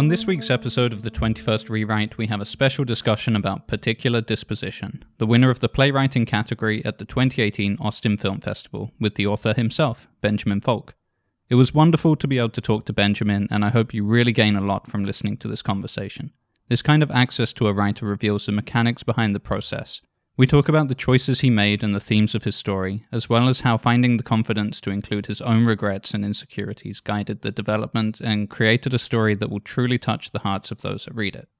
On 0.00 0.08
this 0.08 0.26
week's 0.26 0.48
episode 0.48 0.94
of 0.94 1.02
the 1.02 1.10
21st 1.10 1.68
Rewrite, 1.68 2.16
we 2.16 2.26
have 2.28 2.40
a 2.40 2.46
special 2.46 2.86
discussion 2.86 3.36
about 3.36 3.68
Particular 3.68 4.22
Disposition, 4.22 5.04
the 5.18 5.26
winner 5.26 5.50
of 5.50 5.60
the 5.60 5.68
playwriting 5.68 6.24
category 6.24 6.82
at 6.86 6.96
the 6.96 7.04
2018 7.04 7.76
Austin 7.78 8.16
Film 8.16 8.40
Festival, 8.40 8.92
with 8.98 9.16
the 9.16 9.26
author 9.26 9.52
himself, 9.52 10.08
Benjamin 10.22 10.62
Fulk. 10.62 10.94
It 11.50 11.56
was 11.56 11.74
wonderful 11.74 12.16
to 12.16 12.26
be 12.26 12.38
able 12.38 12.48
to 12.48 12.62
talk 12.62 12.86
to 12.86 12.94
Benjamin, 12.94 13.46
and 13.50 13.62
I 13.62 13.68
hope 13.68 13.92
you 13.92 14.02
really 14.06 14.32
gain 14.32 14.56
a 14.56 14.62
lot 14.62 14.90
from 14.90 15.04
listening 15.04 15.36
to 15.36 15.48
this 15.48 15.60
conversation. 15.60 16.32
This 16.70 16.80
kind 16.80 17.02
of 17.02 17.10
access 17.10 17.52
to 17.52 17.68
a 17.68 17.74
writer 17.74 18.06
reveals 18.06 18.46
the 18.46 18.52
mechanics 18.52 19.02
behind 19.02 19.34
the 19.34 19.38
process. 19.38 20.00
We 20.40 20.46
talk 20.46 20.70
about 20.70 20.88
the 20.88 20.94
choices 20.94 21.40
he 21.40 21.50
made 21.50 21.84
and 21.84 21.94
the 21.94 22.00
themes 22.00 22.34
of 22.34 22.44
his 22.44 22.56
story, 22.56 23.04
as 23.12 23.28
well 23.28 23.46
as 23.46 23.60
how 23.60 23.76
finding 23.76 24.16
the 24.16 24.22
confidence 24.22 24.80
to 24.80 24.90
include 24.90 25.26
his 25.26 25.42
own 25.42 25.66
regrets 25.66 26.14
and 26.14 26.24
insecurities 26.24 26.98
guided 27.00 27.42
the 27.42 27.50
development 27.50 28.22
and 28.22 28.48
created 28.48 28.94
a 28.94 28.98
story 28.98 29.34
that 29.34 29.50
will 29.50 29.60
truly 29.60 29.98
touch 29.98 30.30
the 30.30 30.38
hearts 30.38 30.70
of 30.70 30.80
those 30.80 31.04
that 31.04 31.14
read 31.14 31.36
it. 31.36 31.50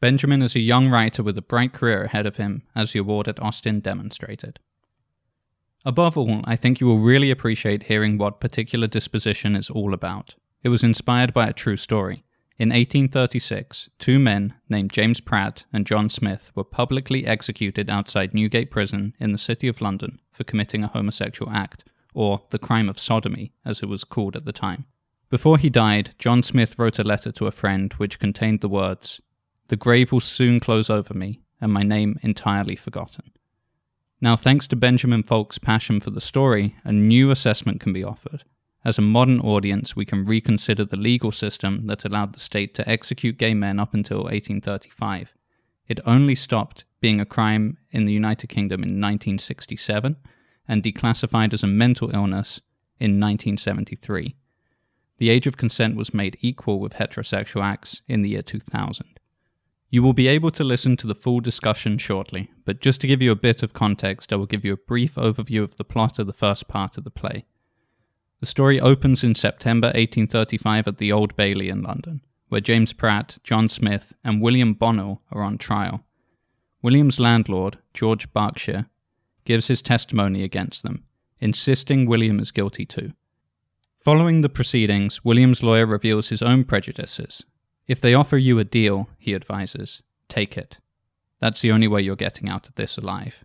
Benjamin 0.00 0.42
is 0.42 0.54
a 0.54 0.60
young 0.60 0.90
writer 0.90 1.22
with 1.22 1.38
a 1.38 1.40
bright 1.40 1.72
career 1.72 2.04
ahead 2.04 2.26
of 2.26 2.36
him, 2.36 2.64
as 2.76 2.92
the 2.92 2.98
award 2.98 3.26
at 3.26 3.40
Austin 3.40 3.80
demonstrated. 3.80 4.60
Above 5.86 6.18
all, 6.18 6.42
I 6.44 6.56
think 6.56 6.82
you 6.82 6.86
will 6.86 6.98
really 6.98 7.30
appreciate 7.30 7.84
hearing 7.84 8.18
what 8.18 8.38
Particular 8.38 8.86
Disposition 8.86 9.56
is 9.56 9.70
all 9.70 9.94
about. 9.94 10.34
It 10.62 10.68
was 10.68 10.82
inspired 10.82 11.32
by 11.32 11.48
a 11.48 11.54
true 11.54 11.78
story. 11.78 12.22
In 12.56 12.68
1836, 12.68 13.90
two 13.98 14.20
men 14.20 14.54
named 14.68 14.92
James 14.92 15.20
Pratt 15.20 15.64
and 15.72 15.84
John 15.84 16.08
Smith 16.08 16.52
were 16.54 16.62
publicly 16.62 17.26
executed 17.26 17.90
outside 17.90 18.32
Newgate 18.32 18.70
Prison 18.70 19.12
in 19.18 19.32
the 19.32 19.38
City 19.38 19.66
of 19.66 19.80
London 19.80 20.20
for 20.30 20.44
committing 20.44 20.84
a 20.84 20.88
homosexual 20.88 21.50
act, 21.50 21.82
or 22.14 22.42
the 22.50 22.58
crime 22.60 22.88
of 22.88 22.98
sodomy, 22.98 23.52
as 23.64 23.82
it 23.82 23.88
was 23.88 24.04
called 24.04 24.36
at 24.36 24.44
the 24.44 24.52
time. 24.52 24.84
Before 25.30 25.58
he 25.58 25.68
died, 25.68 26.14
John 26.16 26.44
Smith 26.44 26.78
wrote 26.78 27.00
a 27.00 27.04
letter 27.04 27.32
to 27.32 27.48
a 27.48 27.52
friend 27.52 27.92
which 27.94 28.20
contained 28.20 28.60
the 28.60 28.68
words, 28.68 29.20
The 29.66 29.76
grave 29.76 30.12
will 30.12 30.20
soon 30.20 30.60
close 30.60 30.88
over 30.88 31.12
me, 31.12 31.40
and 31.60 31.72
my 31.72 31.82
name 31.82 32.20
entirely 32.22 32.76
forgotten. 32.76 33.32
Now, 34.20 34.36
thanks 34.36 34.68
to 34.68 34.76
Benjamin 34.76 35.24
Fulk's 35.24 35.58
passion 35.58 35.98
for 35.98 36.10
the 36.10 36.20
story, 36.20 36.76
a 36.84 36.92
new 36.92 37.32
assessment 37.32 37.80
can 37.80 37.92
be 37.92 38.04
offered. 38.04 38.44
As 38.84 38.98
a 38.98 39.02
modern 39.02 39.40
audience, 39.40 39.96
we 39.96 40.04
can 40.04 40.26
reconsider 40.26 40.84
the 40.84 40.98
legal 40.98 41.32
system 41.32 41.86
that 41.86 42.04
allowed 42.04 42.34
the 42.34 42.40
state 42.40 42.74
to 42.74 42.88
execute 42.88 43.38
gay 43.38 43.54
men 43.54 43.80
up 43.80 43.94
until 43.94 44.24
1835. 44.24 45.32
It 45.88 46.00
only 46.04 46.34
stopped 46.34 46.84
being 47.00 47.18
a 47.18 47.24
crime 47.24 47.78
in 47.90 48.04
the 48.04 48.12
United 48.12 48.48
Kingdom 48.48 48.82
in 48.82 49.00
1967 49.00 50.16
and 50.68 50.82
declassified 50.82 51.54
as 51.54 51.62
a 51.62 51.66
mental 51.66 52.14
illness 52.14 52.60
in 53.00 53.20
1973. 53.20 54.34
The 55.16 55.30
age 55.30 55.46
of 55.46 55.56
consent 55.56 55.96
was 55.96 56.12
made 56.12 56.36
equal 56.40 56.78
with 56.78 56.94
heterosexual 56.94 57.62
acts 57.62 58.02
in 58.06 58.20
the 58.20 58.30
year 58.30 58.42
2000. 58.42 59.18
You 59.88 60.02
will 60.02 60.12
be 60.12 60.28
able 60.28 60.50
to 60.50 60.64
listen 60.64 60.96
to 60.98 61.06
the 61.06 61.14
full 61.14 61.40
discussion 61.40 61.96
shortly, 61.96 62.50
but 62.64 62.80
just 62.80 63.00
to 63.00 63.06
give 63.06 63.22
you 63.22 63.30
a 63.30 63.36
bit 63.36 63.62
of 63.62 63.72
context, 63.72 64.32
I 64.32 64.36
will 64.36 64.46
give 64.46 64.64
you 64.64 64.74
a 64.74 64.88
brief 64.88 65.14
overview 65.14 65.62
of 65.62 65.76
the 65.76 65.84
plot 65.84 66.18
of 66.18 66.26
the 66.26 66.32
first 66.32 66.68
part 66.68 66.98
of 66.98 67.04
the 67.04 67.10
play. 67.10 67.46
The 68.44 68.50
story 68.50 68.78
opens 68.78 69.24
in 69.24 69.34
September 69.34 69.86
1835 69.86 70.86
at 70.86 70.98
the 70.98 71.10
Old 71.10 71.34
Bailey 71.34 71.70
in 71.70 71.80
London, 71.80 72.20
where 72.50 72.60
James 72.60 72.92
Pratt, 72.92 73.38
John 73.42 73.70
Smith, 73.70 74.12
and 74.22 74.42
William 74.42 74.74
Bonnell 74.74 75.22
are 75.32 75.40
on 75.40 75.56
trial. 75.56 76.04
William's 76.82 77.18
landlord, 77.18 77.78
George 77.94 78.30
Berkshire, 78.34 78.84
gives 79.46 79.68
his 79.68 79.80
testimony 79.80 80.42
against 80.42 80.82
them, 80.82 81.04
insisting 81.40 82.04
William 82.04 82.38
is 82.38 82.50
guilty 82.50 82.84
too. 82.84 83.14
Following 84.00 84.42
the 84.42 84.50
proceedings, 84.50 85.24
William's 85.24 85.62
lawyer 85.62 85.86
reveals 85.86 86.28
his 86.28 86.42
own 86.42 86.64
prejudices 86.64 87.46
if 87.86 87.98
they 87.98 88.12
offer 88.12 88.36
you 88.36 88.58
a 88.58 88.64
deal, 88.64 89.08
he 89.16 89.34
advises, 89.34 90.02
take 90.28 90.58
it. 90.58 90.80
That's 91.40 91.62
the 91.62 91.72
only 91.72 91.88
way 91.88 92.02
you're 92.02 92.14
getting 92.14 92.50
out 92.50 92.68
of 92.68 92.74
this 92.74 92.98
alive. 92.98 93.42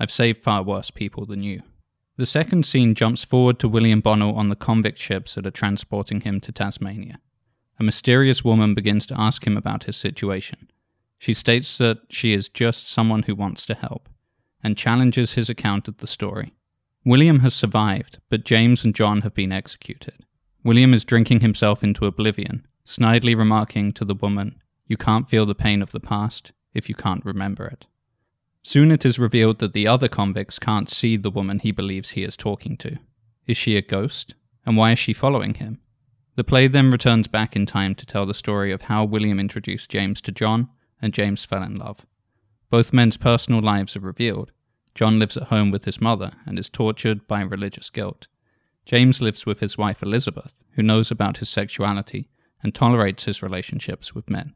I've 0.00 0.10
saved 0.10 0.42
far 0.42 0.62
worse 0.62 0.90
people 0.90 1.26
than 1.26 1.42
you. 1.42 1.60
The 2.18 2.26
second 2.26 2.66
scene 2.66 2.96
jumps 2.96 3.22
forward 3.22 3.60
to 3.60 3.68
William 3.68 4.00
Bonnell 4.00 4.34
on 4.34 4.48
the 4.48 4.56
convict 4.56 4.98
ships 4.98 5.36
that 5.36 5.46
are 5.46 5.52
transporting 5.52 6.22
him 6.22 6.40
to 6.40 6.50
Tasmania. 6.50 7.20
A 7.78 7.84
mysterious 7.84 8.44
woman 8.44 8.74
begins 8.74 9.06
to 9.06 9.20
ask 9.20 9.46
him 9.46 9.56
about 9.56 9.84
his 9.84 9.96
situation. 9.96 10.68
She 11.16 11.32
states 11.32 11.78
that 11.78 11.98
she 12.10 12.32
is 12.32 12.48
just 12.48 12.90
someone 12.90 13.22
who 13.22 13.36
wants 13.36 13.64
to 13.66 13.74
help, 13.74 14.08
and 14.64 14.76
challenges 14.76 15.34
his 15.34 15.48
account 15.48 15.86
of 15.86 15.98
the 15.98 16.08
story. 16.08 16.54
William 17.04 17.38
has 17.38 17.54
survived, 17.54 18.18
but 18.30 18.44
James 18.44 18.84
and 18.84 18.96
John 18.96 19.20
have 19.20 19.34
been 19.34 19.52
executed. 19.52 20.24
William 20.64 20.92
is 20.92 21.04
drinking 21.04 21.38
himself 21.38 21.84
into 21.84 22.04
oblivion, 22.04 22.66
snidely 22.84 23.36
remarking 23.36 23.92
to 23.92 24.04
the 24.04 24.16
woman, 24.16 24.60
You 24.88 24.96
can't 24.96 25.30
feel 25.30 25.46
the 25.46 25.54
pain 25.54 25.82
of 25.82 25.92
the 25.92 26.00
past 26.00 26.50
if 26.74 26.88
you 26.88 26.96
can't 26.96 27.24
remember 27.24 27.66
it. 27.66 27.86
Soon 28.62 28.90
it 28.90 29.06
is 29.06 29.18
revealed 29.18 29.58
that 29.58 29.72
the 29.72 29.86
other 29.86 30.08
convicts 30.08 30.58
can't 30.58 30.90
see 30.90 31.16
the 31.16 31.30
woman 31.30 31.60
he 31.60 31.70
believes 31.70 32.10
he 32.10 32.24
is 32.24 32.36
talking 32.36 32.76
to. 32.78 32.98
Is 33.46 33.56
she 33.56 33.76
a 33.76 33.82
ghost? 33.82 34.34
And 34.66 34.76
why 34.76 34.92
is 34.92 34.98
she 34.98 35.12
following 35.12 35.54
him? 35.54 35.80
The 36.36 36.44
play 36.44 36.68
then 36.68 36.90
returns 36.90 37.26
back 37.26 37.56
in 37.56 37.66
time 37.66 37.94
to 37.96 38.06
tell 38.06 38.26
the 38.26 38.34
story 38.34 38.70
of 38.70 38.82
how 38.82 39.04
William 39.04 39.40
introduced 39.40 39.90
James 39.90 40.20
to 40.20 40.32
John, 40.32 40.68
and 41.00 41.14
James 41.14 41.44
fell 41.44 41.62
in 41.62 41.76
love. 41.76 42.04
Both 42.70 42.92
men's 42.92 43.16
personal 43.16 43.60
lives 43.60 43.96
are 43.96 44.00
revealed. 44.00 44.52
John 44.94 45.18
lives 45.18 45.36
at 45.36 45.44
home 45.44 45.70
with 45.70 45.84
his 45.84 46.00
mother 46.00 46.32
and 46.44 46.58
is 46.58 46.68
tortured 46.68 47.26
by 47.26 47.40
religious 47.40 47.88
guilt. 47.88 48.26
James 48.84 49.20
lives 49.20 49.46
with 49.46 49.60
his 49.60 49.78
wife 49.78 50.02
Elizabeth, 50.02 50.54
who 50.72 50.82
knows 50.82 51.10
about 51.10 51.38
his 51.38 51.48
sexuality 51.48 52.28
and 52.62 52.74
tolerates 52.74 53.24
his 53.24 53.42
relationships 53.42 54.14
with 54.14 54.28
men. 54.28 54.54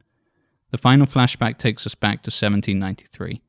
The 0.70 0.78
final 0.78 1.06
flashback 1.06 1.58
takes 1.58 1.86
us 1.86 1.94
back 1.94 2.22
to 2.22 2.30
1793 2.30 3.40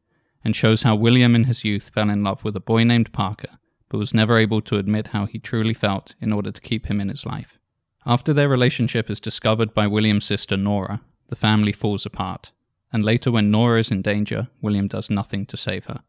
and 0.43 0.55
shows 0.55 0.83
how 0.83 0.95
William 0.95 1.35
in 1.35 1.45
his 1.45 1.63
youth 1.63 1.91
fell 1.93 2.09
in 2.09 2.23
love 2.23 2.43
with 2.43 2.55
a 2.55 2.59
boy 2.59 2.83
named 2.83 3.13
Parker, 3.13 3.57
but 3.89 3.97
was 3.97 4.13
never 4.13 4.37
able 4.37 4.61
to 4.61 4.77
admit 4.77 5.07
how 5.07 5.25
he 5.25 5.39
truly 5.39 5.73
felt 5.73 6.15
in 6.19 6.33
order 6.33 6.51
to 6.51 6.61
keep 6.61 6.87
him 6.87 6.99
in 6.99 7.09
his 7.09 7.25
life. 7.25 7.59
After 8.05 8.33
their 8.33 8.49
relationship 8.49 9.09
is 9.09 9.19
discovered 9.19 9.73
by 9.73 9.87
William's 9.87 10.25
sister 10.25 10.57
Nora, 10.57 11.01
the 11.29 11.35
family 11.35 11.71
falls 11.71 12.05
apart, 12.05 12.51
and 12.91 13.05
later 13.05 13.31
when 13.31 13.49
Nora 13.49 13.79
is 13.79 13.91
in 13.91 14.01
danger, 14.01 14.49
William 14.61 14.87
does 14.87 15.09
nothing 15.09 15.45
to 15.45 15.57
save 15.57 15.85
her. 15.85 16.01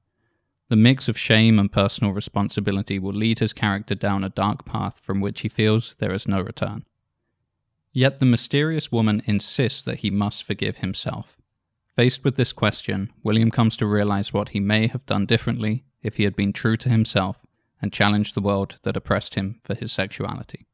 The 0.69 0.77
mix 0.77 1.09
of 1.09 1.19
shame 1.19 1.59
and 1.59 1.71
personal 1.71 2.13
responsibility 2.13 2.99
will 2.99 3.13
lead 3.13 3.39
his 3.39 3.53
character 3.53 3.95
down 3.95 4.25
a 4.25 4.31
dark 4.31 4.65
path 4.65 4.99
from 5.01 5.21
which 5.21 5.43
he 5.43 5.49
feels 5.49 5.95
there 5.99 6.13
is 6.13 6.27
no 6.27 6.41
return. 6.41 6.85
Yet 7.93 8.19
the 8.19 8.27
mysterious 8.27 8.91
woman 8.91 9.23
insists 9.25 9.83
that 9.83 9.99
he 9.99 10.11
must 10.11 10.43
forgive 10.43 10.79
himself. 10.79 11.37
Faced 11.97 12.25
with 12.25 12.35
this 12.35 12.53
question, 12.53 13.13
William 13.23 13.53
comes 13.53 13.77
to 13.77 13.87
realize 13.87 14.33
what 14.33 14.49
he 14.49 14.59
may 14.59 14.89
have 14.89 15.07
done 15.07 15.27
differently 15.27 15.85
if 16.03 16.17
he 16.17 16.25
had 16.25 16.35
been 16.35 16.53
true 16.53 16.77
to 16.79 16.89
himself 16.89 17.39
and 17.81 17.93
challenged 17.93 18.35
the 18.35 18.41
world 18.41 18.79
that 18.83 18.97
oppressed 18.97 19.37
him 19.37 19.61
for 19.63 19.77
his 19.77 19.93
sexuality. 19.93 20.67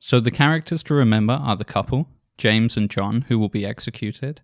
So 0.00 0.18
the 0.18 0.32
characters 0.32 0.82
to 0.84 0.94
remember 0.94 1.34
are 1.34 1.54
the 1.54 1.64
couple, 1.64 2.08
James 2.38 2.76
and 2.76 2.90
John, 2.90 3.22
who 3.28 3.38
will 3.38 3.48
be 3.48 3.64
executed, 3.64 4.40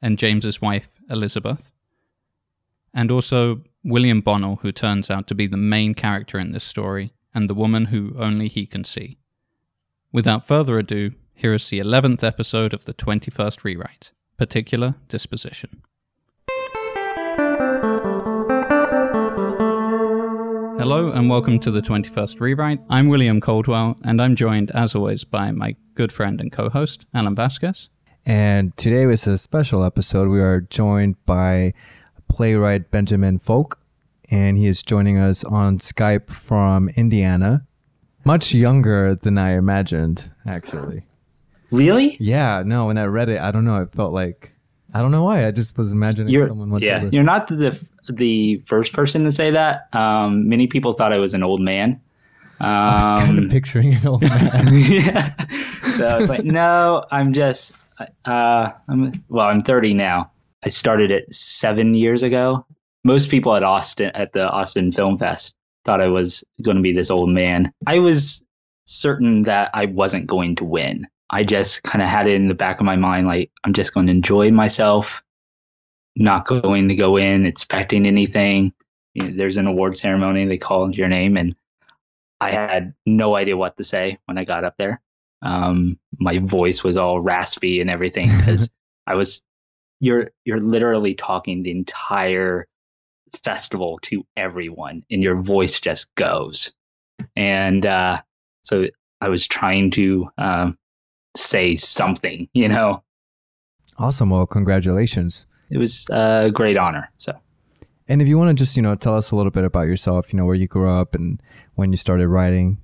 and 0.00 0.18
James's 0.18 0.62
wife, 0.62 0.88
Elizabeth, 1.10 1.70
and 2.94 3.10
also 3.10 3.62
William 3.84 4.22
Bonnell, 4.22 4.56
who 4.62 4.72
turns 4.72 5.10
out 5.10 5.26
to 5.26 5.34
be 5.34 5.46
the 5.46 5.58
main 5.58 5.92
character 5.94 6.38
in 6.38 6.52
this 6.52 6.64
story, 6.64 7.12
and 7.34 7.50
the 7.50 7.54
woman 7.54 7.86
who 7.86 8.14
only 8.18 8.48
he 8.48 8.64
can 8.64 8.84
see. 8.84 9.18
Without 10.12 10.46
further 10.46 10.78
ado, 10.78 11.12
here 11.34 11.52
is 11.52 11.68
the 11.68 11.80
11th 11.80 12.22
episode 12.22 12.72
of 12.72 12.86
the 12.86 12.94
21st 12.94 13.64
Rewrite 13.64 14.12
Particular 14.36 14.94
Disposition. 15.08 15.82
Hello 20.76 21.10
and 21.12 21.30
welcome 21.30 21.58
to 21.60 21.70
the 21.70 21.80
21st 21.80 22.40
Rewrite. 22.40 22.80
I'm 22.90 23.08
William 23.08 23.40
Coldwell, 23.40 23.96
and 24.04 24.20
I'm 24.20 24.36
joined, 24.36 24.70
as 24.72 24.94
always, 24.94 25.24
by 25.24 25.50
my 25.50 25.76
good 25.94 26.12
friend 26.12 26.40
and 26.40 26.52
co 26.52 26.68
host, 26.68 27.06
Alan 27.14 27.34
Vasquez. 27.34 27.88
And 28.26 28.76
today 28.76 29.06
was 29.06 29.26
a 29.26 29.38
special 29.38 29.84
episode. 29.84 30.28
We 30.28 30.40
are 30.40 30.62
joined 30.62 31.16
by 31.26 31.74
playwright 32.28 32.90
Benjamin 32.90 33.38
Fulk, 33.38 33.78
and 34.30 34.58
he 34.58 34.66
is 34.66 34.82
joining 34.82 35.18
us 35.18 35.44
on 35.44 35.78
Skype 35.78 36.28
from 36.28 36.88
Indiana. 36.90 37.64
Much 38.24 38.52
younger 38.52 39.14
than 39.14 39.38
I 39.38 39.52
imagined, 39.56 40.30
actually. 40.46 41.04
Really? 41.76 42.16
Yeah, 42.20 42.62
no, 42.64 42.86
when 42.86 42.98
I 42.98 43.04
read 43.04 43.28
it, 43.28 43.40
I 43.40 43.50
don't 43.50 43.64
know, 43.64 43.82
it 43.82 43.92
felt 43.92 44.12
like 44.12 44.52
I 44.92 45.00
don't 45.00 45.10
know 45.10 45.24
why. 45.24 45.46
I 45.46 45.50
just 45.50 45.76
was 45.76 45.92
imagining 45.92 46.32
you're, 46.32 46.46
someone 46.46 46.68
much 46.68 46.82
yeah, 46.82 46.96
older. 46.96 47.08
You're 47.12 47.24
not 47.24 47.48
the 47.48 47.78
the 48.08 48.62
first 48.66 48.92
person 48.92 49.24
to 49.24 49.32
say 49.32 49.50
that. 49.50 49.88
Um, 49.94 50.48
many 50.48 50.66
people 50.66 50.92
thought 50.92 51.12
I 51.12 51.18
was 51.18 51.34
an 51.34 51.42
old 51.42 51.60
man. 51.60 52.00
Um, 52.60 52.68
I 52.68 52.94
was 52.94 53.20
kind 53.20 53.38
of 53.38 53.44
um, 53.44 53.50
picturing 53.50 53.94
an 53.94 54.06
old 54.06 54.22
man. 54.22 54.68
yeah. 54.72 55.34
So 55.92 56.06
I 56.06 56.18
was 56.18 56.28
like, 56.28 56.44
no, 56.44 57.04
I'm 57.10 57.32
just 57.32 57.72
uh, 58.24 58.70
I'm 58.88 59.12
well, 59.28 59.46
I'm 59.46 59.62
30 59.62 59.94
now. 59.94 60.30
I 60.62 60.68
started 60.68 61.10
it 61.10 61.32
seven 61.34 61.94
years 61.94 62.22
ago. 62.22 62.66
Most 63.04 63.28
people 63.28 63.54
at 63.54 63.62
Austin 63.62 64.10
at 64.14 64.32
the 64.32 64.48
Austin 64.48 64.92
Film 64.92 65.18
Fest 65.18 65.54
thought 65.84 66.00
I 66.00 66.08
was 66.08 66.42
going 66.62 66.76
to 66.76 66.82
be 66.82 66.92
this 66.92 67.10
old 67.10 67.28
man. 67.28 67.72
I 67.86 67.98
was 67.98 68.42
certain 68.86 69.42
that 69.42 69.70
I 69.74 69.86
wasn't 69.86 70.26
going 70.26 70.56
to 70.56 70.64
win. 70.64 71.06
I 71.34 71.42
just 71.42 71.82
kind 71.82 72.00
of 72.00 72.08
had 72.08 72.28
it 72.28 72.34
in 72.34 72.46
the 72.46 72.54
back 72.54 72.78
of 72.78 72.86
my 72.86 72.94
mind, 72.94 73.26
like 73.26 73.50
I'm 73.64 73.72
just 73.72 73.92
going 73.92 74.06
to 74.06 74.12
enjoy 74.12 74.52
myself, 74.52 75.20
not 76.14 76.46
going 76.46 76.86
to 76.90 76.94
go 76.94 77.16
in 77.16 77.44
expecting 77.44 78.06
anything. 78.06 78.72
You 79.14 79.24
know, 79.24 79.36
there's 79.36 79.56
an 79.56 79.66
award 79.66 79.96
ceremony, 79.96 80.46
they 80.46 80.58
called 80.58 80.96
your 80.96 81.08
name, 81.08 81.36
and 81.36 81.56
I 82.40 82.52
had 82.52 82.94
no 83.04 83.34
idea 83.34 83.56
what 83.56 83.76
to 83.78 83.82
say 83.82 84.18
when 84.26 84.38
I 84.38 84.44
got 84.44 84.62
up 84.62 84.76
there. 84.78 85.00
Um, 85.42 85.98
my 86.20 86.38
voice 86.38 86.84
was 86.84 86.96
all 86.96 87.20
raspy 87.20 87.80
and 87.80 87.90
everything 87.90 88.28
because 88.38 88.70
I 89.04 89.16
was 89.16 89.42
you're 89.98 90.30
you're 90.44 90.60
literally 90.60 91.14
talking 91.14 91.64
the 91.64 91.72
entire 91.72 92.68
festival 93.42 93.98
to 94.02 94.24
everyone 94.36 95.02
and 95.10 95.20
your 95.20 95.42
voice 95.42 95.80
just 95.80 96.14
goes 96.14 96.72
and 97.34 97.84
uh, 97.84 98.20
so 98.62 98.86
i 99.20 99.28
was 99.28 99.48
trying 99.48 99.90
to 99.90 100.28
um, 100.38 100.78
say 101.36 101.76
something 101.76 102.48
you 102.52 102.68
know 102.68 103.02
Awesome. 103.96 104.30
Well, 104.30 104.44
congratulations. 104.46 105.46
it 105.70 105.78
was 105.78 106.08
a 106.10 106.50
great 106.52 106.76
honor 106.76 107.10
so 107.18 107.32
And 108.08 108.20
if 108.20 108.28
you 108.28 108.36
want 108.36 108.50
to 108.50 108.54
just, 108.54 108.76
you 108.76 108.82
know, 108.82 108.94
tell 108.96 109.16
us 109.16 109.30
a 109.30 109.36
little 109.36 109.52
bit 109.52 109.64
about 109.64 109.86
yourself, 109.86 110.32
you 110.32 110.36
know, 110.36 110.44
where 110.44 110.54
you 110.56 110.66
grew 110.66 110.90
up 110.90 111.14
and 111.14 111.40
when 111.76 111.90
you 111.92 111.96
started 111.96 112.28
writing. 112.28 112.78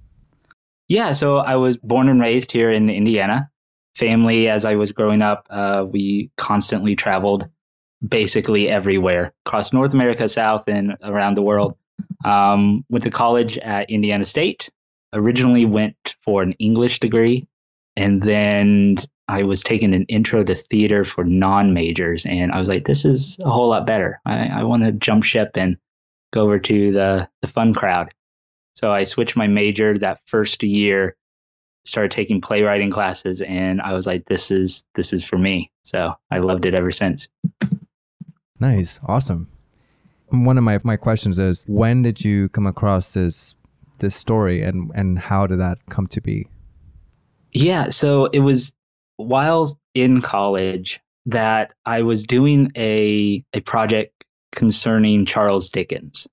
Yeah, 0.89 1.13
so 1.13 1.39
I 1.39 1.57
was 1.57 1.77
born 1.77 2.09
and 2.09 2.21
raised 2.21 2.51
here 2.53 2.71
in 2.71 2.89
Indiana. 2.89 3.51
Family, 3.97 4.49
as 4.49 4.65
I 4.65 4.77
was 4.77 4.93
growing 4.93 5.21
up, 5.21 5.47
uh, 5.51 5.85
we 5.89 6.31
constantly 6.37 6.97
traveled 6.97 7.49
basically 8.07 8.69
everywhere 8.69 9.33
across 9.45 9.73
North 9.73 9.93
America, 9.93 10.29
South, 10.29 10.65
and 10.69 10.97
around 11.03 11.37
the 11.37 11.43
world. 11.43 11.77
Um, 12.25 12.85
went 12.89 13.05
to 13.05 13.11
college 13.11 13.59
at 13.59 13.91
Indiana 13.91 14.25
State. 14.25 14.71
Originally 15.13 15.67
went 15.67 16.15
for 16.23 16.43
an 16.43 16.53
English 16.53 17.01
degree, 17.01 17.47
and 17.97 18.23
then 18.23 18.97
I 19.29 19.43
was 19.43 19.63
taking 19.63 19.95
an 19.95 20.05
intro 20.07 20.43
to 20.43 20.55
theater 20.55 21.05
for 21.05 21.25
non 21.25 21.73
majors, 21.75 22.27
and 22.27 22.53
I 22.53 22.59
was 22.59 22.69
like, 22.69 22.85
"This 22.85 23.05
is 23.05 23.39
a 23.41 23.51
whole 23.51 23.69
lot 23.69 23.87
better. 23.87 24.21
I, 24.27 24.47
I 24.49 24.65
want 24.65 24.83
to 24.83 24.93
jump 24.93 25.25
ship 25.25 25.51
and 25.55 25.77
go 26.33 26.43
over 26.43 26.59
to 26.59 26.93
the 26.93 27.29
the 27.41 27.49
fun 27.49 27.75
crowd." 27.75 28.13
So 28.75 28.93
I 28.93 29.05
switched 29.05 29.37
my 29.37 29.47
major 29.47 29.99
that 29.99 30.21
first 30.27 30.63
year, 30.63 31.17
started 31.85 32.11
taking 32.11 32.41
playwriting 32.41 32.91
classes, 32.91 33.41
and 33.41 33.81
I 33.81 33.93
was 33.93 34.07
like, 34.07 34.25
"This 34.27 34.51
is 34.51 34.85
this 34.95 35.13
is 35.13 35.25
for 35.25 35.39
me." 35.39 35.71
So 35.85 36.15
I 36.31 36.39
loved 36.39 36.67
it 36.67 36.75
ever 36.75 36.91
since. 36.91 37.29
Nice. 38.61 39.01
Awesome. 39.07 39.49
One 40.29 40.59
of 40.59 40.65
my, 40.65 40.79
my 40.85 40.97
questions 40.97 41.39
is 41.39 41.65
when 41.67 42.03
did 42.03 42.23
you 42.25 42.51
come 42.51 42.67
across 42.67 43.15
this 43.15 43.55
this 43.99 44.15
story 44.15 44.63
and, 44.63 44.91
and 44.95 45.19
how 45.19 45.47
did 45.47 45.59
that 45.61 45.79
come 45.89 46.07
to 46.09 46.21
be? 46.21 46.49
Yeah, 47.53 47.91
so 47.91 48.27
it 48.27 48.41
was 48.41 48.73
while 49.17 49.69
in 49.95 50.21
college 50.21 51.01
that 51.27 51.75
I 51.85 52.03
was 52.03 52.25
doing 52.25 52.73
a 52.77 53.45
a 53.53 53.61
project 53.61 54.25
concerning 54.53 55.27
Charles 55.27 55.71
Dickens. 55.71 56.27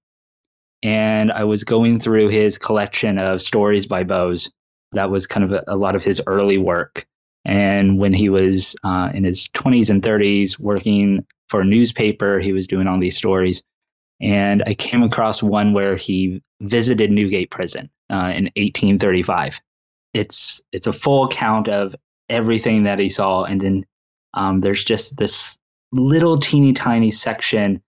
And 0.83 1.31
I 1.31 1.45
was 1.45 1.63
going 1.63 1.99
through 1.99 2.29
his 2.29 2.57
collection 2.57 3.17
of 3.17 3.41
stories 3.41 3.87
by 3.87 4.03
Boz. 4.03 4.51
That 4.93 5.09
was 5.09 5.27
kind 5.27 5.43
of 5.43 5.51
a, 5.51 5.63
a 5.67 5.75
lot 5.75 5.95
of 5.95 6.03
his 6.03 6.21
early 6.27 6.57
work. 6.57 7.05
And 7.45 7.97
when 7.97 8.13
he 8.13 8.29
was 8.29 8.75
uh, 8.83 9.09
in 9.13 9.23
his 9.23 9.49
20s 9.49 9.89
and 9.89 10.01
30s 10.01 10.59
working 10.59 11.25
for 11.49 11.61
a 11.61 11.65
newspaper, 11.65 12.39
he 12.39 12.53
was 12.53 12.67
doing 12.67 12.87
all 12.87 12.99
these 12.99 13.17
stories. 13.17 13.63
And 14.21 14.63
I 14.65 14.73
came 14.75 15.03
across 15.03 15.41
one 15.41 15.73
where 15.73 15.95
he 15.95 16.41
visited 16.61 17.11
Newgate 17.11 17.49
Prison 17.51 17.89
uh, 18.11 18.31
in 18.35 18.45
1835 18.55 19.61
it's 20.13 20.61
it's 20.71 20.87
a 20.87 20.93
full 20.93 21.25
account 21.25 21.67
of 21.67 21.95
everything 22.29 22.83
that 22.83 22.99
he 22.99 23.09
saw. 23.09 23.43
And 23.43 23.61
then 23.61 23.85
um, 24.33 24.59
there's 24.59 24.83
just 24.83 25.17
this 25.17 25.57
little 25.91 26.37
teeny 26.37 26.73
tiny 26.73 27.11
section 27.11 27.81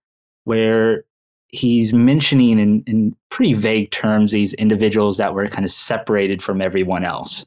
where 0.44 1.04
he's 1.48 1.92
mentioning 1.92 2.58
in, 2.58 2.82
in 2.86 3.16
pretty 3.28 3.54
vague 3.54 3.90
terms 3.90 4.32
these 4.32 4.54
individuals 4.54 5.18
that 5.18 5.34
were 5.34 5.46
kind 5.46 5.64
of 5.64 5.70
separated 5.70 6.42
from 6.42 6.62
everyone 6.62 7.04
else. 7.04 7.46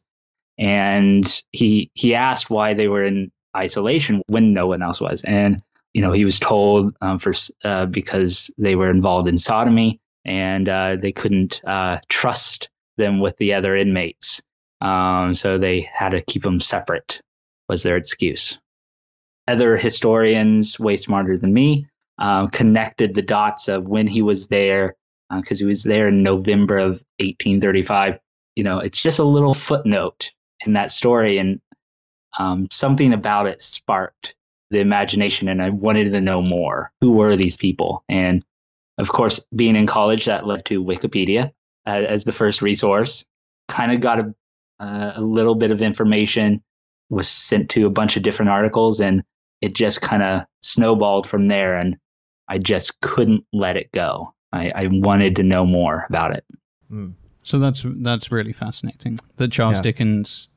And 0.57 1.41
he 1.51 1.89
he 1.93 2.13
asked 2.13 2.49
why 2.49 2.73
they 2.73 2.87
were 2.87 3.03
in 3.03 3.31
isolation 3.55 4.21
when 4.27 4.53
no 4.53 4.67
one 4.67 4.83
else 4.83 5.01
was. 5.01 5.23
And 5.23 5.63
you 5.93 6.01
know 6.01 6.11
he 6.11 6.25
was 6.25 6.39
told 6.39 6.95
um, 7.01 7.17
for 7.19 7.33
uh, 7.63 7.87
because 7.87 8.51
they 8.57 8.75
were 8.75 8.89
involved 8.89 9.27
in 9.27 9.37
sodomy 9.37 9.99
and 10.25 10.69
uh, 10.69 10.95
they 11.01 11.11
couldn't 11.11 11.61
uh, 11.65 11.99
trust 12.07 12.69
them 12.97 13.19
with 13.19 13.35
the 13.37 13.53
other 13.53 13.75
inmates 13.75 14.41
um, 14.83 15.33
so 15.33 15.57
they 15.57 15.89
had 15.91 16.09
to 16.09 16.21
keep 16.21 16.44
them 16.44 16.59
separate, 16.59 17.21
was 17.69 17.83
their 17.83 17.95
excuse. 17.95 18.59
Other 19.47 19.77
historians, 19.77 20.80
way 20.80 20.97
smarter 20.97 21.38
than 21.38 21.53
me, 21.53 21.88
um, 22.19 22.50
connected 22.50 23.15
the 23.15 23.21
dots 23.21 23.69
of 23.69 23.88
when 23.88 24.07
he 24.07 24.21
was 24.21 24.47
there, 24.50 24.95
because 25.33 25.59
uh, 25.59 25.63
he 25.63 25.65
was 25.65 25.83
there 25.83 26.09
in 26.09 26.21
November 26.21 26.77
of 26.77 26.91
1835. 27.19 28.19
You 28.56 28.63
know, 28.65 28.80
it's 28.80 29.01
just 29.01 29.19
a 29.19 29.24
little 29.24 29.53
footnote 29.53 30.31
in 30.65 30.74
that 30.74 30.91
story, 30.91 31.38
and 31.38 31.62
um, 32.38 32.68
something 32.69 33.13
about 33.13 33.47
it 33.47 33.62
sparked 33.62 34.36
the 34.69 34.79
imagination, 34.79 35.47
and 35.47 35.62
I 35.62 35.69
wanted 35.69 36.12
to 36.12 36.21
know 36.21 36.41
more. 36.41 36.91
Who 37.00 37.13
were 37.13 37.38
these 37.38 37.56
people? 37.56 38.03
And 38.09 38.44
of 38.97 39.07
course, 39.07 39.39
being 39.56 39.77
in 39.77 39.88
college, 39.88 40.25
that 40.25 40.45
led 40.45 40.65
to 40.65 40.83
Wikipedia 40.83 41.53
uh, 41.88 41.89
as 41.89 42.25
the 42.25 42.33
first 42.33 42.62
resource. 42.62 43.24
Kind 43.69 43.94
of 43.94 44.01
got 44.01 44.19
a 44.19 44.36
uh, 44.79 45.13
a 45.15 45.21
little 45.21 45.55
bit 45.55 45.71
of 45.71 45.81
information 45.81 46.61
was 47.09 47.27
sent 47.27 47.69
to 47.71 47.85
a 47.85 47.89
bunch 47.91 48.17
of 48.17 48.23
different 48.23 48.49
articles 48.51 48.99
and 49.01 49.23
it 49.61 49.73
just 49.73 50.01
kind 50.01 50.23
of 50.23 50.41
snowballed 50.61 51.27
from 51.27 51.47
there 51.47 51.75
and 51.75 51.97
i 52.47 52.57
just 52.57 52.99
couldn't 53.01 53.45
let 53.53 53.77
it 53.77 53.91
go 53.91 54.33
i, 54.51 54.71
I 54.75 54.87
wanted 54.91 55.35
to 55.37 55.43
know 55.43 55.65
more 55.65 56.05
about 56.09 56.35
it 56.35 56.43
Mm. 56.91 57.13
So 57.43 57.59
that's 57.59 57.83
that's 58.01 58.31
really 58.31 58.53
fascinating 58.53 59.19
that 59.37 59.51
Charles 59.51 59.77
Yeah. 59.77 59.81
Dickens 59.81 60.47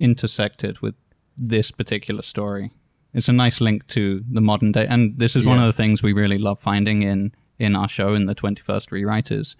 intersected 0.00 0.80
with 0.80 0.94
this 1.36 1.70
particular 1.70 2.22
story. 2.22 2.72
It's 3.12 3.28
a 3.28 3.32
nice 3.32 3.60
link 3.60 3.86
to 3.88 4.24
the 4.28 4.40
modern 4.40 4.72
day, 4.72 4.86
and 4.88 5.16
this 5.18 5.36
is 5.36 5.44
one 5.44 5.58
of 5.60 5.66
the 5.66 5.72
things 5.72 6.02
we 6.02 6.12
really 6.12 6.38
love 6.38 6.58
finding 6.58 7.02
in 7.02 7.32
in 7.58 7.76
our 7.76 7.88
show 7.88 8.14
in 8.14 8.26
the 8.26 8.34
Twenty 8.34 8.62
First 8.62 8.90
Rewriters, 8.90 9.54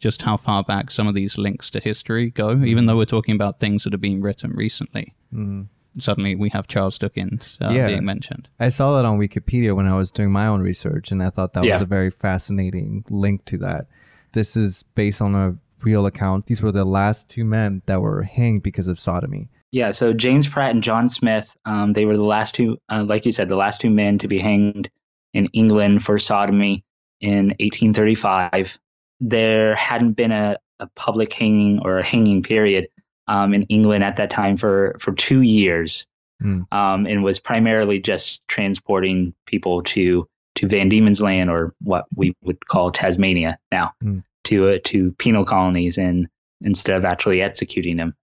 just 0.00 0.22
how 0.22 0.36
far 0.36 0.64
back 0.64 0.90
some 0.90 1.06
of 1.06 1.14
these 1.14 1.38
links 1.38 1.70
to 1.70 1.78
history 1.80 2.30
go. 2.30 2.62
Even 2.64 2.86
though 2.86 2.96
we're 2.96 3.04
talking 3.04 3.34
about 3.34 3.60
things 3.60 3.84
that 3.84 3.92
have 3.92 4.00
been 4.00 4.20
written 4.22 4.50
recently, 4.52 5.14
Mm. 5.34 5.66
suddenly 5.98 6.34
we 6.34 6.48
have 6.50 6.66
Charles 6.66 6.98
Dickens 6.98 7.56
uh, 7.60 7.70
Yeah. 7.70 7.86
being 7.88 8.04
mentioned. 8.04 8.48
I 8.58 8.70
saw 8.70 8.96
that 8.96 9.04
on 9.04 9.18
Wikipedia 9.18 9.76
when 9.76 9.86
I 9.86 9.96
was 9.96 10.10
doing 10.10 10.30
my 10.32 10.46
own 10.46 10.60
research, 10.62 11.12
and 11.12 11.22
I 11.22 11.30
thought 11.30 11.52
that 11.54 11.64
was 11.64 11.80
a 11.82 11.86
very 11.86 12.10
fascinating 12.10 13.04
link 13.10 13.44
to 13.46 13.58
that. 13.58 13.86
This 14.32 14.56
is 14.56 14.82
based 14.94 15.20
on 15.22 15.34
a 15.34 15.56
real 15.82 16.06
account. 16.06 16.46
These 16.46 16.62
were 16.62 16.72
the 16.72 16.84
last 16.84 17.28
two 17.28 17.44
men 17.44 17.82
that 17.86 18.00
were 18.00 18.22
hanged 18.22 18.62
because 18.62 18.88
of 18.88 18.98
sodomy. 18.98 19.48
yeah 19.72 19.92
so 19.92 20.12
james 20.12 20.48
pratt 20.48 20.72
and 20.74 20.82
john 20.82 21.06
smith 21.08 21.56
um, 21.64 21.92
they 21.92 22.04
were 22.04 22.16
the 22.16 22.24
last 22.36 22.54
two 22.56 22.76
uh, 22.92 23.04
like 23.04 23.24
you 23.24 23.30
said 23.30 23.48
the 23.48 23.54
last 23.64 23.80
two 23.80 23.88
men 23.90 24.18
to 24.18 24.26
be 24.26 24.38
hanged 24.40 24.90
in 25.32 25.46
england 25.52 26.02
for 26.02 26.18
sodomy 26.18 26.82
in 27.20 27.54
1835 27.60 28.78
there 29.20 29.74
hadn't 29.74 30.12
been 30.12 30.32
a, 30.32 30.56
a 30.78 30.86
public 30.96 31.32
hanging 31.32 31.80
or 31.84 31.98
a 31.98 32.04
hanging 32.04 32.42
period 32.42 32.88
um, 33.28 33.52
in 33.54 33.62
england 33.64 34.02
at 34.02 34.16
that 34.16 34.30
time 34.30 34.56
for 34.56 34.96
for 34.98 35.12
two 35.12 35.42
years 35.42 36.06
Hmm. 36.42 36.62
um, 36.72 37.06
and 37.06 37.22
was 37.22 37.38
primarily 37.38 38.00
just 38.00 38.40
transporting 38.48 39.34
people 39.44 39.82
to 39.82 40.26
to 40.54 40.66
Van 40.66 40.88
Diemen's 40.88 41.20
Land 41.20 41.50
or 41.50 41.74
what 41.82 42.06
we 42.16 42.34
would 42.42 42.66
call 42.66 42.90
Tasmania 42.90 43.58
now 43.70 43.92
Hmm. 44.00 44.20
to 44.44 44.70
uh, 44.70 44.78
to 44.84 45.12
penal 45.18 45.44
colonies 45.44 45.98
and 45.98 46.28
instead 46.62 46.96
of 46.96 47.04
actually 47.04 47.42
executing 47.42 47.98
them. 47.98 48.14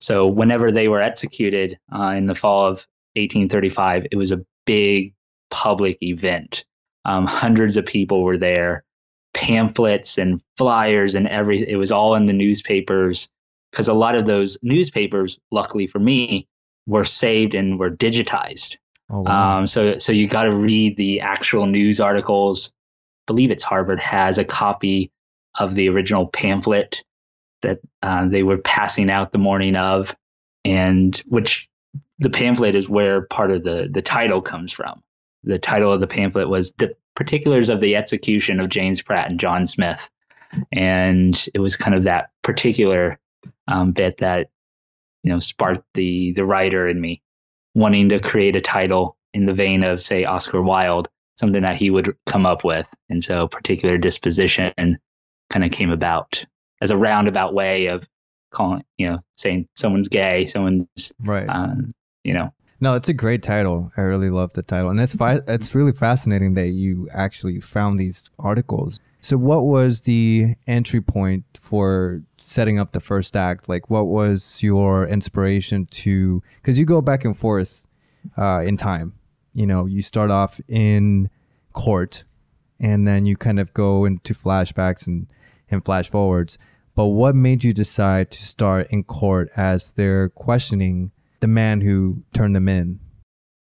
So 0.00 0.28
whenever 0.28 0.70
they 0.70 0.86
were 0.86 1.02
executed 1.02 1.78
uh, 1.92 2.14
in 2.16 2.26
the 2.26 2.36
fall 2.36 2.66
of 2.66 2.86
1835, 3.16 4.06
it 4.12 4.16
was 4.16 4.30
a 4.30 4.44
big 4.66 5.14
public 5.50 5.98
event. 6.00 6.64
Um, 7.04 7.26
hundreds 7.26 7.76
of 7.76 7.86
people 7.86 8.22
were 8.22 8.38
there, 8.38 8.84
pamphlets 9.44 10.16
and 10.16 10.40
flyers 10.56 11.14
and 11.14 11.28
every. 11.28 11.68
It 11.68 11.76
was 11.76 11.92
all 11.92 12.14
in 12.14 12.24
the 12.24 12.32
newspapers 12.32 13.28
because 13.70 13.88
a 13.88 13.94
lot 13.94 14.14
of 14.14 14.24
those 14.24 14.56
newspapers, 14.62 15.38
luckily 15.50 15.86
for 15.86 15.98
me, 15.98 16.48
were 16.86 17.04
saved 17.04 17.54
and 17.54 17.78
were 17.78 17.90
digitized. 17.90 18.78
Oh 19.10 19.20
wow! 19.20 19.58
Um, 19.58 19.66
so 19.66 19.98
so 19.98 20.12
you 20.12 20.26
got 20.26 20.44
to 20.44 20.54
read 20.54 20.96
the 20.96 21.20
actual 21.20 21.66
news 21.66 22.00
articles. 22.00 22.72
I 22.72 23.32
believe 23.32 23.50
it's 23.50 23.62
Harvard 23.62 24.00
has 24.00 24.38
a 24.38 24.44
copy 24.44 25.10
of 25.58 25.74
the 25.74 25.90
original 25.90 26.26
pamphlet 26.26 27.02
that 27.60 27.80
uh, 28.02 28.26
they 28.26 28.42
were 28.42 28.58
passing 28.58 29.10
out 29.10 29.32
the 29.32 29.38
morning 29.38 29.76
of, 29.76 30.16
and 30.64 31.16
which 31.26 31.68
the 32.18 32.30
pamphlet 32.30 32.74
is 32.74 32.88
where 32.88 33.22
part 33.26 33.50
of 33.50 33.62
the 33.62 33.88
the 33.90 34.02
title 34.02 34.40
comes 34.40 34.72
from. 34.72 35.02
The 35.42 35.58
title 35.58 35.92
of 35.92 36.00
the 36.00 36.06
pamphlet 36.06 36.48
was 36.48 36.72
the 36.72 36.96
particulars 37.14 37.68
of 37.68 37.80
the 37.80 37.96
execution 37.96 38.60
of 38.60 38.68
James 38.68 39.02
Pratt 39.02 39.30
and 39.30 39.40
John 39.40 39.66
Smith, 39.66 40.10
and 40.72 41.48
it 41.54 41.58
was 41.60 41.76
kind 41.76 41.94
of 41.94 42.04
that 42.04 42.30
particular 42.42 43.18
um, 43.68 43.92
bit 43.92 44.18
that 44.18 44.50
you 45.22 45.32
know 45.32 45.38
sparked 45.38 45.84
the 45.94 46.32
the 46.32 46.44
writer 46.44 46.88
in 46.88 47.00
me 47.00 47.22
wanting 47.74 48.08
to 48.10 48.20
create 48.20 48.56
a 48.56 48.60
title 48.60 49.16
in 49.32 49.46
the 49.46 49.54
vein 49.54 49.82
of 49.82 50.00
say 50.00 50.24
Oscar 50.24 50.62
Wilde, 50.62 51.08
something 51.36 51.62
that 51.62 51.76
he 51.76 51.90
would 51.90 52.16
come 52.26 52.46
up 52.46 52.64
with, 52.64 52.88
and 53.08 53.22
so 53.22 53.48
particular 53.48 53.98
disposition 53.98 54.98
kind 55.50 55.64
of 55.64 55.70
came 55.70 55.90
about 55.90 56.44
as 56.80 56.90
a 56.90 56.96
roundabout 56.96 57.54
way 57.54 57.86
of 57.86 58.06
calling, 58.50 58.84
you 58.98 59.08
know, 59.08 59.18
saying 59.36 59.68
someone's 59.76 60.08
gay, 60.08 60.46
someone's 60.46 61.12
Right. 61.20 61.48
um, 61.48 61.94
you 62.22 62.34
know, 62.34 62.52
No, 62.84 62.92
it's 62.92 63.08
a 63.08 63.14
great 63.14 63.42
title. 63.42 63.90
I 63.96 64.02
really 64.02 64.28
love 64.28 64.52
the 64.52 64.62
title, 64.62 64.90
and 64.90 65.00
it's 65.00 65.14
fi- 65.14 65.40
it's 65.48 65.74
really 65.74 65.92
fascinating 65.92 66.52
that 66.52 66.68
you 66.68 67.08
actually 67.14 67.58
found 67.58 67.98
these 67.98 68.24
articles. 68.38 69.00
So, 69.22 69.38
what 69.38 69.64
was 69.64 70.02
the 70.02 70.54
entry 70.66 71.00
point 71.00 71.44
for 71.62 72.20
setting 72.36 72.78
up 72.78 72.92
the 72.92 73.00
first 73.00 73.38
act? 73.38 73.70
Like, 73.70 73.88
what 73.88 74.08
was 74.08 74.62
your 74.62 75.06
inspiration 75.06 75.86
to? 75.92 76.42
Because 76.56 76.78
you 76.78 76.84
go 76.84 77.00
back 77.00 77.24
and 77.24 77.34
forth 77.34 77.86
uh, 78.36 78.60
in 78.66 78.76
time. 78.76 79.14
You 79.54 79.66
know, 79.66 79.86
you 79.86 80.02
start 80.02 80.30
off 80.30 80.60
in 80.68 81.30
court, 81.72 82.22
and 82.80 83.08
then 83.08 83.24
you 83.24 83.34
kind 83.34 83.60
of 83.60 83.72
go 83.72 84.04
into 84.04 84.34
flashbacks 84.34 85.06
and 85.06 85.26
and 85.70 85.82
flash 85.86 86.10
forwards. 86.10 86.58
But 86.94 87.06
what 87.06 87.34
made 87.34 87.64
you 87.64 87.72
decide 87.72 88.30
to 88.32 88.44
start 88.44 88.88
in 88.90 89.04
court 89.04 89.48
as 89.56 89.92
they're 89.92 90.28
questioning 90.28 91.12
the 91.44 91.48
man 91.48 91.82
who 91.82 92.22
turned 92.32 92.56
them 92.56 92.70
in? 92.70 92.98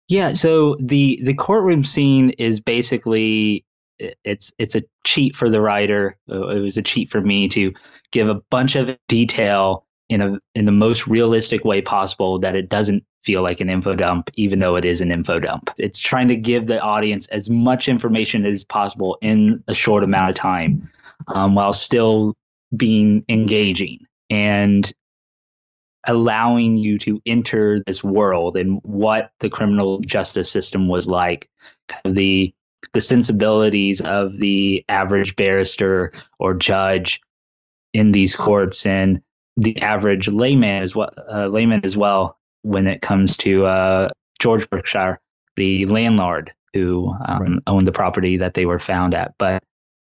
Yeah, 0.09 0.35
so 0.35 0.77
the 0.79 1.19
the 1.25 1.33
courtroom 1.33 1.85
scene 1.85 2.31
is 2.31 2.61
basically 2.61 3.65
it's 3.99 4.53
it's 4.59 4.75
a 4.75 4.83
cheat 5.05 5.35
for 5.35 5.49
the 5.49 5.63
writer. 5.63 6.19
Uh, 6.31 6.49
It 6.49 6.61
was 6.61 6.77
a 6.77 6.83
cheat 6.83 7.11
for 7.11 7.23
me 7.23 7.49
to 7.49 7.73
give 8.11 8.29
a 8.29 8.43
bunch 8.51 8.77
of 8.77 8.95
detail 9.09 9.87
in 10.11 10.21
a 10.21 10.39
in 10.55 10.67
the 10.67 10.73
most 10.73 11.07
realistic 11.07 11.65
way 11.65 11.81
possible 11.81 12.39
that 12.41 12.55
it 12.55 12.69
doesn't 12.69 13.05
feel 13.25 13.43
like 13.43 13.63
an 13.63 13.71
info 13.71 13.95
dump, 13.95 14.31
even 14.35 14.59
though 14.59 14.77
it 14.77 14.85
is 14.85 15.01
an 15.01 15.11
info 15.11 15.39
dump. 15.39 15.71
It's 15.79 15.99
trying 15.99 16.29
to 16.29 16.37
give 16.37 16.67
the 16.67 16.79
audience 16.79 17.27
as 17.29 17.49
much 17.49 17.89
information 17.89 18.45
as 18.45 18.65
possible 18.65 19.17
in 19.23 19.65
a 19.67 19.73
short 19.73 20.05
amount 20.05 20.29
of 20.29 20.37
time, 20.37 20.91
um, 21.29 21.55
while 21.55 21.73
still 21.73 22.35
being 22.77 23.25
engaging 23.31 24.07
and 24.29 24.93
allowing 26.07 26.77
you 26.77 26.99
to 26.99 27.21
enter 27.27 27.81
this 27.87 28.03
world 28.03 28.57
and 28.57 28.81
what 28.83 29.31
the 29.41 29.49
criminal 29.51 30.01
justice 30.01 30.51
system 30.51 30.89
was 30.89 31.07
like 31.09 31.49
kind 31.89 32.03
of 32.07 32.15
the 32.15 32.53
the 32.93 33.01
sensibilities 33.01 34.01
of 34.01 34.37
the 34.37 34.85
average 34.89 35.37
barrister 35.37 36.13
or 36.39 36.55
judge 36.55 37.21
in 37.93 38.13
these 38.13 38.35
courts 38.35 38.85
and 38.87 39.23
the 39.57 39.81
average 39.83 40.29
layman 40.29 40.83
as 40.83 40.97
well 40.97 41.11
uh, 41.33 41.47
layman 41.47 41.81
as 41.85 41.97
well 41.97 42.39
when 42.63 42.87
it 42.87 43.01
comes 43.01 43.37
to 43.37 43.67
uh, 43.67 44.09
George 44.41 44.69
Berkshire 44.71 45.21
the 45.57 45.87
landlord 45.87 46.53
who 46.75 47.15
um, 47.29 47.43
Right. 47.43 47.63
owned 47.67 47.87
the 47.87 47.93
property 47.93 48.39
that 48.39 48.55
they 48.55 48.67
were 48.67 48.79
found 48.79 49.15
at 49.15 49.35
but 49.39 49.63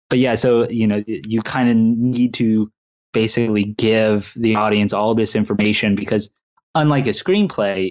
but 0.10 0.20
yeah 0.20 0.36
so 0.36 0.68
you 0.70 0.88
know 0.88 1.04
you 1.08 1.42
kind 1.42 1.70
of 1.70 1.76
need 1.78 2.34
to 2.36 2.72
basically 3.16 3.64
give 3.64 4.34
the 4.36 4.56
audience 4.56 4.92
all 4.92 5.16
this 5.16 5.38
information 5.38 5.96
because 5.96 6.30
unlike 6.76 7.08
a 7.08 7.12
screenplay 7.12 7.90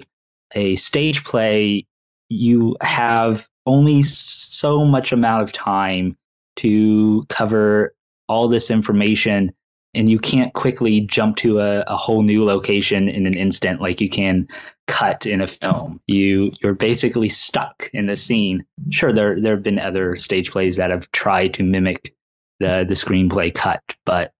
a 0.53 0.75
stage 0.75 1.23
play 1.23 1.83
you 2.29 2.77
have 2.79 3.49
only 3.65 4.03
so 4.03 4.85
much 4.85 5.11
amount 5.11 5.41
of 5.41 5.51
time 5.51 6.15
to 6.55 7.25
cover 7.27 7.95
all 8.29 8.47
this 8.47 8.69
information 8.69 9.51
and 9.95 10.09
you 10.09 10.19
can't 10.19 10.53
quickly 10.53 11.01
jump 11.01 11.37
to 11.37 11.59
a, 11.59 11.81
a 11.87 11.97
whole 11.97 12.21
new 12.21 12.45
location 12.45 13.09
in 13.09 13.25
an 13.25 13.35
instant 13.35 13.81
like 13.81 13.99
you 13.99 14.09
can 14.09 14.47
cut 14.85 15.25
in 15.25 15.41
a 15.41 15.47
film. 15.47 15.99
You 16.05 16.51
you're 16.61 16.75
basically 16.75 17.29
stuck 17.29 17.89
in 17.93 18.05
the 18.05 18.15
scene. 18.15 18.63
Sure 18.91 19.11
there 19.11 19.41
there 19.41 19.55
have 19.55 19.63
been 19.63 19.79
other 19.79 20.15
stage 20.17 20.51
plays 20.51 20.75
that 20.75 20.91
have 20.91 21.11
tried 21.11 21.55
to 21.55 21.63
mimic 21.63 22.13
the 22.59 22.85
the 22.87 22.93
screenplay 22.93 23.53
cut 23.53 23.81
but 24.05 24.31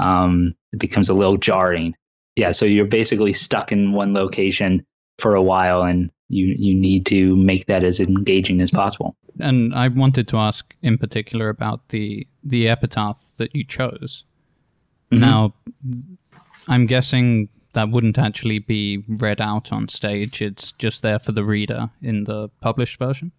um, 0.00 0.52
it 0.72 0.78
becomes 0.78 1.08
a 1.08 1.14
little 1.14 1.36
jarring. 1.36 1.94
Yeah, 2.36 2.52
so 2.52 2.64
you're 2.64 2.86
basically 2.86 3.32
stuck 3.32 3.72
in 3.72 3.92
one 3.92 4.14
location 4.14 4.84
for 5.18 5.34
a 5.34 5.42
while, 5.42 5.82
and 5.82 6.10
you 6.28 6.54
you 6.58 6.74
need 6.74 7.06
to 7.06 7.36
make 7.36 7.66
that 7.66 7.84
as 7.84 8.00
engaging 8.00 8.60
as 8.60 8.70
possible. 8.70 9.16
And 9.40 9.74
I 9.74 9.88
wanted 9.88 10.28
to 10.28 10.38
ask 10.38 10.74
in 10.82 10.96
particular 10.98 11.48
about 11.48 11.88
the 11.88 12.26
the 12.44 12.68
epitaph 12.68 13.18
that 13.36 13.54
you 13.54 13.64
chose. 13.64 14.24
Mhm. 15.12 15.20
Now, 15.20 15.54
I'm 16.68 16.86
guessing 16.86 17.48
that 17.72 17.90
wouldn't 17.90 18.18
actually 18.18 18.58
be 18.58 19.04
read 19.08 19.40
out 19.40 19.72
on 19.72 19.88
stage. 19.88 20.42
It's 20.42 20.72
just 20.72 21.02
there 21.02 21.18
for 21.18 21.32
the 21.32 21.44
reader 21.44 21.90
in 22.02 22.24
the 22.24 22.48
published 22.60 22.98
version. 22.98 23.32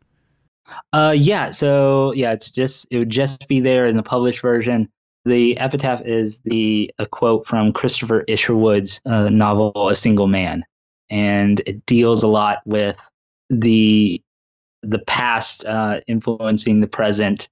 Uh, 0.94 1.14
yeah. 1.18 1.52
So 1.52 2.14
yeah, 2.14 2.32
it's 2.32 2.52
just 2.52 2.88
it 2.92 2.98
would 3.00 3.10
just 3.10 3.48
be 3.48 3.60
there 3.60 3.86
in 3.86 3.98
the 3.98 4.04
published 4.04 4.42
version. 4.42 4.90
The 5.26 5.58
epitaph 5.60 6.02
is 6.06 6.40
the 6.42 6.92
a 6.98 7.06
quote 7.06 7.46
from 7.46 7.74
Christopher 7.74 8.24
Isherwood's 8.28 9.02
uh, 9.06 9.30
novel 9.30 9.90
A 9.90 9.96
Single 9.96 10.28
Man, 10.28 10.64
and 11.10 11.62
it 11.68 11.86
deals 11.86 12.24
a 12.24 12.28
lot 12.28 12.60
with 12.66 13.08
the 13.50 14.22
the 14.82 15.00
past 15.00 15.64
uh, 15.66 16.02
influencing 16.08 16.80
the 16.80 16.88
present, 16.88 17.50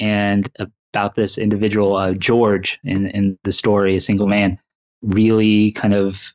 and 0.00 0.50
about 0.58 1.14
this 1.14 1.38
individual 1.38 1.94
uh, 1.94 2.12
George 2.14 2.80
in 2.82 3.06
in 3.06 3.38
the 3.44 3.52
story 3.52 3.94
A 3.94 4.00
Single 4.00 4.26
Man, 4.26 4.58
really 5.02 5.70
kind 5.72 5.94
of 5.94 6.32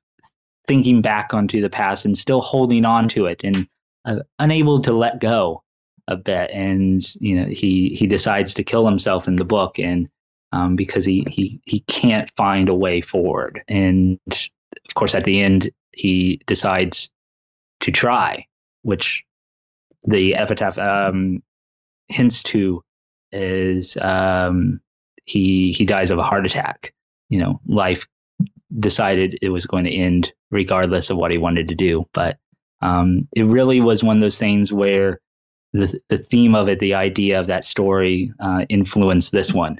thinking 0.67 1.01
back 1.01 1.33
onto 1.33 1.61
the 1.61 1.69
past 1.69 2.05
and 2.05 2.17
still 2.17 2.41
holding 2.41 2.85
on 2.85 3.09
to 3.09 3.25
it 3.25 3.41
and 3.43 3.67
uh, 4.05 4.19
unable 4.39 4.81
to 4.81 4.93
let 4.93 5.19
go 5.19 5.63
a 6.07 6.15
bit. 6.15 6.49
And 6.51 7.03
you 7.15 7.41
know 7.41 7.47
he 7.47 7.89
he 7.89 8.07
decides 8.07 8.53
to 8.53 8.63
kill 8.63 8.85
himself 8.85 9.27
in 9.27 9.35
the 9.35 9.43
book 9.43 9.79
and 9.79 10.07
um, 10.51 10.75
because 10.75 11.05
he 11.05 11.25
he 11.29 11.61
he 11.65 11.81
can't 11.81 12.29
find 12.31 12.69
a 12.69 12.75
way 12.75 13.01
forward. 13.01 13.61
And 13.67 14.19
of 14.27 14.93
course 14.95 15.15
at 15.15 15.23
the 15.23 15.41
end 15.41 15.71
he 15.91 16.41
decides 16.45 17.09
to 17.81 17.91
try 17.91 18.47
which 18.81 19.25
the 20.03 20.35
epitaph 20.35 20.77
um, 20.77 21.43
hints 22.07 22.43
to 22.43 22.83
is 23.31 23.97
um, 23.97 24.79
he 25.25 25.71
he 25.71 25.85
dies 25.85 26.11
of 26.11 26.19
a 26.19 26.23
heart 26.23 26.45
attack. 26.45 26.93
You 27.29 27.39
know 27.39 27.61
life 27.67 28.07
decided 28.77 29.39
it 29.41 29.49
was 29.49 29.65
going 29.65 29.85
to 29.85 29.93
end 29.93 30.31
regardless 30.51 31.09
of 31.09 31.17
what 31.17 31.31
he 31.31 31.37
wanted 31.37 31.69
to 31.69 31.75
do. 31.75 32.05
But 32.13 32.37
um, 32.81 33.27
it 33.35 33.43
really 33.45 33.81
was 33.81 34.03
one 34.03 34.17
of 34.17 34.21
those 34.21 34.37
things 34.37 34.71
where 34.71 35.19
the 35.73 35.99
the 36.09 36.17
theme 36.17 36.55
of 36.55 36.69
it, 36.69 36.79
the 36.79 36.95
idea 36.95 37.39
of 37.39 37.47
that 37.47 37.65
story, 37.65 38.33
uh, 38.39 38.65
influenced 38.69 39.31
this 39.31 39.53
one. 39.53 39.79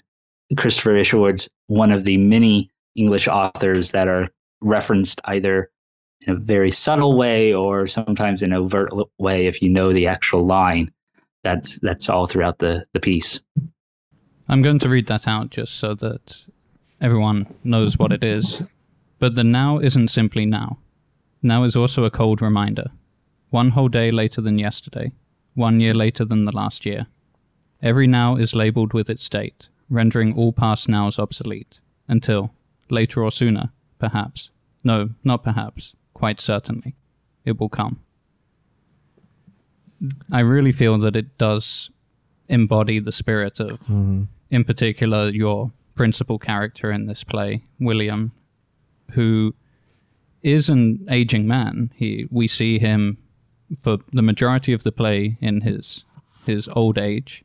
Christopher 0.55 0.95
Isherwood's 0.95 1.49
one 1.67 1.91
of 1.91 2.05
the 2.05 2.17
many 2.17 2.69
English 2.95 3.27
authors 3.27 3.91
that 3.91 4.07
are 4.07 4.27
referenced 4.61 5.21
either 5.25 5.69
in 6.25 6.33
a 6.33 6.35
very 6.35 6.71
subtle 6.71 7.17
way 7.17 7.53
or 7.53 7.87
sometimes 7.87 8.41
in 8.41 8.53
an 8.53 8.57
overt 8.57 8.89
way. 9.19 9.47
If 9.47 9.61
you 9.61 9.69
know 9.69 9.93
the 9.93 10.07
actual 10.07 10.45
line, 10.45 10.91
that's 11.43 11.79
that's 11.79 12.09
all 12.09 12.25
throughout 12.25 12.59
the 12.59 12.85
the 12.93 12.99
piece. 12.99 13.39
I'm 14.49 14.61
going 14.61 14.79
to 14.79 14.89
read 14.89 15.07
that 15.07 15.27
out 15.27 15.49
just 15.49 15.75
so 15.75 15.93
that 15.95 16.37
everyone 17.01 17.53
knows 17.63 17.97
what 17.97 18.13
it 18.13 18.23
is. 18.23 18.61
But 19.19 19.35
the 19.35 19.43
now 19.43 19.79
isn't 19.79 20.09
simply 20.09 20.45
now. 20.45 20.77
Now 21.41 21.63
is 21.63 21.75
also 21.75 22.03
a 22.03 22.11
cold 22.11 22.41
reminder. 22.41 22.91
One 23.49 23.69
whole 23.69 23.89
day 23.89 24.11
later 24.11 24.41
than 24.41 24.59
yesterday. 24.59 25.11
One 25.53 25.79
year 25.79 25.93
later 25.93 26.23
than 26.23 26.45
the 26.45 26.55
last 26.55 26.85
year. 26.85 27.07
Every 27.81 28.07
now 28.07 28.35
is 28.35 28.55
labeled 28.55 28.93
with 28.93 29.09
its 29.09 29.27
date, 29.29 29.69
rendering 29.89 30.33
all 30.35 30.51
past 30.51 30.87
nows 30.89 31.19
obsolete. 31.19 31.79
Until, 32.07 32.51
later 32.89 33.23
or 33.23 33.31
sooner, 33.31 33.71
perhaps. 33.99 34.49
No, 34.83 35.09
not 35.23 35.43
perhaps. 35.43 35.93
Quite 36.13 36.39
certainly. 36.39 36.95
It 37.45 37.59
will 37.59 37.69
come. 37.69 37.99
I 40.31 40.39
really 40.41 40.71
feel 40.71 40.97
that 40.99 41.15
it 41.15 41.37
does 41.37 41.89
embody 42.49 42.99
the 42.99 43.11
spirit 43.11 43.59
of 43.59 43.79
mm-hmm. 43.81 44.23
in 44.51 44.63
particular 44.63 45.29
your 45.29 45.71
principal 45.95 46.39
character 46.39 46.91
in 46.91 47.07
this 47.07 47.23
play, 47.23 47.63
William, 47.79 48.31
who 49.11 49.53
is 50.43 50.69
an 50.69 51.05
aging 51.09 51.47
man. 51.47 51.91
He 51.95 52.27
we 52.31 52.47
see 52.47 52.79
him 52.79 53.17
for 53.81 53.97
the 54.13 54.21
majority 54.21 54.71
of 54.73 54.83
the 54.83 54.91
play 54.91 55.37
in 55.41 55.61
his 55.61 56.05
his 56.45 56.69
old 56.69 56.97
age, 56.97 57.43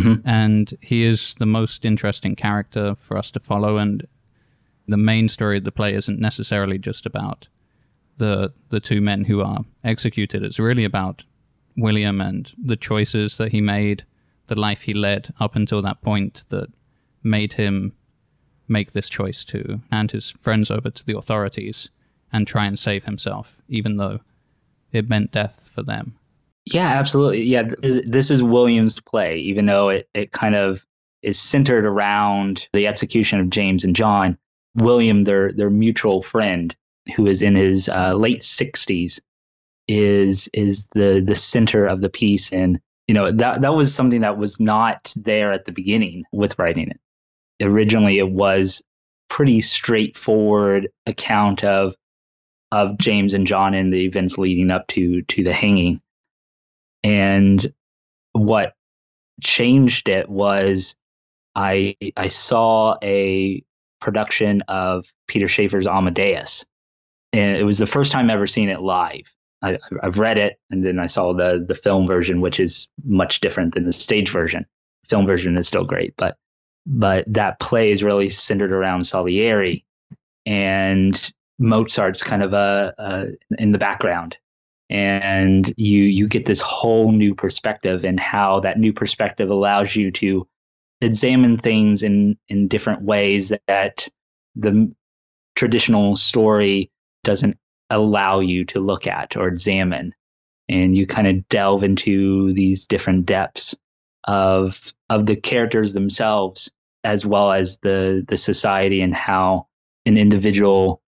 hmm 0.00 0.14
and 0.24 0.76
he 0.80 1.04
is 1.04 1.34
the 1.38 1.46
most 1.46 1.84
interesting 1.84 2.34
character 2.34 2.96
for 3.00 3.16
us 3.16 3.30
to 3.32 3.40
follow. 3.40 3.76
And 3.78 4.06
the 4.88 4.96
main 4.96 5.28
story 5.28 5.58
of 5.58 5.64
the 5.64 5.72
play 5.72 5.94
isn't 5.94 6.18
necessarily 6.18 6.78
just 6.78 7.06
about 7.06 7.48
the 8.18 8.52
the 8.70 8.80
two 8.80 9.00
men 9.00 9.24
who 9.24 9.40
are 9.42 9.64
executed. 9.84 10.42
It's 10.42 10.58
really 10.58 10.84
about 10.84 11.24
William 11.76 12.20
and 12.20 12.50
the 12.62 12.76
choices 12.76 13.36
that 13.36 13.52
he 13.52 13.60
made, 13.60 14.04
the 14.46 14.58
life 14.58 14.82
he 14.82 14.94
led 14.94 15.32
up 15.40 15.56
until 15.56 15.82
that 15.82 16.02
point 16.02 16.44
that 16.50 16.68
made 17.22 17.52
him 17.54 17.92
make 18.68 18.92
this 18.92 19.08
choice 19.08 19.44
to 19.44 19.80
hand 19.90 20.10
his 20.10 20.30
friends 20.40 20.70
over 20.70 20.90
to 20.90 21.06
the 21.06 21.16
authorities 21.16 21.88
and 22.32 22.46
try 22.46 22.64
and 22.64 22.78
save 22.78 23.04
himself, 23.04 23.56
even 23.68 23.96
though 23.96 24.20
it 24.92 25.08
meant 25.08 25.32
death 25.32 25.70
for 25.74 25.82
them. 25.82 26.14
Yeah, 26.64 26.86
absolutely. 26.86 27.42
Yeah, 27.44 27.64
this, 27.80 28.00
this 28.06 28.30
is 28.30 28.42
William's 28.42 29.00
play, 29.00 29.38
even 29.38 29.66
though 29.66 29.88
it, 29.88 30.08
it 30.14 30.32
kind 30.32 30.54
of 30.54 30.84
is 31.22 31.38
centered 31.38 31.86
around 31.86 32.68
the 32.72 32.86
execution 32.86 33.40
of 33.40 33.50
James 33.50 33.84
and 33.84 33.96
John. 33.96 34.38
William, 34.74 35.24
their 35.24 35.52
their 35.52 35.70
mutual 35.70 36.22
friend, 36.22 36.74
who 37.16 37.26
is 37.26 37.42
in 37.42 37.54
his 37.54 37.88
uh, 37.88 38.14
late 38.14 38.42
sixties, 38.42 39.20
is 39.88 40.48
is 40.54 40.88
the 40.94 41.20
the 41.24 41.34
center 41.34 41.86
of 41.86 42.00
the 42.00 42.08
piece, 42.08 42.52
and 42.52 42.80
you 43.08 43.14
know 43.14 43.30
that 43.32 43.62
that 43.62 43.74
was 43.74 43.94
something 43.94 44.22
that 44.22 44.38
was 44.38 44.60
not 44.60 45.12
there 45.16 45.52
at 45.52 45.64
the 45.64 45.72
beginning 45.72 46.24
with 46.32 46.58
writing 46.58 46.90
it. 46.90 47.00
Originally, 47.60 48.18
it 48.18 48.30
was 48.30 48.82
pretty 49.28 49.60
straightforward 49.60 50.88
account 51.06 51.64
of 51.64 51.94
of 52.70 52.98
James 52.98 53.34
and 53.34 53.46
John 53.46 53.74
and 53.74 53.92
the 53.92 54.04
events 54.06 54.38
leading 54.38 54.70
up 54.70 54.86
to 54.88 55.22
to 55.22 55.44
the 55.44 55.52
hanging. 55.52 56.00
And 57.04 57.72
what 58.32 58.74
changed 59.42 60.08
it 60.08 60.28
was 60.28 60.96
I 61.54 61.96
I 62.16 62.28
saw 62.28 62.96
a 63.02 63.62
production 64.00 64.62
of 64.68 65.12
Peter 65.28 65.48
Shaffer's 65.48 65.86
Amadeus, 65.86 66.64
and 67.32 67.56
it 67.56 67.64
was 67.64 67.78
the 67.78 67.86
first 67.86 68.12
time 68.12 68.30
i 68.30 68.32
ever 68.34 68.46
seen 68.46 68.68
it 68.68 68.80
live. 68.80 69.32
I, 69.64 69.78
have 70.02 70.18
read 70.18 70.38
it, 70.38 70.58
and 70.70 70.84
then 70.84 70.98
I 70.98 71.06
saw 71.06 71.32
the 71.32 71.64
the 71.66 71.74
film 71.74 72.06
version, 72.06 72.40
which 72.40 72.58
is 72.58 72.88
much 73.04 73.40
different 73.40 73.74
than 73.74 73.84
the 73.84 73.92
stage 73.92 74.30
version. 74.30 74.66
Film 75.08 75.26
version 75.26 75.56
is 75.56 75.68
still 75.68 75.84
great, 75.84 76.14
but 76.16 76.36
but 76.86 77.24
that 77.32 77.60
play 77.60 77.90
is 77.90 78.02
really 78.02 78.28
centered 78.28 78.72
around 78.72 79.06
Salieri, 79.06 79.84
and 80.46 81.32
Mozart's 81.58 82.22
kind 82.22 82.42
of 82.42 82.52
a, 82.54 82.94
a 82.98 83.26
in 83.62 83.72
the 83.72 83.78
background, 83.78 84.36
and 84.92 85.72
you 85.78 86.02
you 86.02 86.28
get 86.28 86.44
this 86.44 86.60
whole 86.60 87.12
new 87.12 87.34
perspective, 87.34 88.04
and 88.04 88.20
how 88.20 88.60
that 88.60 88.78
new 88.78 88.92
perspective 88.92 89.48
allows 89.48 89.96
you 89.96 90.10
to 90.12 90.46
examine 91.00 91.56
things 91.56 92.02
in 92.02 92.36
in 92.48 92.68
different 92.68 93.02
ways 93.02 93.54
that 93.66 94.08
the 94.54 94.94
traditional 95.56 96.14
story 96.14 96.90
doesn't 97.24 97.56
allow 97.88 98.40
you 98.40 98.66
to 98.66 98.80
look 98.80 99.06
at 99.06 99.36
or 99.36 99.48
examine. 99.48 100.14
And 100.68 100.96
you 100.96 101.06
kind 101.06 101.26
of 101.26 101.48
delve 101.48 101.84
into 101.84 102.52
these 102.52 102.86
different 102.86 103.24
depths 103.24 103.74
of 104.24 104.92
of 105.08 105.24
the 105.24 105.36
characters 105.36 105.94
themselves 105.94 106.70
as 107.02 107.24
well 107.24 107.50
as 107.50 107.78
the 107.78 108.24
the 108.28 108.36
society 108.36 109.00
and 109.00 109.14
how 109.14 109.68
an 110.04 110.18
individual 110.18 111.01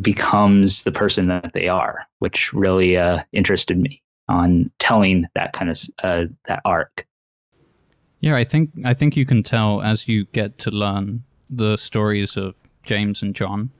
becomes 0.00 0.84
the 0.84 0.92
person 0.92 1.28
that 1.28 1.52
they 1.54 1.68
are 1.68 2.06
which 2.18 2.52
really 2.52 2.96
uh, 2.96 3.22
interested 3.32 3.78
me 3.78 4.02
on 4.28 4.70
telling 4.78 5.26
that 5.34 5.52
kind 5.52 5.70
of 5.70 5.80
uh, 6.02 6.24
that 6.46 6.60
arc 6.64 7.06
yeah 8.20 8.36
i 8.36 8.44
think 8.44 8.70
i 8.84 8.92
think 8.92 9.16
you 9.16 9.26
can 9.26 9.42
tell 9.42 9.82
as 9.82 10.08
you 10.08 10.24
get 10.26 10.58
to 10.58 10.70
learn 10.70 11.22
the 11.48 11.76
stories 11.76 12.36
of 12.36 12.54
james 12.82 13.22
and 13.22 13.34
john 13.34 13.70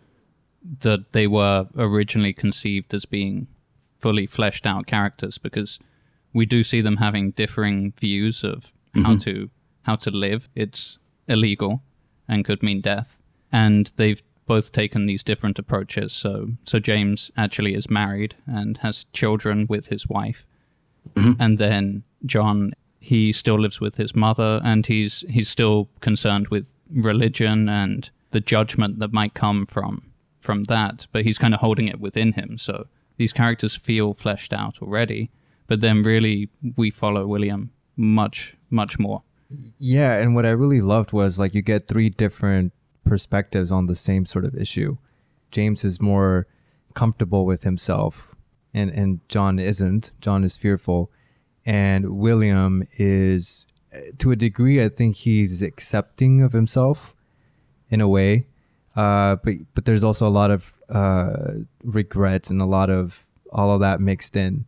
that 0.81 1.13
they 1.13 1.27
were 1.27 1.67
originally 1.77 2.33
conceived 2.33 2.93
as 2.93 3.05
being 3.05 3.47
fully 3.99 4.27
fleshed 4.27 4.67
out 4.67 4.87
characters 4.87 5.39
because 5.39 5.79
we 6.33 6.45
do 6.45 6.63
see 6.63 6.81
them 6.81 6.97
having 6.97 7.31
differing 7.33 7.93
views 8.01 8.45
of 8.45 8.67
mm-hmm. 8.95 9.03
how 9.03 9.17
to 9.17 9.51
how 9.83 9.97
to 9.97 10.11
live. 10.11 10.49
It's 10.55 10.99
illegal 11.29 11.83
and 12.29 12.45
could 12.45 12.63
mean 12.63 12.81
death. 12.81 13.19
And 13.53 13.91
they've 13.97 14.23
both 14.47 14.73
taken 14.73 15.07
these 15.07 15.23
different 15.23 15.59
approaches. 15.59 16.13
So 16.13 16.51
so 16.65 16.79
James 16.79 17.31
actually 17.37 17.75
is 17.75 17.91
married 17.91 18.35
and 18.47 18.79
has 18.79 19.07
children 19.13 19.67
with 19.69 19.87
his 19.87 20.07
wife. 20.09 20.45
Mm-hmm. 21.15 21.41
And 21.41 21.59
then 21.59 22.03
John 22.25 22.73
he 23.01 23.33
still 23.33 23.61
lives 23.61 23.81
with 23.81 23.97
his 23.97 24.17
mother 24.17 24.61
and 24.65 24.87
he's 24.87 25.25
he's 25.29 25.49
still 25.49 25.89
concerned 26.01 26.49
with 26.49 26.67
religion 26.91 27.69
and 27.69 28.11
the 28.31 28.41
judgment 28.41 28.99
that 28.99 29.13
might 29.13 29.35
come 29.35 29.67
from 29.67 30.03
from 30.41 30.65
that, 30.65 31.07
but 31.13 31.25
he's 31.25 31.39
kind 31.39 31.55
of 31.55 31.61
holding 31.61 31.89
it 31.89 32.01
within 32.01 32.33
him. 32.33 32.57
So 32.57 32.87
these 33.17 33.33
characters 33.33 33.75
feel 33.75 34.15
fleshed 34.15 34.53
out 34.53 34.81
already, 34.81 35.31
but 35.67 35.81
then 35.81 36.03
really 36.03 36.49
we 36.77 36.91
follow 36.91 37.27
William 37.27 37.71
much, 37.97 38.55
much 38.71 38.99
more. 38.99 39.23
Yeah, 39.79 40.15
and 40.19 40.35
what 40.35 40.47
I 40.47 40.51
really 40.51 40.81
loved 40.81 41.13
was 41.13 41.39
like 41.39 41.55
you 41.55 41.63
get 41.63 41.89
three 41.89 42.11
different 42.11 42.73
perspectives 43.07 43.71
on 43.71 43.87
the 43.87 43.95
same 43.95 44.27
sort 44.27 44.45
of 44.45 44.55
issue. 44.55 44.97
James 45.51 45.85
is 45.85 46.01
more 46.01 46.47
comfortable 46.95 47.47
with 47.47 47.63
himself, 47.63 48.35
and 48.75 48.91
and 48.91 49.21
John 49.29 49.59
isn't. 49.59 50.13
John 50.21 50.45
is 50.45 50.57
fearful, 50.57 51.11
and 51.65 52.19
William 52.19 52.87
is, 52.99 53.67
to 54.19 54.33
a 54.33 54.37
degree, 54.37 54.85
I 54.85 54.89
think 54.89 55.17
he's 55.17 55.63
accepting 55.63 56.43
of 56.43 56.53
himself, 56.53 57.15
in 57.91 58.01
a 58.01 58.09
way, 58.09 58.47
uh, 58.97 59.37
but 59.37 59.55
but 59.75 59.85
there's 59.85 60.05
also 60.05 60.27
a 60.27 60.31
lot 60.31 60.51
of 60.51 60.73
uh, 60.89 61.53
regrets 61.85 62.51
and 62.51 62.61
a 62.61 62.67
lot 62.67 62.91
of 62.91 63.25
all 63.53 63.71
of 63.71 63.81
that 63.81 64.01
mixed 64.01 64.37
in. 64.37 64.67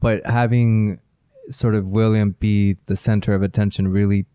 But 0.00 0.26
having 0.26 0.98
sort 1.50 1.74
of 1.74 1.88
William 1.88 2.34
be 2.40 2.76
the 2.86 2.96
center 2.96 3.34
of 3.34 3.42
attention 3.42 3.88
really 3.88 4.26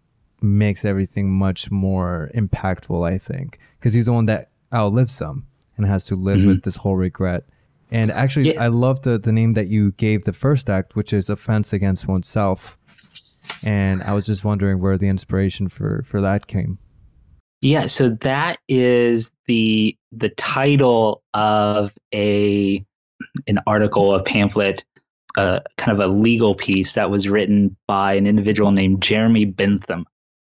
makes 0.41 0.85
everything 0.85 1.31
much 1.31 1.71
more 1.71 2.31
impactful, 2.35 3.07
I 3.07 3.17
think, 3.17 3.59
because 3.79 3.93
he's 3.93 4.05
the 4.05 4.13
one 4.13 4.25
that 4.27 4.49
outlives 4.73 5.17
them 5.19 5.45
and 5.77 5.85
has 5.85 6.05
to 6.05 6.15
live 6.15 6.37
mm-hmm. 6.39 6.47
with 6.47 6.63
this 6.63 6.75
whole 6.75 6.95
regret. 6.95 7.43
And 7.91 8.11
actually, 8.11 8.53
yeah. 8.53 8.63
I 8.63 8.67
love 8.67 9.01
the, 9.01 9.17
the 9.17 9.31
name 9.31 9.53
that 9.53 9.67
you 9.67 9.91
gave 9.93 10.23
the 10.23 10.33
first 10.33 10.69
act, 10.69 10.95
which 10.95 11.11
is 11.13 11.29
Offense 11.29 11.73
Against 11.73 12.07
Oneself. 12.07 12.77
And 13.63 14.03
I 14.03 14.13
was 14.13 14.25
just 14.25 14.43
wondering 14.43 14.79
where 14.79 14.97
the 14.97 15.07
inspiration 15.07 15.69
for, 15.69 16.03
for 16.07 16.21
that 16.21 16.47
came. 16.47 16.77
Yeah, 17.61 17.87
so 17.87 18.09
that 18.21 18.59
is 18.69 19.33
the 19.47 19.97
the 20.13 20.29
title 20.29 21.23
of 21.33 21.93
a 22.13 22.85
an 23.47 23.59
article, 23.67 24.15
a 24.15 24.23
pamphlet, 24.23 24.85
uh, 25.37 25.59
kind 25.77 25.99
of 25.99 26.09
a 26.09 26.13
legal 26.13 26.55
piece 26.55 26.93
that 26.93 27.09
was 27.09 27.27
written 27.27 27.75
by 27.85 28.13
an 28.13 28.27
individual 28.27 28.71
named 28.71 29.01
Jeremy 29.01 29.43
Bentham. 29.43 30.05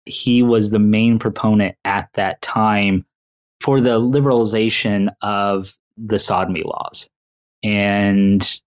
He 0.05 0.43
was 0.43 0.69
the 0.69 0.79
main 0.79 1.19
proponent 1.19 1.75
at 1.83 2.09
that 2.15 2.41
time 2.41 3.05
for 3.61 3.81
the 3.81 3.99
liberalization 3.99 5.09
of 5.21 5.75
the 5.97 6.19
sodomy 6.19 6.63
laws 6.63 7.09
and 7.63 8.59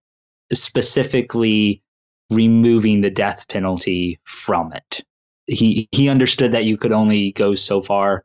specifically 0.52 1.82
removing 2.30 3.00
the 3.00 3.10
death 3.10 3.46
penalty 3.48 4.18
from 4.24 4.72
it. 4.72 5.04
He 5.46 5.88
he 5.92 6.08
understood 6.08 6.52
that 6.52 6.64
you 6.64 6.76
could 6.76 6.92
only 6.92 7.32
go 7.32 7.54
so 7.54 7.80
far 7.82 8.24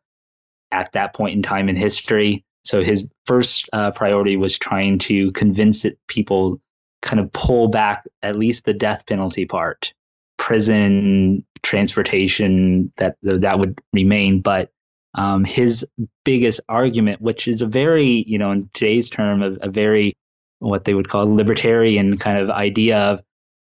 at 0.72 0.92
that 0.94 1.14
point 1.14 1.36
in 1.36 1.44
time 1.44 1.70
in 1.70 1.76
history. 1.76 2.44
So 2.66 2.82
his 2.82 3.06
first 3.26 3.70
uh, 3.72 3.92
priority 3.92 4.36
was 4.36 4.58
trying 4.58 5.00
to 5.00 5.32
convince 5.34 5.86
it, 5.86 6.00
people 6.08 6.60
kind 7.02 7.20
of 7.20 7.32
pull 7.32 7.68
back 7.68 8.06
at 8.22 8.38
least 8.38 8.66
the 8.66 8.74
death 8.74 9.06
penalty 9.06 9.46
part, 9.46 9.94
prison, 10.44 11.46
transportation 11.62 12.92
that 12.98 13.16
that 13.22 13.60
would 13.60 13.80
remain. 13.94 14.42
But 14.42 14.72
um, 15.16 15.46
his 15.46 15.86
biggest 16.26 16.60
argument, 16.68 17.22
which 17.22 17.48
is 17.48 17.62
a 17.62 17.68
very, 17.68 18.26
you 18.28 18.38
know, 18.38 18.52
in 18.52 18.70
today's 18.74 19.10
term, 19.10 19.42
a, 19.42 19.54
a 19.62 19.70
very 19.70 20.14
what 20.60 20.86
they 20.86 20.94
would 20.94 21.08
call 21.10 21.34
libertarian 21.34 22.18
kind 22.18 22.38
of 22.38 22.50
idea 22.50 22.98
of 22.98 23.22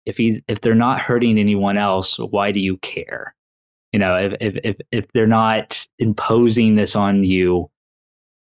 if 0.05 0.17
he's 0.17 0.41
if 0.47 0.61
they're 0.61 0.75
not 0.75 1.01
hurting 1.01 1.37
anyone 1.39 1.77
else, 1.77 2.17
why 2.19 2.51
do 2.51 2.59
you 2.59 2.77
care? 2.77 3.35
you 3.95 3.99
know 3.99 4.17
if 4.17 4.33
if 4.41 4.55
if, 4.65 4.75
if 4.91 5.11
they're 5.13 5.25
not 5.25 5.87
imposing 5.99 6.75
this 6.75 6.97
on 6.97 7.23
you 7.23 7.71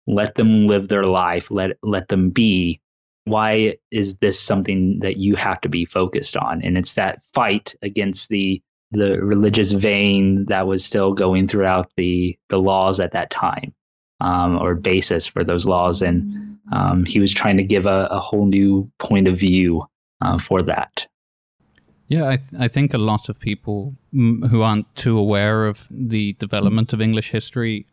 let 0.06 0.34
them 0.34 0.66
live 0.66 0.88
their 0.88 1.04
life 1.04 1.50
let 1.50 1.72
let 1.82 2.08
them 2.08 2.30
be 2.30 2.80
why 3.24 3.76
is 3.90 4.16
this 4.16 4.40
something 4.40 5.00
that 5.00 5.16
you 5.16 5.36
have 5.36 5.60
to 5.62 5.68
be 5.68 5.84
focused 5.84 6.36
on? 6.36 6.62
And 6.62 6.76
it's 6.76 6.94
that 6.94 7.22
fight 7.32 7.74
against 7.82 8.28
the 8.28 8.62
the 8.90 9.18
religious 9.18 9.72
vein 9.72 10.44
that 10.46 10.66
was 10.66 10.84
still 10.84 11.14
going 11.14 11.48
throughout 11.48 11.90
the 11.96 12.38
the 12.48 12.58
laws 12.58 13.00
at 13.00 13.12
that 13.12 13.30
time 13.30 13.74
um, 14.20 14.58
or 14.58 14.74
basis 14.74 15.26
for 15.26 15.44
those 15.44 15.66
laws. 15.66 16.02
And 16.02 16.58
um, 16.72 17.04
he 17.04 17.18
was 17.18 17.32
trying 17.32 17.56
to 17.56 17.64
give 17.64 17.86
a, 17.86 18.08
a 18.10 18.20
whole 18.20 18.46
new 18.46 18.90
point 18.98 19.28
of 19.28 19.36
view 19.36 19.84
uh, 20.20 20.38
for 20.38 20.62
that. 20.62 21.06
Yeah, 22.08 22.28
I, 22.28 22.36
th- 22.36 22.60
I 22.60 22.68
think 22.68 22.92
a 22.92 22.98
lot 22.98 23.28
of 23.28 23.38
people 23.38 23.96
m- 24.12 24.42
who 24.42 24.62
aren't 24.62 24.94
too 24.94 25.18
aware 25.18 25.66
of 25.66 25.80
the 25.90 26.34
development 26.34 26.92
of 26.92 27.00
English 27.00 27.30
history 27.30 27.86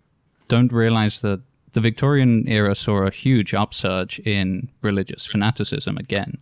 don't 0.50 0.74
realize 0.74 1.22
that 1.22 1.42
the 1.73 1.82
Victorian 1.82 2.47
era 2.47 2.75
saw 2.75 3.05
a 3.05 3.12
huge 3.12 3.53
upsurge 3.53 4.19
in 4.19 4.69
religious 4.82 5.25
fanaticism 5.25 5.97
again. 5.97 6.38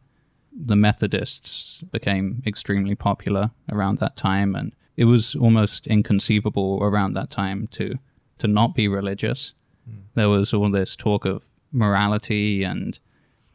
The 0.54 0.76
Methodists 0.76 1.84
became 1.92 2.42
extremely 2.46 2.96
popular 2.96 3.52
around 3.72 4.00
that 4.00 4.16
time, 4.16 4.56
and 4.56 4.74
it 4.96 5.06
was 5.06 5.36
almost 5.36 5.88
inconceivable 5.88 6.80
around 6.82 7.14
that 7.14 7.30
time 7.30 7.68
to, 7.72 7.96
to 8.40 8.48
not 8.48 8.74
be 8.74 8.88
religious. 8.88 9.54
Mm. 9.90 10.02
There 10.16 10.30
was 10.30 10.54
all 10.54 10.72
this 10.72 10.96
talk 10.96 11.26
of 11.26 11.44
morality 11.72 12.64
and 12.64 12.98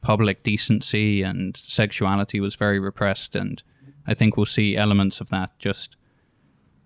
public 0.02 0.42
decency 0.42 1.22
and 1.22 1.56
sexuality 1.56 2.40
was 2.40 2.54
very 2.54 2.78
repressed, 2.78 3.34
and 3.34 3.62
I 4.06 4.14
think 4.14 4.36
we'll 4.36 4.46
see 4.46 4.76
elements 4.76 5.20
of 5.20 5.28
that 5.30 5.58
just 5.58 5.96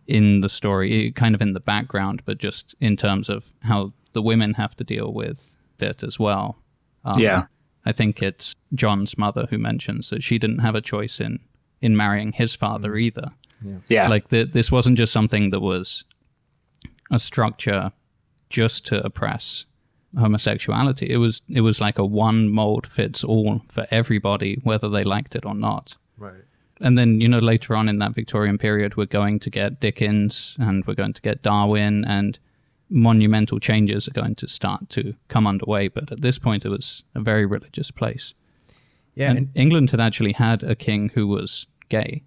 in 0.07 0.41
the 0.41 0.49
story, 0.49 1.13
kind 1.13 1.35
of 1.35 1.43
in 1.43 1.53
the 1.53 1.61
background, 1.61 2.23
but 2.25 2.39
just 2.39 2.75
in 2.81 2.97
terms 2.97 3.29
of 3.29 3.45
how 3.61 3.93
the 4.17 4.23
women 4.23 4.55
have 4.55 4.75
to 4.75 4.83
deal 4.83 5.13
with 5.13 5.53
it 5.79 6.03
as 6.03 6.19
well. 6.19 6.57
Um, 7.05 7.21
yeah. 7.21 7.45
I 7.85 7.93
think 7.93 8.23
it's 8.23 8.55
John's 8.73 9.19
mother 9.19 9.47
who 9.51 9.59
mentions 9.59 10.09
that 10.09 10.23
she 10.23 10.39
didn't 10.39 10.61
have 10.61 10.75
a 10.75 10.81
choice 10.81 11.21
in 11.21 11.39
in 11.83 11.95
marrying 11.95 12.33
his 12.33 12.55
father 12.55 12.93
mm. 12.93 13.03
either. 13.03 13.29
Yeah. 13.63 13.79
yeah. 13.89 14.09
Like 14.09 14.31
the, 14.31 14.45
this 14.45 14.73
wasn't 14.73 14.97
just 14.97 15.13
something 15.13 15.51
that 15.51 15.61
was 15.61 16.05
a 17.11 17.19
structure 17.19 17.93
just 18.49 18.87
to 18.87 19.05
oppress 19.05 19.67
homosexuality. 20.19 21.11
It 21.11 21.19
was 21.19 21.43
it 21.51 21.61
was 21.61 21.79
like 21.79 21.99
a 21.99 22.07
one 22.07 22.49
mold 22.49 22.87
fits 22.87 23.23
all 23.23 23.61
for 23.69 23.87
everybody, 23.91 24.59
whether 24.65 24.89
they 24.89 25.05
liked 25.05 25.37
it 25.37 25.45
or 25.45 25.55
not. 25.55 25.95
Right. 26.17 26.45
And 26.81 26.97
then 26.97 27.21
you 27.21 27.29
know 27.29 27.39
later 27.39 27.77
on 27.77 27.89
in 27.91 27.99
that 27.99 28.15
Victorian 28.15 28.57
period, 28.57 28.97
we're 28.97 29.07
going 29.21 29.41
to 29.41 29.51
get 29.51 29.81
Dickens 29.81 30.57
and 30.59 30.85
we're 30.87 30.95
going 30.95 31.13
to 31.13 31.23
get 31.23 31.43
Darwin, 31.43 32.05
and 32.07 32.39
monumental 32.89 33.59
changes 33.59 34.07
are 34.09 34.13
going 34.13 34.35
to 34.37 34.49
start 34.49 34.89
to 34.91 35.15
come 35.29 35.47
underway. 35.47 35.89
But 35.89 36.13
at 36.13 36.21
this 36.21 36.39
point, 36.39 36.65
it 36.65 36.69
was 36.69 37.03
a 37.15 37.21
very 37.21 37.47
religious 37.47 37.91
place. 37.91 38.35
Yeah, 39.15 39.31
and, 39.31 39.39
and 39.39 39.49
England 39.55 39.91
had 39.91 40.01
actually 40.01 40.33
had 40.33 40.63
a 40.63 40.75
king 40.75 41.11
who 41.15 41.27
was 41.27 41.67
gay, 41.89 42.23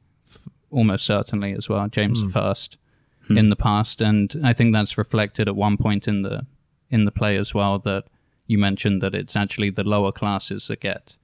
almost 0.71 1.05
certainly 1.05 1.53
as 1.53 1.69
well, 1.69 1.87
James 1.87 2.23
mm. 2.23 2.31
I, 2.31 2.77
hmm. 3.27 3.37
in 3.37 3.49
the 3.49 3.55
past, 3.55 4.01
and 4.01 4.35
I 4.43 4.53
think 4.53 4.73
that's 4.73 4.97
reflected 4.97 5.47
at 5.47 5.55
one 5.55 5.77
point 5.77 6.07
in 6.07 6.23
the 6.23 6.45
in 6.89 7.05
the 7.05 7.11
play 7.11 7.37
as 7.37 7.53
well. 7.53 7.79
That 7.79 8.05
you 8.47 8.57
mentioned 8.57 9.01
that 9.03 9.13
it's 9.13 9.35
actually 9.35 9.69
the 9.69 9.83
lower 9.83 10.11
classes 10.11 10.67
that 10.67 10.81
get 10.81 11.15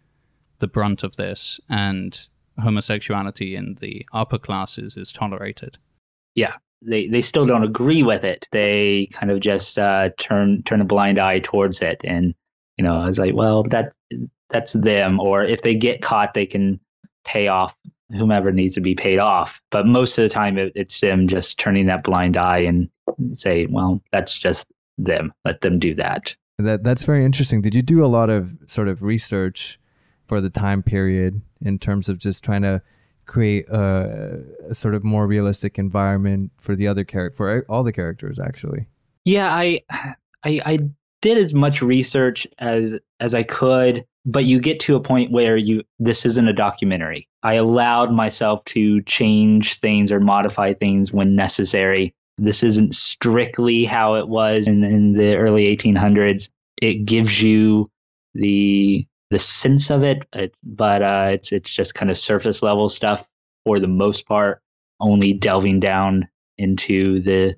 the 0.59 0.67
brunt 0.67 1.03
of 1.03 1.15
this, 1.15 1.59
and 1.67 2.27
homosexuality 2.59 3.55
in 3.55 3.75
the 3.81 4.05
upper 4.13 4.37
classes 4.37 4.95
is 4.95 5.11
tolerated. 5.11 5.77
Yeah, 6.35 6.53
they 6.81 7.07
they 7.07 7.21
still 7.21 7.45
don't 7.45 7.63
agree 7.63 8.03
with 8.03 8.23
it. 8.23 8.47
They 8.51 9.07
kind 9.11 9.31
of 9.31 9.39
just 9.39 9.79
uh, 9.79 10.09
turn 10.17 10.63
turn 10.63 10.81
a 10.81 10.85
blind 10.85 11.19
eye 11.19 11.39
towards 11.39 11.81
it, 11.81 12.01
and 12.03 12.33
you 12.77 12.83
know, 12.83 12.99
I 12.99 13.07
was 13.07 13.19
like, 13.19 13.33
well, 13.33 13.63
that 13.63 13.93
that's 14.49 14.73
them. 14.73 15.19
Or 15.19 15.43
if 15.43 15.61
they 15.61 15.75
get 15.75 16.01
caught, 16.01 16.33
they 16.33 16.45
can 16.45 16.79
pay 17.23 17.47
off 17.47 17.75
whomever 18.11 18.51
needs 18.51 18.75
to 18.75 18.81
be 18.81 18.95
paid 18.95 19.19
off. 19.19 19.61
But 19.71 19.87
most 19.87 20.17
of 20.17 20.23
the 20.23 20.29
time, 20.29 20.57
it, 20.57 20.71
it's 20.75 20.99
them 20.99 21.27
just 21.27 21.57
turning 21.57 21.87
that 21.87 22.03
blind 22.03 22.37
eye 22.37 22.59
and 22.59 22.89
say, 23.33 23.65
well, 23.65 24.01
that's 24.11 24.37
just 24.37 24.67
them. 24.97 25.33
Let 25.43 25.61
them 25.61 25.79
do 25.79 25.95
that. 25.95 26.35
That 26.59 26.83
that's 26.83 27.03
very 27.03 27.25
interesting. 27.25 27.61
Did 27.61 27.75
you 27.75 27.81
do 27.81 28.05
a 28.05 28.07
lot 28.07 28.29
of 28.29 28.55
sort 28.65 28.87
of 28.87 29.01
research 29.01 29.79
for 30.27 30.41
the 30.41 30.49
time 30.49 30.83
period 30.83 31.41
in 31.61 31.77
terms 31.79 32.09
of 32.09 32.17
just 32.17 32.43
trying 32.43 32.61
to 32.61 32.81
create 33.25 33.67
a, 33.69 34.43
a 34.69 34.75
sort 34.75 34.95
of 34.95 35.03
more 35.03 35.27
realistic 35.27 35.77
environment 35.77 36.51
for 36.59 36.75
the 36.75 36.87
other 36.87 37.03
character 37.03 37.35
for 37.35 37.65
all 37.69 37.83
the 37.83 37.93
characters 37.93 38.39
actually? 38.39 38.87
Yeah, 39.23 39.53
I 39.53 39.81
I, 40.43 40.61
I 40.65 40.79
did 41.21 41.37
as 41.37 41.53
much 41.53 41.81
research 41.81 42.47
as 42.59 42.97
as 43.19 43.33
I 43.33 43.43
could, 43.43 44.05
but 44.25 44.45
you 44.45 44.59
get 44.59 44.79
to 44.81 44.95
a 44.95 45.01
point 45.01 45.31
where 45.31 45.57
you 45.57 45.83
this 45.99 46.25
isn't 46.25 46.47
a 46.47 46.53
documentary. 46.53 47.27
I 47.43 47.55
allowed 47.55 48.11
myself 48.11 48.63
to 48.65 49.01
change 49.03 49.79
things 49.79 50.11
or 50.11 50.19
modify 50.19 50.73
things 50.73 51.11
when 51.11 51.35
necessary. 51.35 52.13
This 52.37 52.63
isn't 52.63 52.95
strictly 52.95 53.85
how 53.85 54.15
it 54.15 54.27
was 54.27 54.67
in, 54.67 54.83
in 54.83 55.13
the 55.13 55.35
early 55.35 55.75
1800s. 55.75 56.49
It 56.81 57.05
gives 57.05 57.41
you 57.41 57.89
the 58.33 59.07
the 59.31 59.39
sense 59.39 59.89
of 59.89 60.03
it, 60.03 60.23
but 60.63 61.01
uh, 61.01 61.29
it's 61.33 61.51
it's 61.51 61.73
just 61.73 61.95
kind 61.95 62.09
of 62.09 62.17
surface 62.17 62.61
level 62.61 62.89
stuff 62.89 63.27
for 63.65 63.79
the 63.79 63.87
most 63.87 64.27
part. 64.27 64.61
Only 64.99 65.33
delving 65.33 65.79
down 65.79 66.29
into 66.57 67.21
the 67.21 67.55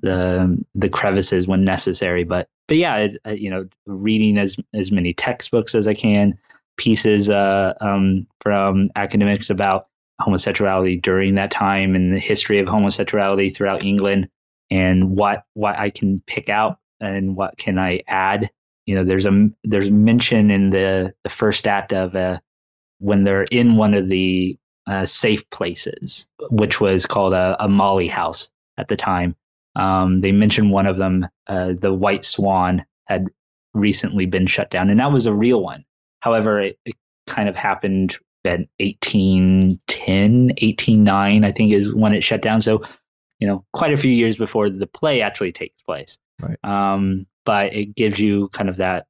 the 0.00 0.62
the 0.74 0.88
crevices 0.88 1.46
when 1.46 1.64
necessary. 1.64 2.24
But 2.24 2.48
but 2.68 2.76
yeah, 2.76 3.08
uh, 3.26 3.30
you 3.30 3.50
know, 3.50 3.68
reading 3.86 4.38
as 4.38 4.56
as 4.74 4.90
many 4.90 5.14
textbooks 5.14 5.74
as 5.74 5.86
I 5.86 5.94
can, 5.94 6.38
pieces 6.76 7.30
uh, 7.30 7.74
um, 7.80 8.26
from 8.40 8.90
academics 8.96 9.50
about 9.50 9.86
homosexuality 10.20 10.96
during 10.96 11.34
that 11.34 11.50
time 11.50 11.94
and 11.94 12.14
the 12.14 12.20
history 12.20 12.58
of 12.60 12.66
homosexuality 12.66 13.50
throughout 13.50 13.84
England, 13.84 14.28
and 14.70 15.16
what 15.16 15.44
what 15.54 15.78
I 15.78 15.90
can 15.90 16.18
pick 16.26 16.48
out 16.48 16.78
and 17.00 17.36
what 17.36 17.56
can 17.56 17.78
I 17.78 18.02
add. 18.06 18.50
You 18.86 18.96
know, 18.96 19.04
there's 19.04 19.26
a 19.26 19.48
there's 19.64 19.90
mention 19.90 20.50
in 20.50 20.70
the 20.70 21.14
the 21.22 21.30
first 21.30 21.66
act 21.66 21.92
of 21.92 22.14
uh, 22.16 22.38
when 22.98 23.24
they're 23.24 23.44
in 23.44 23.76
one 23.76 23.94
of 23.94 24.08
the 24.08 24.58
uh, 24.86 25.06
safe 25.06 25.48
places, 25.50 26.26
which 26.50 26.80
was 26.80 27.06
called 27.06 27.32
a, 27.32 27.56
a 27.60 27.68
Molly 27.68 28.08
House 28.08 28.50
at 28.78 28.88
the 28.88 28.96
time, 28.96 29.36
um, 29.76 30.20
they 30.20 30.32
mentioned 30.32 30.70
one 30.70 30.86
of 30.86 30.96
them, 30.96 31.26
uh, 31.46 31.72
the 31.78 31.92
White 31.92 32.24
Swan, 32.24 32.84
had 33.06 33.28
recently 33.74 34.26
been 34.26 34.46
shut 34.46 34.70
down, 34.70 34.90
and 34.90 35.00
that 35.00 35.12
was 35.12 35.26
a 35.26 35.34
real 35.34 35.62
one. 35.62 35.84
However, 36.20 36.60
it, 36.60 36.78
it 36.84 36.94
kind 37.26 37.48
of 37.48 37.56
happened 37.56 38.16
at 38.44 38.60
1810, 38.78 40.46
1809, 40.60 41.44
I 41.44 41.52
think 41.52 41.72
is 41.72 41.94
when 41.94 42.12
it 42.12 42.22
shut 42.22 42.42
down. 42.42 42.60
So, 42.60 42.82
you 43.38 43.46
know, 43.46 43.64
quite 43.72 43.92
a 43.92 43.96
few 43.96 44.10
years 44.10 44.36
before 44.36 44.68
the 44.68 44.86
play 44.86 45.22
actually 45.22 45.52
takes 45.52 45.80
place. 45.82 46.18
Right. 46.40 46.58
Um, 46.64 47.26
but 47.44 47.74
it 47.74 47.94
gives 47.94 48.18
you 48.18 48.48
kind 48.48 48.68
of 48.68 48.76
that 48.76 49.06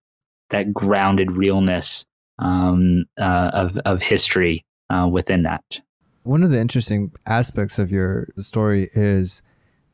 that 0.51 0.73
grounded 0.73 1.33
realness 1.33 2.05
um, 2.39 3.05
uh, 3.19 3.51
of 3.53 3.79
of 3.79 4.03
history 4.03 4.65
uh, 4.91 5.09
within 5.11 5.43
that. 5.45 5.81
One 6.25 6.43
of 6.43 6.51
the 6.51 6.61
interesting 6.61 7.13
aspects 7.27 7.79
of 7.79 7.91
your 7.91 8.29
story 8.37 8.91
is 8.95 9.43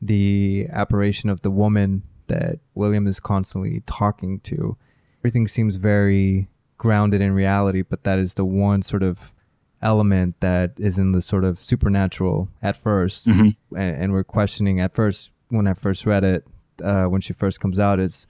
the 0.01 0.67
apparition 0.71 1.29
of 1.29 1.41
the 1.41 1.51
woman 1.51 2.03
that 2.27 2.59
William 2.75 3.07
is 3.07 3.19
constantly 3.19 3.81
talking 3.87 4.39
to. 4.41 4.77
Everything 5.21 5.47
seems 5.47 5.75
very 5.75 6.47
grounded 6.77 7.21
in 7.21 7.33
reality, 7.33 7.81
but 7.81 8.03
that 8.03 8.19
is 8.19 8.35
the 8.35 8.45
one 8.45 8.81
sort 8.81 9.03
of 9.03 9.33
element 9.81 10.39
that 10.39 10.73
is 10.77 10.97
in 10.97 11.11
the 11.11 11.21
sort 11.21 11.43
of 11.43 11.59
supernatural 11.59 12.49
at 12.61 12.81
1st 12.81 13.27
mm-hmm. 13.27 13.75
and, 13.77 14.03
and, 14.03 14.11
we're 14.11 14.25
questioning 14.25 14.81
at 14.81 14.93
first 14.93 15.31
when 15.47 15.67
I 15.67 15.73
first 15.73 16.05
read 16.05 16.25
it, 16.25 16.45
uh, 16.81 17.05
when 17.05 17.21
she 17.21 17.33
first 17.33 17.59
comes 17.59 17.79
out, 17.79 17.99
it's 17.99 18.27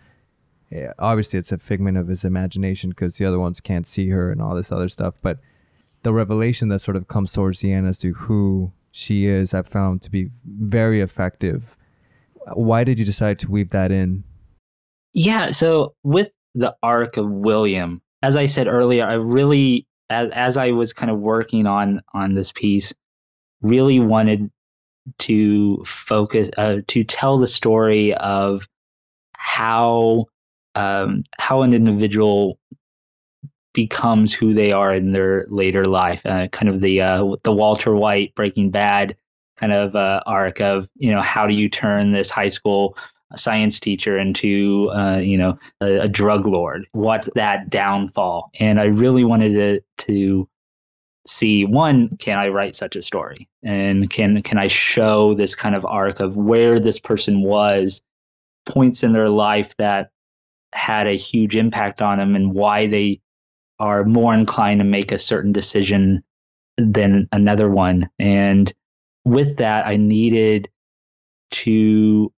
yeah, 0.72 0.94
obviously 1.00 1.40
it's 1.40 1.52
a 1.52 1.58
figment 1.58 1.98
of 1.98 2.08
his 2.08 2.24
imagination 2.24 2.92
because 2.92 3.18
the 3.18 3.26
other 3.26 3.40
ones 3.40 3.60
can't 3.60 3.88
see 3.88 4.10
her 4.10 4.32
and 4.32 4.42
all 4.42 4.56
this 4.56 4.72
other 4.72 4.90
stuff. 4.90 5.16
But 5.22 5.40
the 6.04 6.14
revelation 6.14 6.70
that 6.70 6.80
sort 6.80 6.96
of 6.96 7.08
comes 7.08 7.34
towards 7.34 7.60
the 7.60 7.74
end 7.74 7.88
as 7.88 7.98
to 8.00 8.14
who 8.14 8.72
she 8.92 9.26
is, 9.26 9.54
I've 9.54 9.68
found 9.68 10.02
to 10.04 10.12
be 10.12 10.30
very 10.46 11.02
effective. 11.02 11.76
Why 12.54 12.84
did 12.84 13.00
you 13.00 13.06
decide 13.06 13.40
to 13.40 13.52
weave 13.52 13.72
that 13.72 13.92
in? 13.92 14.24
Yeah, 15.14 15.52
so 15.52 15.96
with 16.04 16.30
the 16.54 16.76
arc 16.84 17.18
of 17.18 17.30
William, 17.30 18.02
as 18.22 18.36
I 18.36 18.46
said 18.46 18.68
earlier, 18.68 19.06
I 19.06 19.14
really 19.14 19.88
as 20.10 20.30
as 20.32 20.58
I 20.58 20.72
was 20.72 20.94
kind 20.94 21.12
of 21.12 21.20
working 21.20 21.66
on 21.66 22.02
on 22.14 22.34
this 22.34 22.52
piece, 22.52 22.94
really 23.62 24.00
wanted 24.00 24.52
to 25.20 25.84
focus 25.86 26.50
uh, 26.58 26.78
to 26.88 27.04
tell 27.04 27.38
the 27.38 27.48
story 27.48 28.14
of 28.14 28.68
how 29.34 30.26
um, 30.76 31.24
how 31.38 31.64
an 31.64 31.74
individual 31.74 32.60
becomes 33.74 34.34
who 34.34 34.54
they 34.54 34.72
are 34.72 34.94
in 34.94 35.12
their 35.12 35.46
later 35.50 35.86
life. 35.86 36.26
Uh, 36.26 36.48
kind 36.48 36.70
of 36.70 36.82
the 36.82 37.02
uh, 37.02 37.36
the 37.44 37.52
Walter 37.52 37.96
White 37.96 38.36
Breaking 38.36 38.72
Bad 38.72 39.16
kind 39.58 39.74
of 39.74 39.96
uh, 39.96 40.22
arc 40.26 40.62
of 40.62 40.88
you 40.96 41.12
know 41.12 41.22
how 41.22 41.48
do 41.48 41.54
you 41.54 41.70
turn 41.70 42.12
this 42.12 42.30
high 42.30 42.48
school 42.48 42.98
science 43.36 43.80
teacher 43.80 44.18
into 44.18 44.90
uh, 44.92 45.18
you 45.18 45.38
know 45.38 45.58
a, 45.82 46.02
a, 46.02 46.08
drug 46.08 46.46
lord? 46.46 46.88
What's 46.92 47.30
that 47.36 47.70
downfall? 47.70 48.52
And 48.60 48.80
I 48.80 48.86
really 48.86 49.24
wanted 49.24 49.54
to 49.54 50.06
to 50.06 50.50
see 51.30 51.66
one 51.66 52.18
can 52.18 52.38
i 52.38 52.48
write 52.48 52.76
such 52.76 52.96
a 52.96 53.02
story 53.02 53.48
and 53.64 54.10
can 54.10 54.42
can 54.42 54.58
i 54.58 54.68
show 54.68 55.34
this 55.34 55.56
kind 55.56 55.76
of 55.76 55.86
arc 55.86 56.20
of 56.20 56.36
where 56.36 56.80
this 56.80 57.00
person 57.00 57.42
was 57.42 58.02
points 58.66 59.04
in 59.04 59.14
their 59.14 59.30
life 59.30 59.76
that 59.78 60.12
had 60.74 61.08
a 61.08 61.18
huge 61.18 61.56
impact 61.56 62.02
on 62.02 62.18
them 62.18 62.36
and 62.36 62.54
why 62.54 62.88
they 62.88 63.22
are 63.80 64.04
more 64.04 64.34
inclined 64.34 64.80
to 64.80 64.86
make 64.86 65.12
a 65.12 65.18
certain 65.18 65.52
decision 65.52 66.24
than 66.78 67.28
another 67.32 67.70
one. 67.70 68.10
And 68.20 68.72
with 69.26 69.58
that, 69.58 69.88
I 69.88 69.98
needed 69.98 70.70
to, 71.52 72.32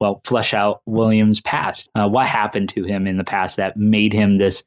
well, 0.00 0.20
flesh 0.24 0.54
out 0.54 0.80
William's 0.86 1.40
past. 1.40 1.88
Uh, 1.94 2.08
what 2.08 2.26
happened 2.26 2.70
to 2.70 2.84
him 2.84 3.06
in 3.06 3.16
the 3.16 3.24
past 3.24 3.56
that 3.58 3.76
made 3.76 4.12
him 4.12 4.38
this, 4.38 4.64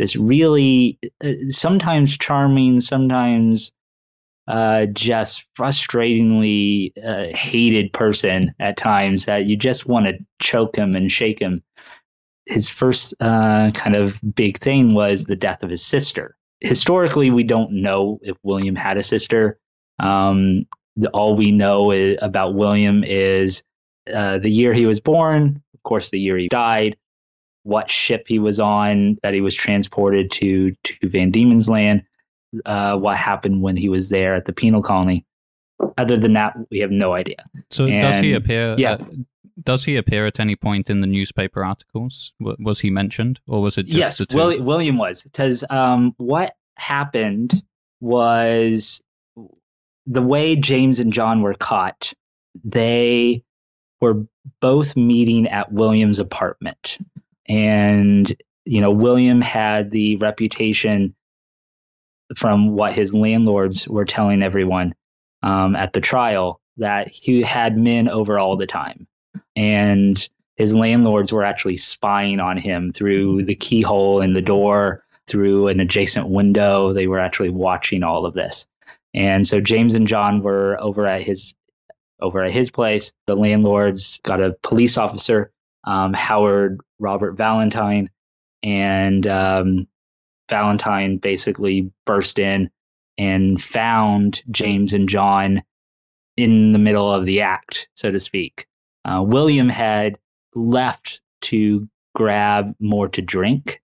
this 0.00 0.16
really 0.16 0.98
uh, 1.22 1.32
sometimes 1.50 2.16
charming, 2.16 2.80
sometimes 2.80 3.70
uh, 4.48 4.86
just 4.86 5.46
frustratingly 5.54 6.92
uh, 7.04 7.36
hated 7.36 7.92
person 7.92 8.54
at 8.58 8.78
times 8.78 9.26
that 9.26 9.44
you 9.44 9.58
just 9.58 9.86
want 9.86 10.06
to 10.06 10.14
choke 10.40 10.74
him 10.74 10.96
and 10.96 11.12
shake 11.12 11.38
him 11.38 11.62
his 12.46 12.70
first 12.70 13.12
uh, 13.20 13.70
kind 13.72 13.94
of 13.94 14.18
big 14.34 14.58
thing 14.58 14.94
was 14.94 15.26
the 15.26 15.36
death 15.36 15.62
of 15.62 15.68
his 15.68 15.84
sister. 15.84 16.34
Historically, 16.60 17.30
we 17.30 17.42
don't 17.42 17.70
know 17.70 18.18
if 18.22 18.38
William 18.42 18.74
had 18.74 18.96
a 18.96 19.02
sister. 19.02 19.58
Um, 19.98 20.66
all 21.12 21.36
we 21.36 21.50
know 21.50 21.90
is, 21.90 22.18
about 22.22 22.54
William 22.54 23.04
is 23.04 23.62
uh, 24.12 24.38
the 24.38 24.50
year 24.50 24.72
he 24.72 24.86
was 24.86 24.98
born, 24.98 25.62
of 25.74 25.82
course, 25.82 26.08
the 26.08 26.18
year 26.18 26.38
he 26.38 26.48
died, 26.48 26.96
what 27.62 27.90
ship 27.90 28.24
he 28.26 28.38
was 28.38 28.58
on 28.58 29.18
that 29.22 29.34
he 29.34 29.40
was 29.40 29.54
transported 29.54 30.30
to 30.32 30.74
to 30.84 31.08
Van 31.08 31.30
Diemen's 31.30 31.68
Land, 31.68 32.02
uh, 32.64 32.96
what 32.96 33.16
happened 33.16 33.62
when 33.62 33.76
he 33.76 33.88
was 33.88 34.08
there 34.08 34.34
at 34.34 34.44
the 34.44 34.52
penal 34.52 34.82
colony. 34.82 35.26
Other 35.96 36.16
than 36.16 36.34
that, 36.34 36.54
we 36.70 36.78
have 36.80 36.90
no 36.90 37.14
idea. 37.14 37.44
So 37.70 37.86
does 37.86 38.20
he 38.20 38.34
appear? 38.34 38.74
yeah. 38.78 38.92
uh, 38.92 39.04
does 39.62 39.84
he 39.84 39.96
appear 39.96 40.26
at 40.26 40.40
any 40.40 40.56
point 40.56 40.90
in 40.90 41.00
the 41.00 41.06
newspaper 41.06 41.64
articles? 41.64 42.32
W- 42.40 42.56
was 42.60 42.80
he 42.80 42.90
mentioned, 42.90 43.40
or 43.46 43.62
was 43.62 43.78
it 43.78 43.86
just 43.86 44.20
yes? 44.20 44.34
Will, 44.34 44.62
William 44.62 44.96
was 44.96 45.22
because 45.22 45.64
um, 45.70 46.14
what 46.18 46.54
happened 46.76 47.62
was 48.00 49.02
the 50.06 50.22
way 50.22 50.56
James 50.56 51.00
and 51.00 51.12
John 51.12 51.42
were 51.42 51.54
caught. 51.54 52.12
They 52.64 53.44
were 54.00 54.26
both 54.60 54.96
meeting 54.96 55.48
at 55.48 55.72
William's 55.72 56.18
apartment, 56.18 56.98
and 57.50 58.32
you 58.64 58.80
know 58.80 58.92
William 58.92 59.40
had 59.40 59.90
the 59.90 60.16
reputation 60.16 61.14
from 62.36 62.70
what 62.70 62.94
his 62.94 63.12
landlords 63.12 63.88
were 63.88 64.04
telling 64.04 64.42
everyone 64.42 64.94
um, 65.42 65.74
at 65.74 65.92
the 65.92 66.00
trial 66.00 66.60
that 66.76 67.08
he 67.08 67.42
had 67.42 67.76
men 67.76 68.08
over 68.08 68.38
all 68.38 68.56
the 68.56 68.68
time, 68.68 69.06
and 69.56 70.28
his 70.56 70.74
landlords 70.74 71.32
were 71.32 71.44
actually 71.44 71.76
spying 71.76 72.38
on 72.38 72.56
him 72.56 72.92
through 72.92 73.44
the 73.44 73.56
keyhole 73.56 74.22
in 74.22 74.32
the 74.32 74.42
door, 74.42 75.02
through 75.26 75.68
an 75.68 75.80
adjacent 75.80 76.28
window. 76.28 76.92
They 76.92 77.08
were 77.08 77.18
actually 77.18 77.50
watching 77.50 78.04
all 78.04 78.26
of 78.26 78.34
this. 78.34 78.66
And 79.12 79.46
so 79.46 79.60
James 79.60 79.94
and 79.94 80.06
John 80.06 80.42
were 80.42 80.80
over 80.80 81.04
at 81.06 81.22
his 81.22 81.54
over 82.20 82.44
at 82.44 82.52
his 82.52 82.70
place. 82.70 83.12
The 83.26 83.34
landlords 83.34 84.20
got 84.22 84.40
a 84.40 84.56
police 84.62 84.98
officer, 84.98 85.50
um, 85.84 86.12
Howard 86.12 86.80
Robert 87.00 87.32
Valentine, 87.32 88.10
and 88.62 89.26
um, 89.26 89.88
Valentine 90.48 91.16
basically 91.16 91.90
burst 92.06 92.38
in 92.38 92.70
and 93.18 93.60
found 93.60 94.42
James 94.50 94.94
and 94.94 95.08
John 95.08 95.62
in 96.36 96.72
the 96.72 96.78
middle 96.78 97.12
of 97.12 97.26
the 97.26 97.42
act, 97.42 97.88
so 97.94 98.10
to 98.10 98.20
speak. 98.20 98.66
Uh, 99.04 99.22
William 99.22 99.68
had 99.68 100.18
left 100.54 101.20
to 101.42 101.88
grab 102.14 102.74
more 102.80 103.08
to 103.08 103.22
drink 103.22 103.82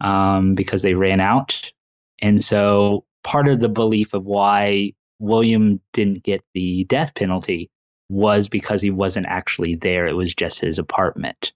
um, 0.00 0.54
because 0.54 0.82
they 0.82 0.94
ran 0.94 1.20
out. 1.20 1.72
And 2.20 2.42
so 2.42 3.04
part 3.22 3.48
of 3.48 3.60
the 3.60 3.68
belief 3.68 4.14
of 4.14 4.24
why 4.24 4.92
William 5.18 5.80
didn't 5.92 6.22
get 6.22 6.42
the 6.54 6.84
death 6.84 7.14
penalty 7.14 7.70
was 8.08 8.48
because 8.48 8.80
he 8.80 8.90
wasn't 8.90 9.26
actually 9.26 9.74
there. 9.74 10.06
It 10.06 10.14
was 10.14 10.34
just 10.34 10.60
his 10.60 10.78
apartment. 10.78 11.52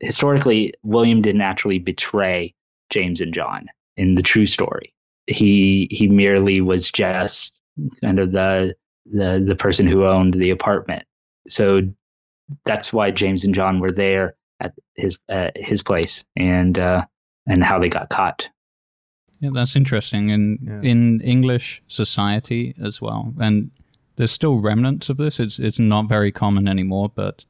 Historically, 0.00 0.74
William 0.82 1.22
didn't 1.22 1.40
actually 1.42 1.78
betray 1.78 2.54
James 2.90 3.20
and 3.20 3.32
John 3.32 3.66
in 3.96 4.14
the 4.14 4.22
true 4.22 4.46
story. 4.46 4.92
He 5.26 5.88
he 5.90 6.08
merely 6.08 6.60
was 6.60 6.90
just 6.90 7.54
kind 8.02 8.18
of 8.18 8.32
the 8.32 8.74
the 9.06 9.44
the 9.46 9.56
person 9.56 9.86
who 9.86 10.04
owned 10.06 10.34
the 10.34 10.50
apartment. 10.50 11.04
So 11.48 11.82
that's 12.64 12.92
why 12.92 13.10
James 13.10 13.44
and 13.44 13.54
John 13.54 13.80
were 13.80 13.92
there 13.92 14.36
at 14.60 14.74
his 14.94 15.18
uh, 15.28 15.50
his 15.56 15.82
place 15.82 16.24
and 16.36 16.78
uh, 16.78 17.04
and 17.46 17.64
how 17.64 17.78
they 17.78 17.88
got 17.88 18.10
caught. 18.10 18.48
Yeah, 19.40 19.50
that's 19.52 19.76
interesting. 19.76 20.30
In 20.30 20.58
Yeah. 20.62 20.90
in 20.90 21.20
English 21.22 21.82
society 21.88 22.74
as 22.82 23.00
well, 23.00 23.34
and 23.38 23.70
there's 24.16 24.32
still 24.32 24.60
remnants 24.60 25.08
of 25.08 25.16
this. 25.16 25.40
It's 25.40 25.58
it's 25.58 25.78
not 25.78 26.08
very 26.08 26.32
common 26.32 26.68
anymore, 26.68 27.10
but 27.14 27.44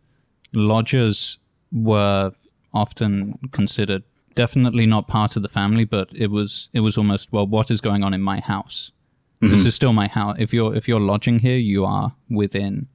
lodgers 0.52 1.38
were 1.76 2.32
often 2.72 3.38
considered 3.52 4.02
definitely 4.34 4.86
not 4.86 5.08
part 5.08 5.36
of 5.36 5.42
the 5.42 5.48
family, 5.48 5.84
but 5.84 6.08
it 6.12 6.30
was 6.30 6.68
it 6.72 6.80
was 6.80 6.96
almost 6.98 7.32
well, 7.32 7.46
what 7.46 7.70
is 7.70 7.80
going 7.80 8.02
on 8.02 8.14
in 8.14 8.22
my 8.22 8.40
house? 8.40 8.92
This 9.40 9.62
Mhm. 9.62 9.66
is 9.66 9.74
still 9.74 9.92
my 9.92 10.08
house. 10.08 10.36
If 10.38 10.52
you're 10.52 10.74
if 10.74 10.88
you're 10.88 11.00
lodging 11.00 11.38
here, 11.40 11.58
you 11.58 11.84
are 11.84 12.14
within 12.30 12.88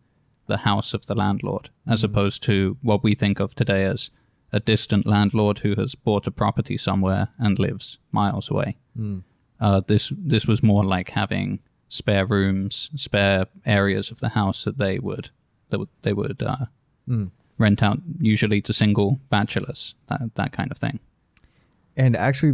the 0.47 0.57
house 0.57 0.93
of 0.93 1.05
the 1.05 1.15
landlord, 1.15 1.69
as 1.87 2.03
opposed 2.03 2.43
to 2.43 2.77
what 2.81 3.03
we 3.03 3.13
think 3.15 3.39
of 3.39 3.53
today 3.55 3.85
as 3.85 4.09
a 4.51 4.59
distant 4.59 5.05
landlord 5.05 5.59
who 5.59 5.75
has 5.75 5.95
bought 5.95 6.27
a 6.27 6.31
property 6.31 6.77
somewhere 6.77 7.29
and 7.39 7.57
lives 7.59 7.97
miles 8.11 8.49
away. 8.51 8.75
Mm. 8.97 9.23
Uh, 9.59 9.81
this 9.87 10.11
this 10.17 10.45
was 10.47 10.61
more 10.63 10.83
like 10.83 11.11
having 11.11 11.59
spare 11.89 12.25
rooms, 12.25 12.89
spare 12.95 13.45
areas 13.65 14.11
of 14.11 14.19
the 14.19 14.29
house 14.29 14.63
that 14.63 14.77
they 14.77 14.97
would 14.99 15.29
that 15.69 15.79
would, 15.79 15.89
they 16.01 16.13
would 16.13 16.41
uh, 16.43 16.65
Mm. 17.07 17.31
Rent 17.61 17.81
out 17.83 17.99
usually 18.19 18.61
to 18.63 18.73
single 18.73 19.19
bachelors, 19.29 19.95
that 20.07 20.21
that 20.35 20.51
kind 20.51 20.71
of 20.71 20.77
thing. 20.77 20.99
And 21.95 22.15
actually, 22.15 22.53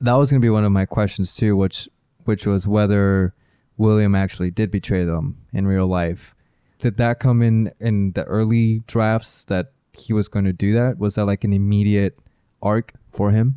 that 0.00 0.14
was 0.14 0.30
going 0.30 0.40
to 0.40 0.44
be 0.44 0.50
one 0.50 0.64
of 0.64 0.72
my 0.72 0.84
questions 0.84 1.34
too, 1.34 1.56
which 1.56 1.88
which 2.24 2.46
was 2.46 2.66
whether 2.66 3.34
William 3.76 4.14
actually 4.14 4.50
did 4.50 4.70
betray 4.70 5.04
them 5.04 5.38
in 5.52 5.66
real 5.66 5.86
life. 5.86 6.34
Did 6.78 6.96
that 6.98 7.20
come 7.20 7.42
in 7.42 7.72
in 7.80 8.12
the 8.12 8.24
early 8.24 8.82
drafts 8.86 9.44
that 9.44 9.72
he 9.92 10.12
was 10.12 10.28
going 10.28 10.44
to 10.44 10.52
do 10.52 10.74
that? 10.74 10.98
Was 10.98 11.14
that 11.14 11.26
like 11.26 11.44
an 11.44 11.52
immediate 11.52 12.18
arc 12.60 12.92
for 13.12 13.30
him? 13.30 13.56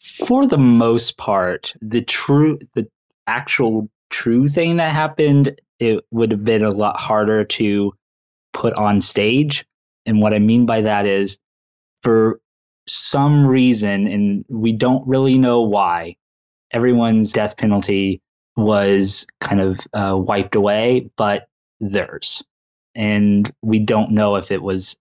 For 0.00 0.46
the 0.46 0.58
most 0.58 1.16
part, 1.16 1.74
the 1.80 2.02
true 2.02 2.58
the 2.74 2.88
actual 3.26 3.90
true 4.10 4.48
thing 4.48 4.78
that 4.78 4.92
happened, 4.92 5.60
it 5.78 6.04
would 6.10 6.32
have 6.32 6.44
been 6.44 6.64
a 6.64 6.70
lot 6.70 6.96
harder 6.96 7.44
to 7.44 7.92
put 8.52 8.72
on 8.74 9.00
stage. 9.00 9.66
And 10.08 10.22
what 10.22 10.32
I 10.32 10.38
mean 10.38 10.64
by 10.64 10.80
that 10.80 11.04
is 11.04 11.36
for 12.02 12.40
some 12.88 13.46
reason, 13.46 14.06
and 14.06 14.44
we 14.48 14.72
don't 14.72 15.06
really 15.06 15.36
know 15.36 15.60
why, 15.60 16.16
everyone's 16.72 17.32
death 17.32 17.58
penalty 17.58 18.22
was 18.56 19.26
kind 19.42 19.60
of 19.60 19.78
uh, 19.92 20.16
wiped 20.16 20.54
away, 20.54 21.10
but 21.16 21.48
theirs. 21.78 22.42
And 22.94 23.48
we 23.62 23.80
don't 23.80 24.12
know 24.12 24.36
if 24.36 24.50
it 24.50 24.62
was 24.62 24.96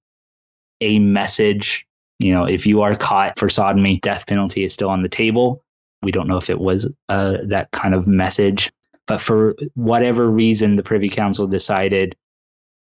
a 0.82 1.00
message. 1.00 1.88
You 2.20 2.34
know, 2.34 2.44
if 2.44 2.66
you 2.66 2.82
are 2.82 2.94
caught 2.94 3.40
for 3.40 3.48
sodomy, 3.48 4.00
death 4.02 4.28
penalty 4.28 4.66
is 4.66 4.74
still 4.74 4.90
on 4.90 5.04
the 5.04 5.10
table. 5.10 5.64
We 6.04 6.12
don't 6.12 6.28
know 6.28 6.38
if 6.38 6.50
it 6.50 6.60
was 6.60 6.88
uh, 7.08 7.38
that 7.46 7.72
kind 7.72 7.96
of 7.96 8.08
message. 8.08 8.72
But 9.08 9.22
for 9.22 9.56
whatever 9.76 10.30
reason, 10.30 10.76
the 10.76 10.84
Privy 10.84 11.08
Council 11.08 11.48
decided, 11.48 12.16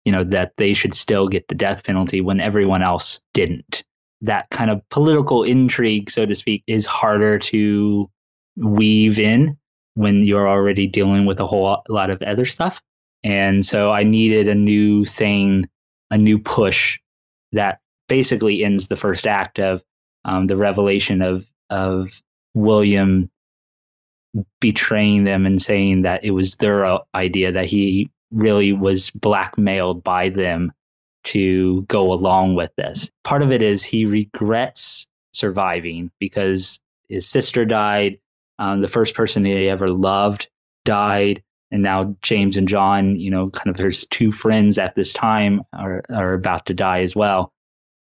you 0.06 0.12
know, 0.12 0.24
that 0.24 0.54
they 0.58 0.74
should 0.74 0.94
still 0.94 1.28
get 1.28 1.48
the 1.48 1.56
death 1.56 1.84
penalty 1.84 2.22
when 2.22 2.40
everyone 2.40 2.82
else 2.82 3.20
didn't. 3.34 3.84
That 4.22 4.50
kind 4.50 4.72
of 4.72 4.88
political 4.90 5.44
intrigue, 5.44 6.10
so 6.10 6.26
to 6.26 6.36
speak, 6.36 6.64
is 6.68 6.86
harder 6.86 7.40
to 7.40 8.10
weave 8.56 9.20
in 9.20 9.58
when 9.96 10.24
you're 10.24 10.48
already 10.48 10.88
dealing 10.88 11.26
with 11.26 11.40
a 11.40 11.48
whole 11.48 11.84
lot 11.90 12.10
of 12.10 12.22
other 12.22 12.46
stuff. 12.46 12.82
And 13.24 13.66
so 13.66 13.92
I 13.92 14.04
needed 14.04 14.48
a 14.48 14.56
new 14.56 15.04
thing, 15.04 15.68
a 16.12 16.18
new 16.18 16.40
push 16.40 17.00
that 17.54 17.80
basically 18.08 18.64
ends 18.64 18.88
the 18.88 18.96
first 18.96 19.26
act 19.26 19.60
of 19.60 19.84
um, 20.24 20.48
the 20.48 20.56
revelation 20.56 21.22
of 21.22 21.50
of 21.70 22.22
William 22.54 23.30
betraying 24.60 25.24
them 25.24 25.46
and 25.46 25.62
saying 25.62 26.04
that 26.04 26.24
it 26.24 26.32
was 26.32 26.56
their 26.56 26.86
uh, 26.86 27.00
idea 27.14 27.54
that 27.54 27.66
he 27.66 28.12
really 28.36 28.74
was 28.74 29.10
blackmailed 29.10 30.04
by 30.04 30.30
them 30.30 30.72
to 31.24 31.82
go 31.84 32.14
along 32.14 32.56
with 32.56 32.72
this. 32.76 33.10
Part 33.24 33.42
of 33.42 33.52
it 33.52 33.64
is 33.64 33.84
he 33.84 34.06
regrets 34.06 35.08
surviving 35.34 36.12
because 36.20 36.80
his 37.10 37.28
sister 37.28 37.66
died, 37.66 38.20
um, 38.60 38.82
the 38.82 38.88
first 38.88 39.16
person 39.16 39.44
he 39.44 39.68
ever 39.70 39.88
loved 39.88 40.50
died, 40.84 41.42
and 41.72 41.82
now 41.82 42.16
James 42.22 42.58
and 42.58 42.68
John, 42.68 43.18
you 43.20 43.32
know, 43.32 43.50
kind 43.50 43.70
of 43.70 43.78
his 43.78 44.06
two 44.06 44.32
friends 44.32 44.78
at 44.78 44.96
this 44.96 45.14
time 45.14 45.64
are 45.74 46.04
are 46.10 46.34
about 46.34 46.68
to 46.68 46.74
die 46.74 47.02
as 47.02 47.16
well. 47.16 47.52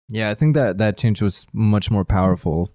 Yeah, 0.08 0.30
I 0.30 0.34
think 0.34 0.54
that 0.54 0.78
that 0.78 0.98
change 0.98 1.22
was 1.22 1.46
much 1.52 1.90
more 1.90 2.04
powerful 2.04 2.70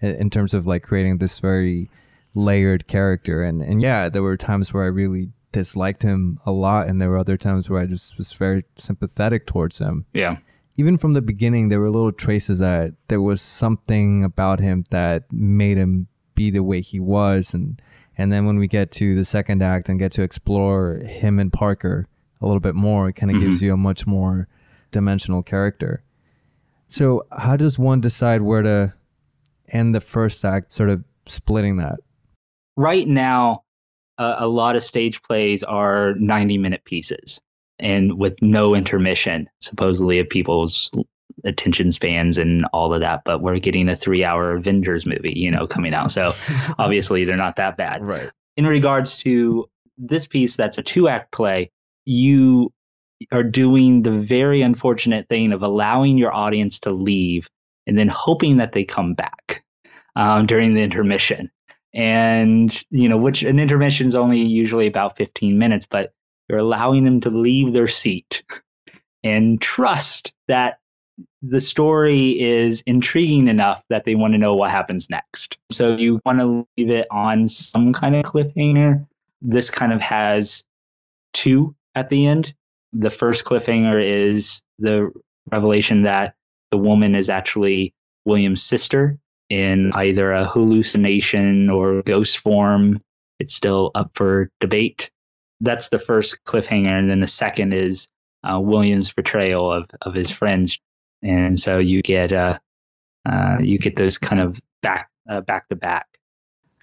in, 0.00 0.30
terms 0.30 0.54
of 0.54 0.66
like 0.66 0.82
creating 0.82 1.18
this 1.18 1.40
very 1.40 1.90
layered 2.34 2.86
character. 2.86 3.42
And 3.42 3.62
and 3.62 3.80
yeah, 3.82 4.08
there 4.08 4.22
were 4.22 4.36
times 4.36 4.72
where 4.72 4.84
I 4.84 4.88
really 4.88 5.30
disliked 5.56 6.02
him 6.02 6.38
a 6.44 6.52
lot, 6.52 6.86
and 6.86 7.00
there 7.00 7.08
were 7.08 7.18
other 7.18 7.38
times 7.38 7.70
where 7.70 7.80
I 7.80 7.86
just 7.86 8.18
was 8.18 8.32
very 8.32 8.64
sympathetic 8.76 9.46
towards 9.46 9.78
him. 9.78 10.04
Yeah. 10.12 10.36
Even 10.76 10.98
from 10.98 11.14
the 11.14 11.22
beginning, 11.22 11.68
there 11.68 11.80
were 11.80 11.90
little 11.90 12.12
traces 12.12 12.58
that 12.58 12.92
there 13.08 13.22
was 13.22 13.40
something 13.40 14.22
about 14.22 14.60
him 14.60 14.84
that 14.90 15.24
made 15.32 15.78
him 15.78 16.08
be 16.34 16.50
the 16.50 16.62
way 16.62 16.82
he 16.82 17.00
was, 17.00 17.54
and 17.54 17.80
and 18.18 18.30
then 18.30 18.44
when 18.44 18.58
we 18.58 18.68
get 18.68 18.92
to 18.92 19.14
the 19.14 19.24
second 19.24 19.62
act 19.62 19.88
and 19.88 19.98
get 19.98 20.12
to 20.12 20.22
explore 20.22 20.96
him 20.96 21.38
and 21.38 21.50
Parker 21.52 22.06
a 22.42 22.46
little 22.46 22.60
bit 22.60 22.74
more, 22.74 23.08
it 23.08 23.14
kind 23.14 23.34
of 23.34 23.40
gives 23.40 23.58
mm-hmm. 23.58 23.66
you 23.66 23.74
a 23.74 23.78
much 23.78 24.06
more 24.06 24.48
dimensional 24.90 25.42
character. 25.42 26.02
So, 26.86 27.26
how 27.32 27.56
does 27.56 27.78
one 27.78 28.02
decide 28.02 28.42
where 28.42 28.62
to 28.62 28.94
end 29.68 29.94
the 29.94 30.00
first 30.00 30.44
act, 30.44 30.72
sort 30.72 30.90
of 30.90 31.02
splitting 31.26 31.78
that? 31.78 31.96
Right 32.76 33.08
now, 33.08 33.64
a 34.18 34.46
lot 34.46 34.76
of 34.76 34.82
stage 34.82 35.22
plays 35.22 35.62
are 35.62 36.14
90 36.14 36.58
minute 36.58 36.84
pieces 36.84 37.40
and 37.78 38.18
with 38.18 38.40
no 38.42 38.74
intermission, 38.74 39.48
supposedly, 39.60 40.18
of 40.18 40.28
people's 40.28 40.90
attention 41.44 41.92
spans 41.92 42.38
and 42.38 42.64
all 42.72 42.94
of 42.94 43.00
that. 43.00 43.22
But 43.24 43.42
we're 43.42 43.58
getting 43.58 43.88
a 43.88 43.96
three 43.96 44.24
hour 44.24 44.54
Avengers 44.54 45.06
movie, 45.06 45.34
you 45.36 45.50
know, 45.50 45.66
coming 45.66 45.94
out. 45.94 46.12
So 46.12 46.34
obviously, 46.78 47.24
they're 47.24 47.36
not 47.36 47.56
that 47.56 47.76
bad. 47.76 48.04
Right. 48.04 48.30
In 48.56 48.66
regards 48.66 49.18
to 49.18 49.68
this 49.98 50.26
piece, 50.26 50.56
that's 50.56 50.78
a 50.78 50.82
two 50.82 51.08
act 51.08 51.32
play, 51.32 51.70
you 52.04 52.72
are 53.32 53.42
doing 53.42 54.02
the 54.02 54.10
very 54.10 54.62
unfortunate 54.62 55.28
thing 55.28 55.52
of 55.52 55.62
allowing 55.62 56.18
your 56.18 56.34
audience 56.34 56.80
to 56.80 56.92
leave 56.92 57.48
and 57.86 57.98
then 57.98 58.08
hoping 58.08 58.58
that 58.58 58.72
they 58.72 58.84
come 58.84 59.14
back 59.14 59.64
um, 60.14 60.46
during 60.46 60.74
the 60.74 60.82
intermission. 60.82 61.50
And, 61.96 62.84
you 62.90 63.08
know, 63.08 63.16
which 63.16 63.42
an 63.42 63.58
intermission 63.58 64.06
is 64.06 64.14
only 64.14 64.42
usually 64.42 64.86
about 64.86 65.16
15 65.16 65.58
minutes, 65.58 65.86
but 65.86 66.12
you're 66.46 66.58
allowing 66.58 67.04
them 67.04 67.22
to 67.22 67.30
leave 67.30 67.72
their 67.72 67.88
seat 67.88 68.42
and 69.24 69.60
trust 69.60 70.34
that 70.46 70.78
the 71.40 71.60
story 71.60 72.38
is 72.38 72.82
intriguing 72.82 73.48
enough 73.48 73.82
that 73.88 74.04
they 74.04 74.14
want 74.14 74.34
to 74.34 74.38
know 74.38 74.54
what 74.54 74.70
happens 74.70 75.08
next. 75.08 75.56
So 75.70 75.96
you 75.96 76.20
want 76.26 76.38
to 76.40 76.66
leave 76.76 76.90
it 76.90 77.06
on 77.10 77.48
some 77.48 77.94
kind 77.94 78.14
of 78.14 78.24
cliffhanger. 78.24 79.06
This 79.40 79.70
kind 79.70 79.94
of 79.94 80.02
has 80.02 80.64
two 81.32 81.74
at 81.94 82.10
the 82.10 82.26
end. 82.26 82.52
The 82.92 83.10
first 83.10 83.46
cliffhanger 83.46 84.04
is 84.04 84.62
the 84.78 85.12
revelation 85.50 86.02
that 86.02 86.34
the 86.70 86.76
woman 86.76 87.14
is 87.14 87.30
actually 87.30 87.94
William's 88.26 88.62
sister 88.62 89.18
in 89.48 89.92
either 89.94 90.32
a 90.32 90.44
hallucination 90.44 91.70
or 91.70 92.02
ghost 92.02 92.38
form. 92.38 93.00
It's 93.38 93.54
still 93.54 93.90
up 93.94 94.12
for 94.14 94.50
debate. 94.60 95.10
That's 95.60 95.88
the 95.88 95.98
first 95.98 96.44
cliffhanger. 96.44 96.98
And 96.98 97.10
then 97.10 97.20
the 97.20 97.26
second 97.26 97.72
is 97.72 98.08
uh, 98.44 98.60
William's 98.60 99.12
betrayal 99.12 99.72
of, 99.72 99.90
of 100.02 100.14
his 100.14 100.30
friends. 100.30 100.78
And 101.22 101.58
so 101.58 101.78
you 101.78 102.02
get 102.02 102.32
uh, 102.32 102.58
uh, 103.28 103.58
you 103.60 103.78
get 103.78 103.96
those 103.96 104.18
kind 104.18 104.40
of 104.40 104.60
back 104.82 105.10
back 105.46 105.68
to 105.68 105.76
back 105.76 106.06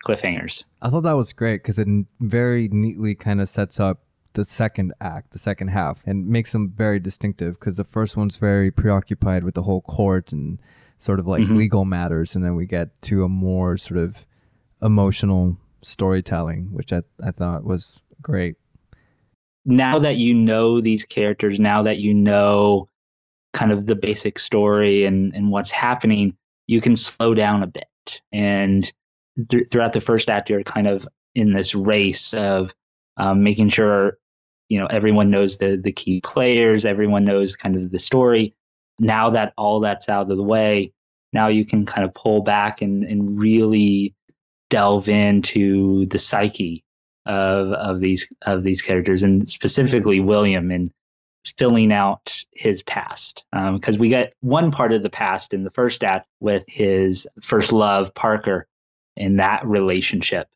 cliffhangers. 0.05 0.63
I 0.81 0.89
thought 0.89 1.03
that 1.03 1.13
was 1.13 1.33
great 1.33 1.63
because 1.63 1.79
it 1.79 1.87
very 2.19 2.67
neatly 2.69 3.15
kind 3.15 3.41
of 3.41 3.49
sets 3.49 3.79
up 3.79 4.03
the 4.33 4.43
second 4.43 4.93
act, 4.99 5.31
the 5.31 5.39
second 5.39 5.69
half, 5.69 6.01
and 6.05 6.27
makes 6.27 6.51
them 6.51 6.73
very 6.75 6.99
distinctive 6.99 7.59
because 7.59 7.77
the 7.77 7.83
first 7.83 8.17
one's 8.17 8.37
very 8.37 8.71
preoccupied 8.71 9.43
with 9.43 9.53
the 9.53 9.61
whole 9.61 9.81
court 9.81 10.33
and 10.33 10.59
sort 11.03 11.19
of 11.19 11.27
like 11.27 11.41
mm-hmm. 11.41 11.57
legal 11.57 11.83
matters, 11.83 12.35
and 12.35 12.43
then 12.43 12.55
we 12.55 12.65
get 12.65 12.89
to 13.03 13.23
a 13.23 13.29
more 13.29 13.75
sort 13.75 13.99
of 13.99 14.25
emotional 14.81 15.57
storytelling, 15.81 16.69
which 16.71 16.93
I, 16.93 17.03
I 17.21 17.31
thought 17.31 17.65
was 17.65 17.99
great. 18.21 18.55
Now 19.65 19.99
that 19.99 20.15
you 20.15 20.33
know 20.33 20.79
these 20.79 21.05
characters, 21.05 21.59
now 21.59 21.83
that 21.83 21.97
you 21.97 22.13
know 22.13 22.87
kind 23.53 23.71
of 23.71 23.85
the 23.85 23.95
basic 23.95 24.39
story 24.39 25.05
and, 25.05 25.33
and 25.35 25.51
what's 25.51 25.71
happening, 25.71 26.35
you 26.67 26.81
can 26.81 26.95
slow 26.95 27.33
down 27.33 27.63
a 27.63 27.67
bit. 27.67 28.21
And 28.31 28.91
th- 29.49 29.67
throughout 29.69 29.93
the 29.93 30.01
first 30.01 30.29
act, 30.29 30.49
you're 30.49 30.63
kind 30.63 30.87
of 30.87 31.07
in 31.35 31.51
this 31.51 31.75
race 31.75 32.33
of 32.33 32.71
um, 33.17 33.43
making 33.43 33.69
sure 33.69 34.17
you 34.69 34.79
know 34.79 34.87
everyone 34.87 35.29
knows 35.29 35.57
the 35.57 35.79
the 35.81 35.91
key 35.91 36.21
players, 36.21 36.85
everyone 36.85 37.25
knows 37.25 37.55
kind 37.57 37.75
of 37.75 37.91
the 37.91 37.99
story. 37.99 38.55
Now 39.03 39.31
that 39.31 39.53
all 39.57 39.81
that's 39.81 40.09
out 40.09 40.31
of 40.31 40.37
the 40.37 40.43
way, 40.43 40.93
now 41.31 41.47
you 41.47 41.65
can 41.65 41.85
kind 41.85 42.05
of 42.05 42.13
pull 42.13 42.41
back 42.41 42.81
and 42.81 43.03
and 43.03 43.39
really 43.39 44.15
delve 44.69 45.09
into 45.09 46.05
the 46.07 46.17
psyche 46.17 46.83
of 47.25 47.71
of 47.71 47.99
these 47.99 48.31
of 48.41 48.63
these 48.63 48.81
characters 48.81 49.23
and 49.23 49.49
specifically 49.49 50.19
William 50.19 50.71
and 50.71 50.91
filling 51.57 51.91
out 51.91 52.43
his 52.53 52.83
past 52.83 53.45
because 53.51 53.95
um, 53.95 53.99
we 53.99 54.09
get 54.09 54.33
one 54.39 54.71
part 54.71 54.93
of 54.93 55.03
the 55.03 55.09
past 55.09 55.53
in 55.53 55.63
the 55.63 55.71
first 55.71 56.03
act 56.03 56.27
with 56.39 56.63
his 56.67 57.27
first 57.41 57.73
love 57.73 58.13
Parker 58.13 58.67
and 59.17 59.39
that 59.39 59.65
relationship. 59.65 60.47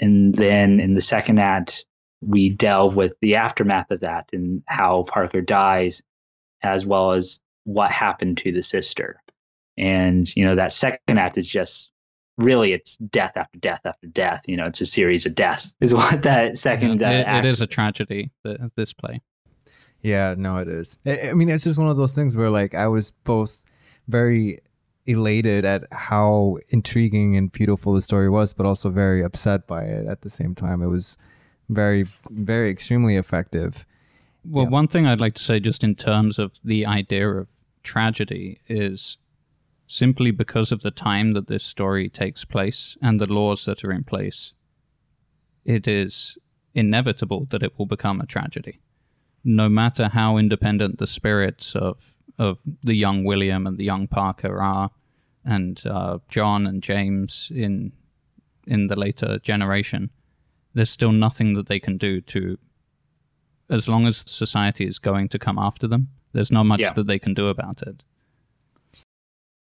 And 0.00 0.34
then 0.34 0.80
in 0.80 0.94
the 0.94 1.02
second 1.02 1.38
act 1.38 1.84
we 2.22 2.50
delve 2.50 2.96
with 2.96 3.14
the 3.20 3.36
aftermath 3.36 3.90
of 3.90 4.00
that 4.00 4.30
and 4.32 4.62
how 4.66 5.04
Parker 5.04 5.40
dies 5.40 6.02
as 6.62 6.84
well 6.84 7.12
as 7.12 7.40
what 7.64 7.90
happened 7.90 8.38
to 8.38 8.52
the 8.52 8.62
sister 8.62 9.22
and 9.76 10.34
you 10.34 10.44
know 10.44 10.56
that 10.56 10.72
second 10.72 11.18
act 11.18 11.38
is 11.38 11.48
just 11.48 11.90
really 12.38 12.72
it's 12.72 12.96
death 12.96 13.36
after 13.36 13.58
death 13.58 13.80
after 13.84 14.06
death 14.06 14.42
you 14.46 14.56
know 14.56 14.66
it's 14.66 14.80
a 14.80 14.86
series 14.86 15.26
of 15.26 15.34
deaths 15.34 15.74
is 15.80 15.94
what 15.94 16.22
that 16.22 16.58
second 16.58 17.00
yeah, 17.00 17.34
uh, 17.34 17.38
it, 17.38 17.44
it 17.44 17.48
is 17.48 17.60
a 17.60 17.66
tragedy 17.66 18.30
the, 18.44 18.70
this 18.76 18.92
play 18.92 19.20
yeah, 20.02 20.34
no, 20.36 20.56
it 20.56 20.68
is. 20.68 20.96
I, 21.04 21.30
I 21.30 21.32
mean, 21.34 21.48
it's 21.48 21.64
just 21.64 21.78
one 21.78 21.88
of 21.88 21.96
those 21.96 22.14
things 22.14 22.36
where 22.36 22.50
like 22.50 22.74
I 22.74 22.86
was 22.88 23.10
both 23.24 23.64
very 24.08 24.60
elated 25.06 25.64
at 25.64 25.84
how 25.92 26.58
intriguing 26.68 27.36
and 27.36 27.50
beautiful 27.50 27.94
the 27.94 28.02
story 28.02 28.28
was, 28.28 28.52
but 28.52 28.66
also 28.66 28.90
very 28.90 29.22
upset 29.22 29.66
by 29.66 29.84
it 29.84 30.06
at 30.06 30.22
the 30.22 30.30
same 30.30 30.54
time. 30.54 30.82
It 30.82 30.86
was 30.86 31.18
very, 31.68 32.06
very 32.30 32.70
extremely 32.70 33.16
effective. 33.16 33.84
Well, 34.44 34.64
yeah. 34.64 34.70
one 34.70 34.88
thing 34.88 35.06
I'd 35.06 35.20
like 35.20 35.34
to 35.34 35.42
say, 35.42 35.60
just 35.60 35.84
in 35.84 35.94
terms 35.94 36.38
of 36.38 36.52
the 36.64 36.86
idea 36.86 37.28
of 37.28 37.48
tragedy, 37.82 38.60
is 38.68 39.18
simply 39.86 40.30
because 40.30 40.72
of 40.72 40.82
the 40.82 40.90
time 40.90 41.32
that 41.32 41.48
this 41.48 41.64
story 41.64 42.08
takes 42.08 42.44
place 42.44 42.96
and 43.02 43.20
the 43.20 43.26
laws 43.26 43.64
that 43.64 43.84
are 43.84 43.92
in 43.92 44.04
place, 44.04 44.52
it 45.64 45.86
is 45.88 46.38
inevitable 46.74 47.46
that 47.50 47.62
it 47.62 47.78
will 47.78 47.86
become 47.86 48.20
a 48.20 48.26
tragedy 48.26 48.80
no 49.44 49.68
matter 49.68 50.08
how 50.08 50.36
independent 50.36 50.98
the 50.98 51.06
spirits 51.06 51.74
of 51.74 51.96
of 52.38 52.58
the 52.82 52.94
young 52.94 53.24
William 53.24 53.66
and 53.66 53.76
the 53.76 53.84
young 53.84 54.08
Parker 54.08 54.60
are, 54.62 54.90
and 55.44 55.82
uh, 55.86 56.18
John 56.28 56.66
and 56.66 56.82
James 56.82 57.50
in 57.54 57.92
in 58.66 58.86
the 58.86 58.96
later 58.96 59.38
generation, 59.38 60.10
there's 60.74 60.90
still 60.90 61.12
nothing 61.12 61.54
that 61.54 61.66
they 61.66 61.80
can 61.80 61.96
do 61.96 62.20
to. 62.22 62.58
As 63.70 63.88
long 63.88 64.06
as 64.06 64.24
society 64.26 64.86
is 64.86 64.98
going 64.98 65.28
to 65.28 65.38
come 65.38 65.58
after 65.58 65.86
them, 65.86 66.08
there's 66.32 66.50
not 66.50 66.64
much 66.64 66.80
yeah. 66.80 66.92
that 66.92 67.06
they 67.06 67.18
can 67.18 67.34
do 67.34 67.48
about 67.48 67.82
it. 67.82 68.02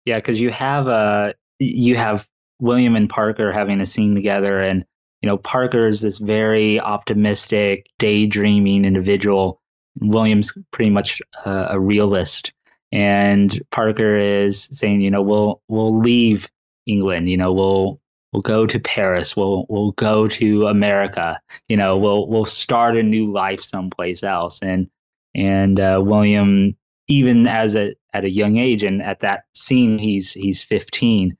Yeah, 0.05 0.17
because 0.17 0.39
you 0.39 0.49
have 0.49 0.87
uh 0.87 1.33
you 1.59 1.95
have 1.95 2.27
William 2.59 2.95
and 2.95 3.09
Parker 3.09 3.51
having 3.51 3.81
a 3.81 3.85
scene 3.85 4.15
together, 4.15 4.59
and 4.59 4.85
you 5.21 5.27
know 5.27 5.37
Parker 5.37 5.87
is 5.87 6.01
this 6.01 6.17
very 6.17 6.79
optimistic, 6.79 7.87
daydreaming 7.99 8.85
individual 8.85 9.61
Williams 9.99 10.53
pretty 10.71 10.91
much 10.91 11.21
uh, 11.45 11.67
a 11.69 11.79
realist, 11.79 12.53
and 12.91 13.59
Parker 13.71 14.17
is 14.17 14.63
saying, 14.63 15.01
you 15.01 15.11
know, 15.11 15.21
we'll 15.21 15.61
we'll 15.67 15.99
leave 15.99 16.49
England, 16.85 17.29
you 17.29 17.37
know, 17.37 17.53
we'll 17.53 18.01
we'll 18.31 18.41
go 18.41 18.65
to 18.65 18.79
Paris, 18.79 19.35
we'll 19.35 19.65
we'll 19.69 19.91
go 19.91 20.27
to 20.27 20.67
America, 20.67 21.41
you 21.67 21.77
know, 21.77 21.97
we'll 21.97 22.27
we'll 22.27 22.45
start 22.45 22.97
a 22.97 23.03
new 23.03 23.31
life 23.31 23.63
someplace 23.63 24.23
else, 24.23 24.59
and 24.61 24.89
and 25.35 25.79
uh, 25.79 26.01
William, 26.03 26.75
even 27.07 27.47
as 27.47 27.75
a 27.75 27.95
at 28.13 28.25
a 28.25 28.29
young 28.29 28.57
age, 28.57 28.83
and 28.83 29.01
at 29.01 29.21
that 29.21 29.45
scene, 29.53 29.97
he's 29.97 30.33
he's 30.33 30.63
15, 30.63 31.37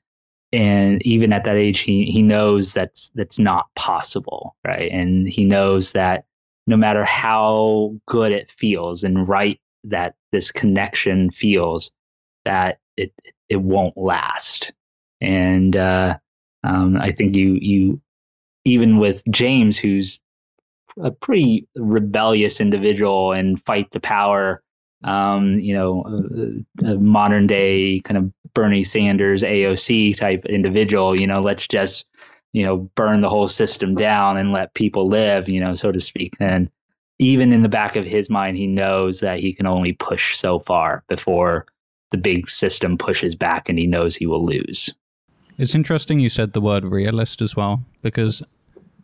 and 0.52 1.06
even 1.06 1.34
at 1.34 1.43
that 1.45 1.58
age, 1.58 1.80
he 1.82 2.06
he 2.06 2.21
knows 2.21 2.73
that's 2.73 3.10
that's 3.15 3.39
not 3.39 3.73
possible, 3.75 4.56
right? 4.65 4.91
And 4.91 5.28
he 5.28 5.45
knows 5.45 5.93
that 5.93 6.25
no 6.67 6.78
matter 6.78 7.04
how 7.04 7.95
good 8.08 8.32
it 8.32 8.52
feels 8.52 9.04
and 9.04 9.28
right 9.28 9.60
that 9.85 10.15
this 10.31 10.52
connection 10.52 11.31
feels, 11.31 11.92
that 12.46 12.79
it 12.98 13.13
it 13.48 13.58
won't 13.58 13.98
last. 13.98 14.71
And 15.21 15.75
uh, 15.75 16.17
um, 16.63 16.97
I 16.97 17.12
think 17.12 17.35
you 17.35 17.57
you 17.62 18.01
even 18.65 18.97
with 18.97 19.23
James, 19.29 19.77
who's 19.77 20.21
a 21.01 21.12
pretty 21.12 21.67
rebellious 21.75 22.60
individual 22.60 23.31
and 23.31 23.62
fight 23.63 23.89
the 23.91 23.99
power, 23.99 24.62
um, 25.03 25.60
you 25.60 25.73
know, 25.73 26.03
a, 26.83 26.91
a 26.91 26.95
modern 26.97 27.47
day 27.47 28.01
kind 28.01 28.17
of 28.17 28.53
Bernie 28.53 28.83
Sanders 28.83 29.43
AOC 29.43 30.17
type 30.17 30.45
individual. 30.45 31.19
You 31.19 31.27
know, 31.27 31.39
let's 31.39 31.67
just 31.67 32.05
you 32.53 32.65
know, 32.65 32.77
burn 32.95 33.21
the 33.21 33.29
whole 33.29 33.47
system 33.47 33.95
down 33.95 34.37
and 34.37 34.51
let 34.51 34.73
people 34.73 35.07
live, 35.07 35.49
you 35.49 35.60
know, 35.60 35.73
so 35.73 35.91
to 35.91 35.99
speak, 36.01 36.35
And 36.39 36.69
even 37.19 37.51
in 37.51 37.62
the 37.62 37.69
back 37.69 37.95
of 37.95 38.05
his 38.05 38.29
mind, 38.29 38.57
he 38.57 38.65
knows 38.65 39.19
that 39.19 39.39
he 39.39 39.53
can 39.53 39.67
only 39.67 39.93
push 39.93 40.37
so 40.37 40.60
far 40.60 41.03
before 41.07 41.67
the 42.12 42.17
big 42.17 42.49
system 42.49 42.97
pushes 42.97 43.35
back 43.35 43.69
and 43.69 43.77
he 43.77 43.85
knows 43.85 44.15
he 44.15 44.25
will 44.25 44.43
lose. 44.43 44.93
It's 45.60 45.75
interesting 45.75 46.19
you 46.19 46.29
said 46.29 46.53
the 46.53 46.62
word 46.62 46.83
realist 46.85 47.41
as 47.41 47.55
well, 47.55 47.83
because 48.01 48.41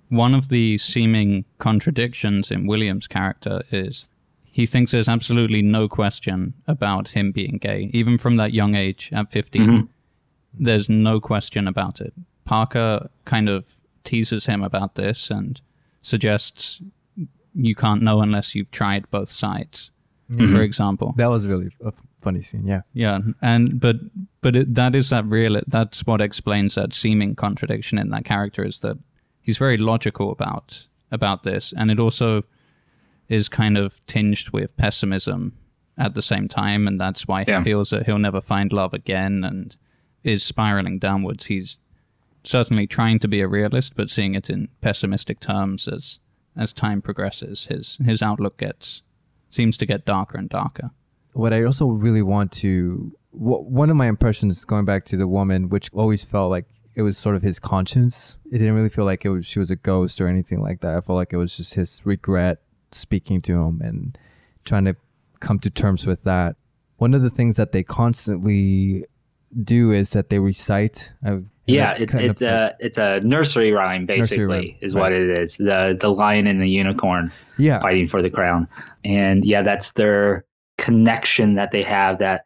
one 0.10 0.34
of 0.34 0.50
the 0.50 0.78
seeming 0.78 1.46
contradictions 1.60 2.50
in 2.50 2.66
William's 2.66 3.08
character 3.08 3.62
is 3.72 4.08
he 4.44 4.66
thinks 4.66 4.92
there's 4.94 5.10
absolutely 5.10 5.62
no 5.62 5.90
question 5.90 6.54
about 6.68 7.10
him 7.10 7.32
being 7.34 7.58
gay, 7.58 7.90
even 7.94 8.18
from 8.18 8.38
that 8.38 8.54
young 8.54 8.74
age 8.74 9.10
at 9.12 9.32
15. 9.32 9.68
Mhm. 9.68 9.88
There's 10.58 10.88
no 10.88 11.20
question 11.20 11.68
about 11.68 12.00
it. 12.00 12.14
Parker 12.46 13.10
kind 13.26 13.50
of 13.50 13.66
teases 14.06 14.46
him 14.46 14.64
about 14.64 14.96
this 14.96 15.30
and 15.30 15.60
suggests 16.04 16.80
you 17.54 17.76
can't 17.76 18.02
know 18.02 18.22
unless 18.22 18.56
you've 18.56 18.72
tried 18.72 19.10
both 19.12 19.32
sides, 19.32 19.92
Mm-hmm. 20.32 20.56
for 20.56 20.62
example. 20.62 21.14
That 21.18 21.30
was 21.30 21.46
really 21.46 21.70
a 21.84 21.92
funny 22.26 22.42
scene. 22.42 22.66
Yeah. 22.68 22.82
Yeah, 22.94 23.20
and 23.42 23.80
but 23.80 23.98
but 24.42 24.56
it, 24.56 24.76
that 24.76 24.96
is 24.96 25.10
that 25.10 25.26
real. 25.26 25.62
That's 25.68 26.06
what 26.06 26.22
explains 26.22 26.76
that 26.76 26.94
seeming 26.94 27.36
contradiction 27.36 27.98
in 28.00 28.10
that 28.10 28.26
character 28.26 28.66
is 28.66 28.80
that 28.80 28.98
he's 29.42 29.58
very 29.58 29.78
logical 29.78 30.32
about 30.32 30.86
about 31.12 31.44
this, 31.44 31.74
and 31.78 31.92
it 31.92 32.00
also 32.00 32.44
is 33.30 33.48
kind 33.50 33.78
of 33.78 33.94
tinged 34.08 34.50
with 34.52 34.76
pessimism 34.78 35.54
at 35.98 36.14
the 36.14 36.22
same 36.22 36.48
time, 36.48 36.88
and 36.88 37.00
that's 37.00 37.28
why 37.28 37.46
Yeah. 37.48 37.60
he 37.60 37.64
feels 37.66 37.90
that 37.92 38.06
he'll 38.06 38.20
never 38.20 38.42
find 38.42 38.74
love 38.74 38.94
again, 38.94 39.44
and 39.44 39.76
is 40.24 40.44
spiraling 40.44 40.98
downwards. 41.00 41.46
He's 41.46 41.78
certainly 42.44 42.88
trying 42.88 43.20
to 43.20 43.28
be 43.28 43.42
a 43.42 43.48
realist, 43.48 43.96
but 43.96 44.10
seeing 44.10 44.36
it 44.36 44.50
in 44.50 44.68
pessimistic 44.82 45.40
terms 45.40 45.88
as 45.88 46.20
as 46.58 46.74
time 46.74 47.02
progresses. 47.02 47.66
His 47.66 47.98
his 48.06 48.22
outlook 48.22 48.58
gets 48.58 49.02
seems 49.50 49.78
to 49.78 49.86
get 49.86 50.06
darker 50.06 50.38
and 50.38 50.50
darker. 50.50 50.90
What 51.36 51.52
I 51.52 51.64
also 51.64 51.88
really 51.88 52.22
want 52.22 52.52
to 52.54 53.12
wh- 53.32 53.68
one 53.70 53.90
of 53.90 53.98
my 53.98 54.08
impressions 54.08 54.64
going 54.64 54.86
back 54.86 55.04
to 55.06 55.18
the 55.18 55.28
woman, 55.28 55.68
which 55.70 55.90
always 55.94 56.24
felt 56.24 56.50
like 56.50 56.66
it 56.96 57.02
was 57.02 57.18
sort 57.18 57.36
of 57.36 57.42
his 57.42 57.60
conscience. 57.60 58.38
It 58.52 58.60
didn't 58.60 58.74
really 58.74 58.90
feel 58.90 59.04
like 59.04 59.26
it 59.26 59.30
was 59.30 59.46
she 59.46 59.60
was 59.60 59.70
a 59.70 59.76
ghost 59.76 60.22
or 60.22 60.28
anything 60.30 60.62
like 60.62 60.80
that. 60.80 60.96
I 60.96 61.02
felt 61.02 61.18
like 61.18 61.34
it 61.34 61.38
was 61.38 61.56
just 61.56 61.74
his 61.74 62.02
regret 62.06 62.60
speaking 62.94 63.42
to 63.44 63.62
him 63.62 63.82
and 63.84 64.18
trying 64.64 64.86
to 64.86 64.96
come 65.42 65.60
to 65.60 65.70
terms 65.70 66.06
with 66.06 66.24
that. 66.24 66.56
One 66.98 67.14
of 67.14 67.22
the 67.22 67.30
things 67.30 67.58
that 67.58 67.74
they 67.74 67.84
constantly 67.84 69.06
do 69.62 69.92
is 69.92 70.12
that 70.12 70.30
they 70.30 70.40
recite. 70.40 71.12
and 71.22 71.50
Yeah, 71.68 71.96
it's 72.00 72.14
it's 72.16 72.42
a 72.42 72.76
it's 72.80 72.98
a 72.98 73.20
nursery 73.20 73.74
rhyme 73.74 74.06
basically 74.06 74.46
rhyme, 74.46 74.76
is 74.80 74.96
right. 74.96 75.02
what 75.02 75.12
it 75.12 75.30
is. 75.30 75.58
The 75.58 75.98
the 76.00 76.10
lion 76.10 76.48
and 76.48 76.62
the 76.62 76.70
unicorn 76.70 77.34
yeah, 77.58 77.82
fighting 77.82 78.08
for 78.08 78.22
the 78.22 78.30
crown. 78.30 78.70
And 79.04 79.44
yeah, 79.44 79.64
that's 79.64 79.92
their 79.92 80.46
connection 80.78 81.56
that 81.56 81.72
they 81.72 81.84
have 81.84 82.20
that 82.20 82.46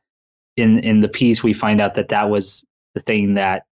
in 0.55 0.79
in 0.79 0.99
the 0.99 1.09
piece 1.09 1.43
we 1.43 1.53
find 1.53 1.81
out 1.81 1.95
that 1.95 2.09
that 2.09 2.29
was 2.29 2.63
the 2.93 2.99
thing 2.99 3.35
that 3.35 3.63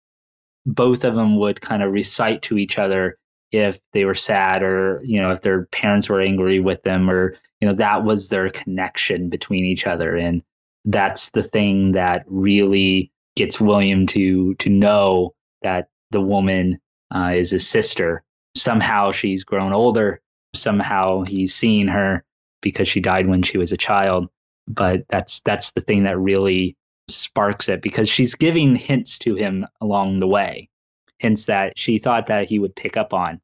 both 0.66 1.04
of 1.04 1.14
them 1.14 1.36
would 1.36 1.60
kind 1.60 1.82
of 1.82 1.92
recite 1.92 2.42
to 2.42 2.58
each 2.58 2.78
other 2.78 3.16
if 3.52 3.78
they 3.92 4.04
were 4.04 4.14
sad 4.14 4.62
or 4.62 5.00
you 5.04 5.20
know 5.20 5.30
if 5.30 5.40
their 5.42 5.66
parents 5.66 6.08
were 6.08 6.20
angry 6.20 6.60
with 6.60 6.82
them 6.82 7.08
or 7.08 7.36
you 7.60 7.68
know 7.68 7.74
that 7.74 8.04
was 8.04 8.28
their 8.28 8.50
connection 8.50 9.28
between 9.28 9.64
each 9.64 9.86
other 9.86 10.16
and 10.16 10.42
that's 10.84 11.30
the 11.30 11.42
thing 11.42 11.92
that 11.92 12.24
really 12.26 13.12
gets 13.36 13.60
William 13.60 14.06
to 14.08 14.54
to 14.56 14.68
know 14.68 15.34
that 15.62 15.88
the 16.10 16.20
woman 16.20 16.80
uh, 17.14 17.32
is 17.34 17.50
his 17.50 17.68
sister. 17.68 18.22
Somehow 18.56 19.12
she's 19.12 19.44
grown 19.44 19.72
older. 19.72 20.20
Somehow 20.54 21.22
he's 21.22 21.54
seen 21.54 21.88
her 21.88 22.24
because 22.62 22.88
she 22.88 23.00
died 23.00 23.26
when 23.26 23.42
she 23.42 23.58
was 23.58 23.72
a 23.72 23.76
child. 23.76 24.28
But 24.68 25.04
that's 25.08 25.40
that's 25.40 25.70
the 25.72 25.80
thing 25.80 26.04
that 26.04 26.18
really 26.18 26.76
sparks 27.08 27.68
it 27.70 27.80
because 27.80 28.08
she's 28.08 28.34
giving 28.34 28.76
hints 28.76 29.18
to 29.20 29.34
him 29.34 29.66
along 29.80 30.20
the 30.20 30.26
way, 30.26 30.68
hints 31.18 31.46
that 31.46 31.78
she 31.78 31.98
thought 31.98 32.26
that 32.26 32.46
he 32.46 32.58
would 32.58 32.76
pick 32.76 32.96
up 32.98 33.14
on. 33.14 33.40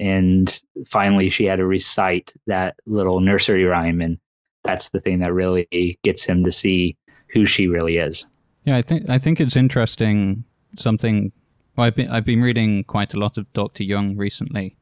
And 0.00 0.60
finally, 0.88 1.28
she 1.30 1.44
had 1.44 1.56
to 1.56 1.66
recite 1.66 2.32
that 2.46 2.76
little 2.86 3.20
nursery 3.20 3.64
rhyme, 3.64 4.00
and 4.00 4.18
that's 4.64 4.90
the 4.90 4.98
thing 4.98 5.18
that 5.20 5.34
really 5.34 5.68
gets 6.02 6.24
him 6.24 6.42
to 6.44 6.50
see 6.50 6.96
who 7.28 7.44
she 7.46 7.66
really 7.68 7.98
is. 7.98 8.24
Yeah, 8.64 8.76
I 8.76 8.82
think 8.82 9.08
I 9.10 9.18
think 9.18 9.40
it's 9.40 9.56
interesting. 9.56 10.44
Something 10.78 11.32
well, 11.76 11.86
I've 11.86 11.94
been 11.94 12.08
I've 12.08 12.24
been 12.24 12.40
reading 12.40 12.84
quite 12.84 13.12
a 13.12 13.18
lot 13.18 13.36
of 13.36 13.52
Dr. 13.52 13.84
Jung 13.84 14.16
recently, 14.16 14.74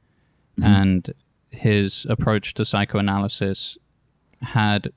Mhm. 0.59 0.65
and 0.65 1.15
his 1.51 2.07
approach 2.09 2.55
to 2.55 2.65
psychoanalysis 2.65 3.77
had 4.41 4.93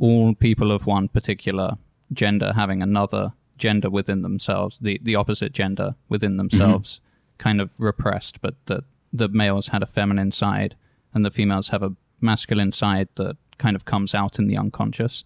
all 0.00 0.34
people 0.34 0.72
of 0.72 0.86
one 0.86 1.08
particular 1.08 1.76
gender 2.12 2.52
having 2.54 2.82
another 2.82 3.32
gender 3.56 3.90
within 3.90 4.22
themselves, 4.22 4.78
the 4.80 5.00
the 5.02 5.14
opposite 5.14 5.52
gender 5.52 5.94
within 6.08 6.32
mm-hmm. 6.32 6.38
themselves, 6.38 7.00
kind 7.38 7.60
of 7.60 7.70
repressed, 7.78 8.40
but 8.40 8.54
that 8.66 8.84
the 9.12 9.28
males 9.28 9.68
had 9.68 9.82
a 9.82 9.86
feminine 9.86 10.32
side 10.32 10.74
and 11.14 11.24
the 11.24 11.30
females 11.30 11.68
have 11.68 11.82
a 11.82 11.94
masculine 12.20 12.72
side 12.72 13.08
that 13.16 13.36
kind 13.58 13.74
of 13.74 13.84
comes 13.84 14.14
out 14.14 14.38
in 14.38 14.46
the 14.46 14.56
unconscious. 14.56 15.24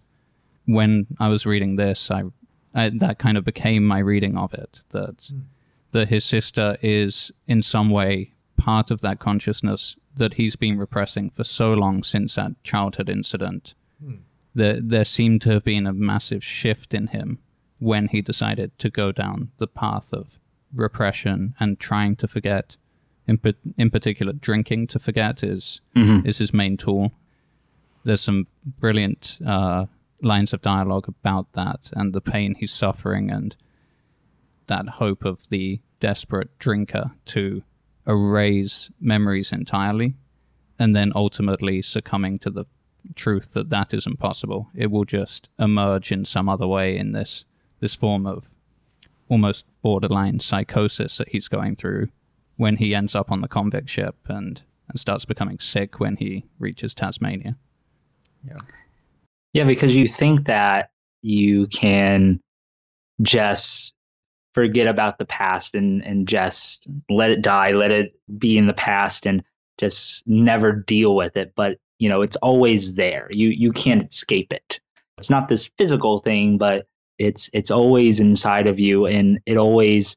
When 0.67 1.07
I 1.19 1.29
was 1.29 1.45
reading 1.47 1.77
this, 1.77 2.11
I, 2.11 2.23
I 2.75 2.91
that 3.01 3.19
kind 3.19 3.37
of 3.37 3.45
became 3.45 3.85
my 3.85 3.99
reading 3.99 4.37
of 4.37 4.55
it. 4.55 4.83
That 4.91 5.19
mm. 5.19 5.43
that 5.93 6.09
his 6.09 6.25
sister 6.25 6.77
is 6.83 7.31
in 7.47 7.63
some 7.63 7.91
way 7.91 8.33
part 8.57 8.91
of 8.91 9.01
that 9.01 9.19
consciousness 9.19 9.97
that 10.17 10.35
he's 10.35 10.57
been 10.57 10.79
repressing 10.79 11.31
for 11.31 11.43
so 11.43 11.73
long 11.73 12.05
since 12.05 12.37
that 12.37 12.53
childhood 12.63 13.09
incident. 13.09 13.75
Hmm. 14.03 14.17
There, 14.55 14.81
there 14.81 15.05
seemed 15.05 15.41
to 15.43 15.51
have 15.51 15.65
been 15.65 15.87
a 15.87 15.93
massive 15.93 16.45
shift 16.45 16.93
in 16.95 17.07
him 17.09 17.39
when 17.79 18.09
he 18.09 18.21
decided 18.21 18.79
to 18.79 18.91
go 18.91 19.11
down 19.13 19.51
the 19.59 19.67
path 19.67 20.13
of 20.13 20.39
repression 20.75 21.55
and 21.59 21.79
trying 21.81 22.17
to 22.17 22.29
forget. 22.29 22.77
In, 23.27 23.39
in 23.79 23.91
particular, 23.91 24.33
drinking 24.33 24.89
to 24.89 24.99
forget 24.99 25.43
is 25.45 25.81
Mhm. 25.97 26.27
is 26.27 26.39
his 26.39 26.53
main 26.53 26.77
tool. 26.77 27.13
There's 28.05 28.21
some 28.21 28.47
brilliant 28.81 29.39
uh, 29.47 29.87
lines 30.21 30.53
of 30.53 30.61
dialogue 30.63 31.09
about 31.09 31.53
that 31.53 31.91
and 31.95 32.13
the 32.13 32.21
pain 32.21 32.55
he's 32.57 32.73
suffering 32.73 33.31
and 33.31 33.55
that 34.67 34.89
hope 34.89 35.25
of 35.25 35.39
the 35.51 35.81
desperate 36.01 36.57
drinker 36.59 37.13
to 37.27 37.63
erase 38.07 38.91
memories 39.01 39.53
entirely 39.53 40.15
and 40.79 40.95
then 40.97 41.13
ultimately 41.15 41.81
succumbing 41.83 42.39
to 42.41 42.51
the 42.51 42.65
truth 43.15 43.49
that 43.53 43.71
that 43.71 43.95
isn't 43.95 44.19
possible. 44.19 44.69
It 44.75 44.91
will 44.91 45.05
just 45.05 45.49
emerge 45.59 46.13
in 46.13 46.25
some 46.25 46.49
other 46.49 46.67
way 46.67 46.97
in 46.97 47.13
this 47.13 47.45
this 47.81 47.95
form 47.95 48.27
of 48.27 48.45
almost 49.29 49.65
borderline 49.83 50.39
psychosis 50.39 51.17
that 51.17 51.29
he's 51.29 51.49
going 51.49 51.75
through 51.75 52.07
when 52.57 52.77
he 52.77 52.95
ends 52.95 53.15
up 53.15 53.33
on 53.33 53.41
the 53.41 53.49
convict 53.49 53.89
ship 53.89 54.15
and, 54.27 54.63
and 54.89 55.01
starts 55.01 55.25
becoming 55.25 55.59
sick 55.59 55.99
when 55.99 56.17
he 56.17 56.45
reaches 56.59 56.95
Tasmania. 56.95 57.57
Yeah, 58.47 58.57
Yeah, 59.53 59.65
because 59.65 59.97
you 59.97 60.07
think 60.07 60.47
that 60.47 60.91
you 61.23 61.67
can 61.67 62.41
just 63.23 63.95
forget 64.55 64.87
about 64.87 65.19
the 65.19 65.25
past 65.25 65.75
and, 65.75 66.05
and 66.05 66.29
just 66.29 66.87
let 67.09 67.31
it 67.31 67.43
die, 67.43 67.71
let 67.71 67.91
it 67.91 68.13
be 68.39 68.59
in 68.59 68.67
the 68.67 68.75
past 68.75 69.27
and 69.27 69.43
just 69.79 70.27
never 70.27 70.73
deal 70.73 71.17
with 71.17 71.37
it. 71.37 71.53
But 71.57 71.79
you 72.03 72.09
know, 72.09 72.23
it's 72.23 72.35
always 72.37 72.97
there. 72.97 73.29
You 73.31 73.49
you 73.49 73.71
can't 73.71 74.11
escape 74.11 74.53
it. 74.53 74.81
It's 75.19 75.31
not 75.31 75.49
this 75.49 75.71
physical 75.79 76.19
thing, 76.19 76.59
but 76.59 76.87
it's 77.17 77.49
it's 77.53 77.71
always 77.71 78.19
inside 78.19 78.67
of 78.67 78.81
you 78.81 79.07
and 79.07 79.41
it 79.47 79.57
always 79.57 80.17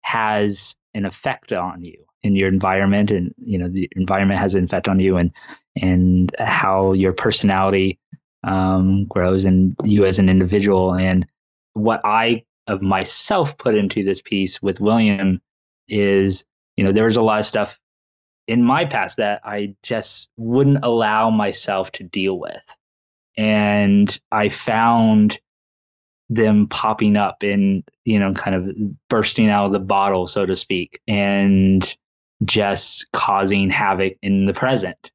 has 0.00 0.74
an 0.94 1.04
effect 1.04 1.52
on 1.52 1.84
you 1.84 2.06
in 2.22 2.36
your 2.36 2.48
environment 2.48 3.10
and 3.10 3.34
you 3.36 3.58
know 3.58 3.68
the 3.68 3.86
environment 3.96 4.40
has 4.40 4.54
an 4.54 4.64
effect 4.64 4.88
on 4.88 4.98
you 4.98 5.18
and 5.18 5.32
and 5.78 6.34
how 6.38 6.94
your 6.94 7.12
personality 7.12 7.98
um, 8.42 9.04
grows 9.04 9.44
and 9.44 9.76
you 9.84 10.06
as 10.06 10.18
an 10.18 10.30
individual. 10.30 10.94
And 10.94 11.26
what 11.74 12.00
I 12.02 12.44
of 12.66 12.80
myself 12.80 13.58
put 13.58 13.74
into 13.74 14.04
this 14.04 14.22
piece 14.22 14.62
with 14.62 14.80
William 14.80 15.42
is, 15.86 16.46
you 16.78 16.84
know, 16.84 16.92
there's 16.92 17.18
a 17.18 17.22
lot 17.22 17.40
of 17.40 17.46
stuff 17.46 17.78
in 18.46 18.62
my 18.62 18.84
past 18.84 19.18
that 19.18 19.40
I 19.44 19.74
just 19.82 20.28
wouldn't 20.36 20.84
allow 20.84 21.30
myself 21.30 21.92
to 21.92 22.04
deal 22.04 22.38
with. 22.38 22.76
And 23.36 24.18
I 24.32 24.48
found 24.48 25.38
them 26.28 26.66
popping 26.68 27.16
up 27.16 27.42
and, 27.42 27.84
you 28.04 28.18
know, 28.18 28.32
kind 28.32 28.56
of 28.56 28.76
bursting 29.08 29.48
out 29.48 29.66
of 29.66 29.72
the 29.72 29.78
bottle, 29.78 30.26
so 30.26 30.46
to 30.46 30.56
speak, 30.56 31.00
and 31.06 31.96
just 32.44 33.10
causing 33.12 33.70
havoc 33.70 34.14
in 34.22 34.46
the 34.46 34.52
present 34.52 35.10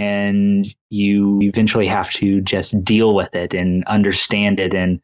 and 0.00 0.74
you 0.88 1.42
eventually 1.42 1.86
have 1.86 2.10
to 2.10 2.40
just 2.40 2.82
deal 2.84 3.14
with 3.14 3.36
it 3.36 3.52
and 3.52 3.84
understand 3.84 4.58
it 4.58 4.72
and 4.72 5.00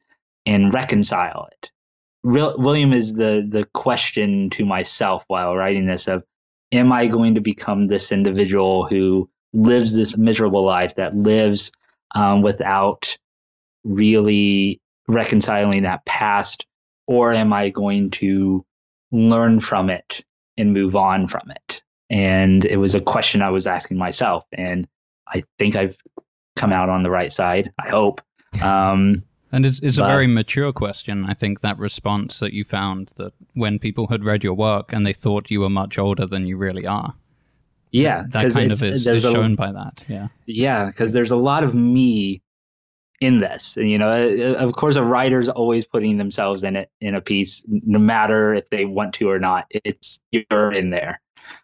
and 0.46 0.72
reconcile 0.72 1.48
it. 1.52 1.70
William 2.24 2.94
is 2.94 3.12
the 3.12 3.46
the 3.46 3.64
question 3.74 4.48
to 4.50 4.64
myself 4.64 5.22
while 5.28 5.54
writing 5.54 5.86
this 5.86 6.08
of 6.08 6.24
am 6.76 6.92
I 6.92 7.06
going 7.06 7.34
to 7.34 7.40
become 7.40 7.86
this 7.86 8.12
individual 8.12 8.86
who 8.86 9.28
lives 9.52 9.94
this 9.94 10.16
miserable 10.16 10.64
life 10.64 10.96
that 10.96 11.16
lives 11.16 11.72
um, 12.14 12.42
without 12.42 13.16
really 13.84 14.80
reconciling 15.08 15.82
that 15.82 16.04
past 16.04 16.66
or 17.06 17.32
am 17.32 17.52
I 17.52 17.70
going 17.70 18.10
to 18.12 18.64
learn 19.12 19.60
from 19.60 19.90
it 19.90 20.24
and 20.56 20.72
move 20.72 20.96
on 20.96 21.28
from 21.28 21.50
it? 21.50 21.82
And 22.10 22.64
it 22.64 22.76
was 22.76 22.94
a 22.94 23.00
question 23.00 23.42
I 23.42 23.50
was 23.50 23.66
asking 23.66 23.96
myself. 23.96 24.44
And 24.52 24.88
I 25.26 25.44
think 25.58 25.76
I've 25.76 25.96
come 26.56 26.72
out 26.72 26.88
on 26.88 27.02
the 27.02 27.10
right 27.10 27.32
side. 27.32 27.72
I 27.78 27.88
hope. 27.88 28.20
Um, 28.60 29.24
And 29.52 29.64
it's, 29.64 29.78
it's 29.80 29.98
a 29.98 30.02
very 30.04 30.26
mature 30.26 30.72
question. 30.72 31.24
I 31.24 31.34
think 31.34 31.60
that 31.60 31.78
response 31.78 32.40
that 32.40 32.52
you 32.52 32.64
found 32.64 33.12
that 33.16 33.32
when 33.54 33.78
people 33.78 34.08
had 34.08 34.24
read 34.24 34.42
your 34.42 34.54
work 34.54 34.92
and 34.92 35.06
they 35.06 35.12
thought 35.12 35.50
you 35.50 35.60
were 35.60 35.70
much 35.70 35.98
older 35.98 36.26
than 36.26 36.46
you 36.46 36.56
really 36.56 36.86
are. 36.86 37.14
yeah, 37.92 38.24
That 38.30 38.52
kind 38.52 38.72
of 38.72 38.82
is, 38.82 39.06
is 39.06 39.24
a- 39.24 39.32
shown 39.32 39.54
by 39.54 39.70
that. 39.72 40.04
Yeah. 40.08 40.28
Yeah, 40.46 40.86
because 40.86 41.12
there's 41.12 41.30
a 41.30 41.36
lot 41.36 41.62
of 41.62 41.74
me 41.74 42.42
in 43.20 43.38
this. 43.40 43.76
And, 43.76 43.88
you 43.88 43.98
know, 43.98 44.10
uh, 44.10 44.54
of 44.58 44.74
course, 44.74 44.96
a 44.96 45.02
writer's 45.02 45.48
always 45.48 45.86
putting 45.86 46.18
themselves 46.18 46.62
in 46.64 46.76
it 46.76 46.90
in 47.00 47.14
a 47.14 47.20
piece, 47.20 47.64
no 47.68 47.98
matter 47.98 48.52
if 48.52 48.68
they 48.70 48.84
want 48.84 49.14
to 49.14 49.30
or 49.30 49.38
not. 49.38 49.66
It's 49.70 50.20
you're 50.32 50.72
in 50.72 50.90
there. 50.90 51.20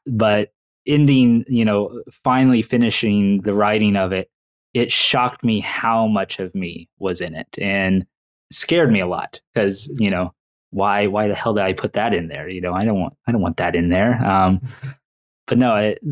But 0.07 0.53
ending, 0.87 1.45
you 1.49 1.65
know, 1.65 2.03
finally 2.25 2.63
finishing 2.63 3.43
the 3.43 3.55
writing 3.55 3.97
of 3.97 4.13
it, 4.13 4.31
it 4.75 4.91
shocked 4.93 5.45
me 5.45 5.61
how 5.61 6.07
much 6.07 6.39
of 6.39 6.55
me 6.55 6.89
was 6.99 7.21
in 7.21 7.35
it 7.35 7.49
and 7.61 8.07
scared 8.51 8.91
me 8.91 9.01
a 9.01 9.07
lot 9.07 9.41
because, 9.53 9.87
you 9.99 10.11
know, 10.11 10.33
why 10.71 11.07
why 11.07 11.29
the 11.29 11.35
hell 11.35 11.53
did 11.55 11.65
I 11.65 11.73
put 11.75 11.93
that 11.95 12.15
in 12.15 12.29
there? 12.29 12.49
You 12.49 12.61
know, 12.63 12.73
I 12.73 12.85
don't 12.85 12.99
want 13.01 13.15
I 13.27 13.33
don't 13.33 13.43
want 13.43 13.59
that 13.59 13.75
in 13.77 13.89
there. 13.91 14.15
Um, 14.25 14.61
but 15.47 15.59
no, 15.59 15.75
it, 15.77 16.03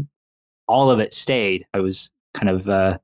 all 0.69 0.91
of 0.91 1.01
it 1.01 1.15
stayed. 1.15 1.67
I 1.73 1.81
was 1.81 2.11
kind 2.35 2.49
of 2.51 2.69
uh, 2.69 2.99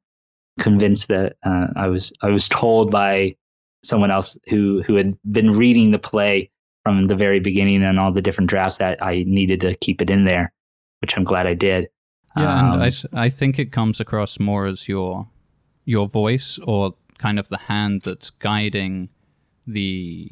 convinced 0.60 1.08
that 1.08 1.36
uh, 1.42 1.68
I 1.76 1.88
was 1.88 2.12
I 2.20 2.30
was 2.30 2.48
told 2.48 2.90
by 2.90 3.36
someone 3.82 4.10
else 4.10 4.36
who 4.48 4.82
who 4.82 4.96
had 4.96 5.16
been 5.30 5.52
reading 5.52 5.90
the 5.90 5.98
play 5.98 6.50
from 6.84 7.04
the 7.06 7.16
very 7.16 7.40
beginning 7.40 7.82
and 7.82 7.98
all 7.98 8.12
the 8.12 8.22
different 8.22 8.50
drafts 8.50 8.78
that 8.78 9.02
I 9.02 9.24
needed 9.26 9.60
to 9.62 9.74
keep 9.74 10.00
it 10.02 10.10
in 10.10 10.24
there, 10.24 10.52
which 11.00 11.16
I'm 11.16 11.24
glad 11.24 11.46
I 11.46 11.54
did. 11.54 11.88
Yeah, 12.36 12.52
Um, 12.60 12.72
and 12.74 12.82
I, 12.82 12.86
s- 12.88 13.06
I 13.12 13.30
think 13.30 13.58
it 13.58 13.72
comes 13.72 13.98
across 13.98 14.38
more 14.38 14.66
as 14.66 14.86
your 14.88 15.26
your 15.86 16.08
voice 16.08 16.58
or 16.64 16.94
kind 17.18 17.38
of 17.38 17.48
the 17.48 17.56
hand 17.56 18.02
that's 18.02 18.28
guiding 18.30 19.08
the 19.66 20.30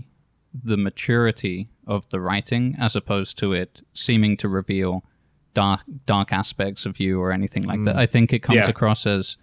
the 0.62 0.76
maturity 0.76 1.68
of 1.86 2.08
the 2.10 2.20
writing 2.20 2.76
as 2.78 2.94
opposed 2.94 3.36
to 3.38 3.52
it 3.52 3.80
seeming 3.94 4.36
to 4.36 4.48
reveal 4.48 5.02
dark 5.54 5.80
dark 6.06 6.32
aspects 6.32 6.84
of 6.86 7.00
you 7.00 7.20
or 7.20 7.32
anything 7.32 7.62
like 7.64 7.82
that. 7.84 7.96
Mm. 7.96 7.98
I 7.98 8.06
think 8.06 8.32
it 8.32 8.40
comes 8.40 8.58
Yeah. 8.58 8.68
across 8.68 9.06
as 9.06 9.36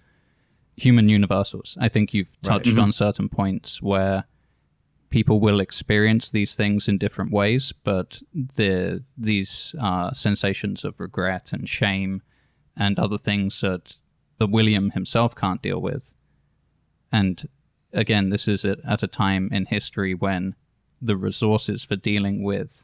human 0.78 1.09
universals. 1.09 1.78
I 1.82 1.89
think 1.89 2.14
you've 2.14 2.30
Right. 2.43 2.51
touched 2.53 2.76
Mhm. 2.76 2.84
on 2.84 2.91
certain 2.93 3.28
points 3.30 3.82
where 3.82 4.24
people 5.09 5.41
will 5.41 5.59
experience 5.59 6.30
these 6.30 6.55
things 6.55 6.88
in 6.88 6.97
different 6.97 7.32
ways, 7.32 7.74
but 7.84 8.22
the 8.55 9.03
these 9.18 9.76
uh, 9.80 10.14
sensations 10.14 10.86
of 10.86 10.97
regret 10.99 11.51
and 11.51 11.68
shame 11.68 12.22
and 12.78 12.97
other 12.97 13.18
things 13.18 13.59
that 13.62 13.97
that 14.42 14.48
William 14.48 14.89
himself 14.89 15.36
can't 15.36 15.62
deal 15.62 15.80
with. 15.80 16.16
And 17.12 17.48
again, 17.94 18.32
this 18.32 18.48
is 18.48 18.66
at, 18.66 19.04
a 19.04 19.08
time 19.08 19.50
in 19.52 19.68
history 19.68 20.16
when 20.16 20.56
the 21.00 21.16
resources 21.16 21.86
for 21.86 21.96
dealing 21.96 22.42
with 22.42 22.84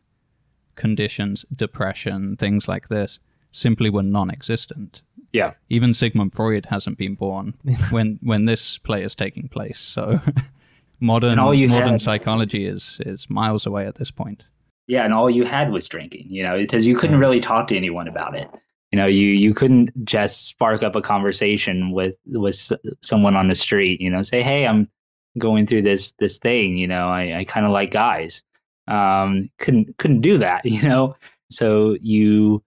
conditions, 0.76 1.46
depression, 1.56 2.38
things 2.38 2.68
like 2.68 2.90
this, 2.90 3.20
simply 3.50 3.90
were 3.90 4.04
non-existent. 4.04 5.02
Yeah. 5.34 5.54
Even 5.70 5.96
Sigmund 5.96 6.36
Freud 6.36 6.68
hasn't 6.68 7.00
been 7.00 7.16
born 7.16 7.56
when 7.90 8.20
when 8.22 8.46
this 8.46 8.78
play 8.78 9.02
is 9.02 9.16
taking 9.16 9.50
place. 9.50 9.80
So 9.80 10.20
modern 11.00 11.38
modern 11.38 11.70
had- 11.70 12.02
psychology 12.04 12.68
is 12.68 13.02
is 13.04 13.28
miles 13.32 13.66
away 13.66 13.88
at 13.88 13.96
this 13.96 14.12
point. 14.12 14.44
Yeah, 14.86 15.06
and 15.06 15.14
all 15.14 15.30
you 15.30 15.44
had 15.44 15.72
was 15.72 15.90
drinking, 15.90 16.28
you 16.30 16.44
know, 16.44 16.58
because 16.60 16.86
you 16.86 16.96
couldn't 16.96 17.20
really 17.20 17.40
talk 17.40 17.68
to 17.70 17.76
anyone 17.76 18.08
about 18.08 18.36
it. 18.36 18.48
You 18.92 18.98
know, 18.98 19.06
you 19.08 19.28
you 19.28 19.54
couldn't 19.54 20.06
just 20.06 20.48
spark 20.48 20.82
up 20.84 20.96
a 20.96 21.02
conversation 21.02 21.92
with 21.92 22.16
with 22.26 22.72
someone 23.02 23.36
on 23.36 23.48
the 23.48 23.56
street. 23.56 24.00
You 24.02 24.10
know, 24.10 24.22
say, 24.22 24.42
"Hey, 24.42 24.66
I'm 24.66 24.90
going 25.38 25.68
through 25.68 25.82
this 25.84 26.14
this 26.20 26.40
thing. 26.40 26.78
You 26.78 26.88
know, 26.88 27.10
I, 27.10 27.40
I 27.40 27.44
kind 27.44 27.66
of 27.66 27.72
like 27.72 27.92
guys." 27.92 28.44
Um, 28.88 29.50
couldn't 29.60 29.98
couldn't 29.98 30.22
do 30.22 30.38
that. 30.40 30.62
You 30.66 30.82
know, 30.84 31.16
so 31.50 31.98
you 32.00 32.64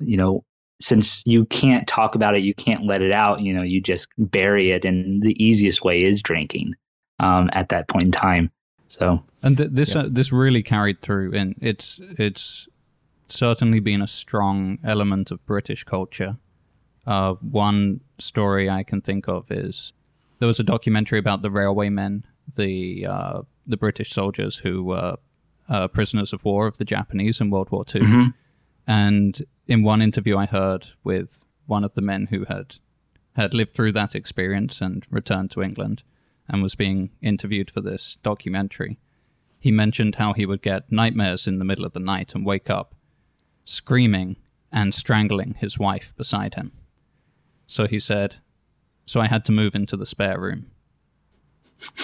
you 0.00 0.16
know 0.16 0.44
since 0.80 1.26
you 1.26 1.44
can't 1.44 1.86
talk 1.88 2.14
about 2.14 2.36
it, 2.36 2.42
you 2.42 2.54
can't 2.54 2.86
let 2.86 3.02
it 3.02 3.12
out. 3.12 3.40
You 3.42 3.52
know, 3.52 3.62
you 3.62 3.80
just 3.82 4.08
bury 4.16 4.70
it, 4.70 4.84
and 4.84 5.20
the 5.22 5.36
easiest 5.44 5.84
way 5.84 6.02
is 6.04 6.22
drinking. 6.22 6.74
Um, 7.20 7.50
at 7.52 7.70
that 7.70 7.88
point 7.88 8.04
in 8.04 8.12
time, 8.12 8.52
so 8.86 9.24
And 9.42 9.56
th- 9.56 9.70
this 9.72 9.94
Yeah. 9.94 10.02
uh, 10.02 10.08
this 10.08 10.30
really 10.32 10.62
carried 10.62 11.02
through, 11.02 11.34
and 11.34 11.56
it's 11.60 12.00
it's 12.16 12.68
certainly 13.28 13.80
been 13.80 14.02
a 14.02 14.06
strong 14.06 14.78
element 14.84 15.30
of 15.30 15.44
British 15.46 15.84
culture. 15.84 16.36
Uh, 17.06 17.34
one 17.34 18.00
story 18.18 18.68
I 18.68 18.82
can 18.82 19.00
think 19.00 19.28
of 19.28 19.50
is 19.50 19.92
there 20.38 20.46
was 20.46 20.60
a 20.60 20.64
documentary 20.64 21.18
about 21.18 21.42
the 21.42 21.50
railwaymen, 21.50 22.24
the 22.56 23.06
uh, 23.06 23.42
the 23.66 23.76
British 23.76 24.10
soldiers 24.10 24.56
who 24.56 24.84
were 24.84 25.16
uh, 25.68 25.88
prisoners 25.88 26.32
of 26.32 26.44
war 26.44 26.66
of 26.66 26.78
the 26.78 26.84
Japanese 26.84 27.40
in 27.40 27.50
World 27.50 27.70
War 27.70 27.84
II. 27.94 28.02
Mhm. 28.02 28.34
And 28.86 29.44
in 29.66 29.82
one 29.82 30.00
interview 30.00 30.36
I 30.36 30.46
heard 30.46 30.86
with 31.04 31.44
one 31.66 31.84
of 31.84 31.94
the 31.94 32.00
men 32.00 32.26
who 32.26 32.44
had 32.46 32.76
had 33.34 33.54
lived 33.54 33.74
through 33.74 33.92
that 33.92 34.14
experience 34.14 34.80
and 34.80 35.06
returned 35.10 35.50
to 35.52 35.62
England 35.62 36.02
and 36.48 36.62
was 36.62 36.74
being 36.74 37.10
interviewed 37.20 37.70
for 37.70 37.80
this 37.80 38.16
documentary, 38.22 38.98
he 39.60 39.70
mentioned 39.70 40.16
how 40.16 40.32
he 40.32 40.46
would 40.46 40.62
get 40.62 40.90
nightmares 40.90 41.46
in 41.46 41.58
the 41.58 41.64
middle 41.64 41.84
of 41.84 41.92
the 41.92 42.00
night 42.00 42.34
and 42.34 42.44
wake 42.44 42.70
up 42.70 42.94
screaming 43.68 44.36
and 44.72 44.94
strangling 44.94 45.54
his 45.58 45.78
wife 45.78 46.12
beside 46.16 46.54
him. 46.54 46.72
So 47.66 47.86
he 47.86 47.98
said, 47.98 48.36
So 49.06 49.20
I 49.20 49.26
had 49.26 49.44
to 49.46 49.52
move 49.52 49.74
into 49.74 49.96
the 49.96 50.06
spare 50.06 50.40
room. 50.40 50.66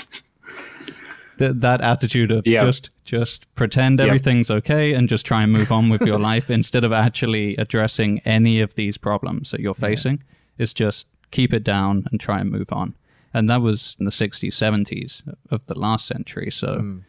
Th- 1.38 1.52
that 1.56 1.80
attitude 1.80 2.30
of 2.30 2.46
Yeah. 2.46 2.64
just 2.64 2.90
just 3.04 3.52
pretend 3.56 4.00
everything's 4.00 4.50
okay 4.52 4.94
and 4.94 5.08
just 5.08 5.26
try 5.26 5.42
and 5.42 5.52
move 5.52 5.72
on 5.72 5.88
with 5.88 6.02
your 6.02 6.18
life 6.32 6.48
instead 6.48 6.84
of 6.84 6.92
actually 6.92 7.56
addressing 7.56 8.20
any 8.20 8.60
of 8.60 8.74
these 8.76 8.96
problems 8.96 9.50
that 9.50 9.58
you're 9.60 9.74
facing 9.74 10.22
is 10.58 10.72
just 10.72 11.06
keep 11.32 11.52
it 11.52 11.64
down 11.64 12.06
and 12.12 12.20
try 12.20 12.38
and 12.40 12.52
move 12.52 12.72
on 12.72 12.94
and 13.34 13.50
that 13.50 13.60
was 13.62 13.96
in 13.98 14.04
the 14.04 14.12
60s 14.12 14.52
70s 14.52 15.22
of 15.50 15.60
the 15.66 15.76
last 15.76 16.06
century 16.06 16.50
so 16.52 16.68
Mm. 16.78 17.02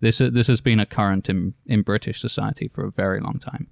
this 0.00 0.18
this 0.18 0.46
has 0.46 0.60
been 0.60 0.78
a 0.78 0.86
current 0.86 1.28
in 1.28 1.52
in 1.66 1.82
British 1.82 2.20
society 2.20 2.68
for 2.68 2.84
a 2.86 2.92
very 2.92 3.18
long 3.18 3.40
time 3.40 3.66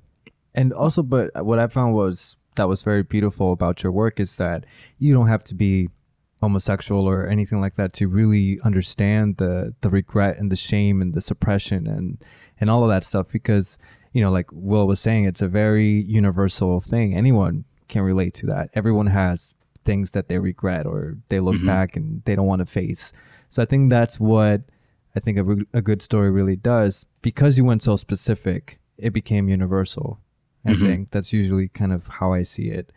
And 0.57 0.72
also, 0.72 1.02
but 1.02 1.30
what 1.44 1.59
I 1.59 1.66
found 1.68 1.94
was 1.94 2.36
that 2.57 2.68
was 2.68 2.82
very 2.82 3.02
beautiful 3.02 3.52
about 3.52 3.82
your 3.82 3.92
work 3.92 4.18
is 4.18 4.36
that 4.36 4.64
you 4.98 5.12
don't 5.14 5.28
have 5.28 5.44
to 5.44 5.54
be 5.54 5.88
homosexual 6.40 7.09
or 7.09 7.26
anything 7.28 7.61
like 7.61 7.76
that 7.76 7.92
to 7.94 8.09
really 8.09 8.59
understand 8.62 9.36
the 9.38 9.74
the 9.80 9.90
regret 9.90 10.38
and 10.38 10.50
the 10.52 10.57
shame 10.57 11.00
and 11.02 11.14
the 11.14 11.20
suppression 11.20 11.86
and 11.86 12.18
and 12.61 12.68
all 12.70 12.82
of 12.82 12.90
that 12.90 13.04
stuff 13.04 13.26
because 13.32 13.78
you 14.12 14.20
know 14.20 14.30
like 14.30 14.46
Will 14.52 14.86
was 14.86 15.00
saying 15.00 15.24
it's 15.24 15.42
a 15.42 15.48
very 15.48 16.02
universal 16.02 16.80
thing. 16.80 17.14
Anyone 17.14 17.64
can 17.88 18.02
relate 18.02 18.34
to 18.34 18.46
that. 18.46 18.70
Everyone 18.74 19.07
has 19.07 19.54
things 19.84 20.11
that 20.12 20.28
they 20.28 20.38
regret 20.38 20.84
or 20.86 21.16
they 21.28 21.40
look 21.40 21.57
Mhm. 21.57 21.66
back 21.66 21.96
and 21.96 22.22
they 22.24 22.34
don't 22.34 22.46
want 22.46 22.61
to 22.61 22.66
face. 22.66 23.12
So 23.48 23.62
I 23.62 23.66
think 23.66 23.88
that's 23.90 24.18
what 24.18 24.62
I 25.14 25.20
think 25.20 25.38
a, 25.38 25.44
re- 25.44 25.66
a 25.72 25.80
good 25.80 26.02
story 26.02 26.30
really 26.30 26.57
does. 26.57 27.07
Because 27.22 27.57
you 27.57 27.64
went 27.64 27.82
so 27.82 27.96
specific 27.96 28.78
it 28.98 29.11
became 29.12 29.48
universal 29.48 30.18
I 30.66 30.74
Mhm. 30.74 30.86
think 30.86 31.10
that's 31.10 31.32
usually 31.32 31.68
kind 31.68 31.92
of 31.92 32.06
how 32.06 32.32
I 32.32 32.42
see 32.42 32.68
it. 32.68 32.90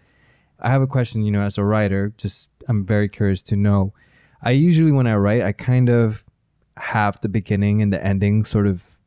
I 0.59 0.69
have 0.69 0.81
a 0.81 0.87
question, 0.87 1.23
you 1.23 1.31
know, 1.31 1.41
as 1.41 1.57
a 1.57 1.63
writer, 1.63 2.13
just 2.17 2.49
I'm 2.67 2.85
very 2.85 3.07
curious 3.07 3.41
to 3.43 3.55
know. 3.55 3.93
I 4.41 4.51
usually, 4.51 4.91
when 4.91 5.07
I 5.07 5.15
write, 5.15 5.41
I 5.41 5.51
kind 5.51 5.89
of 5.89 6.23
have 6.77 7.19
the 7.21 7.29
beginning 7.29 7.81
and 7.81 7.91
the 7.91 8.03
ending 8.03 8.45
sort 8.45 8.67
of 8.67 8.97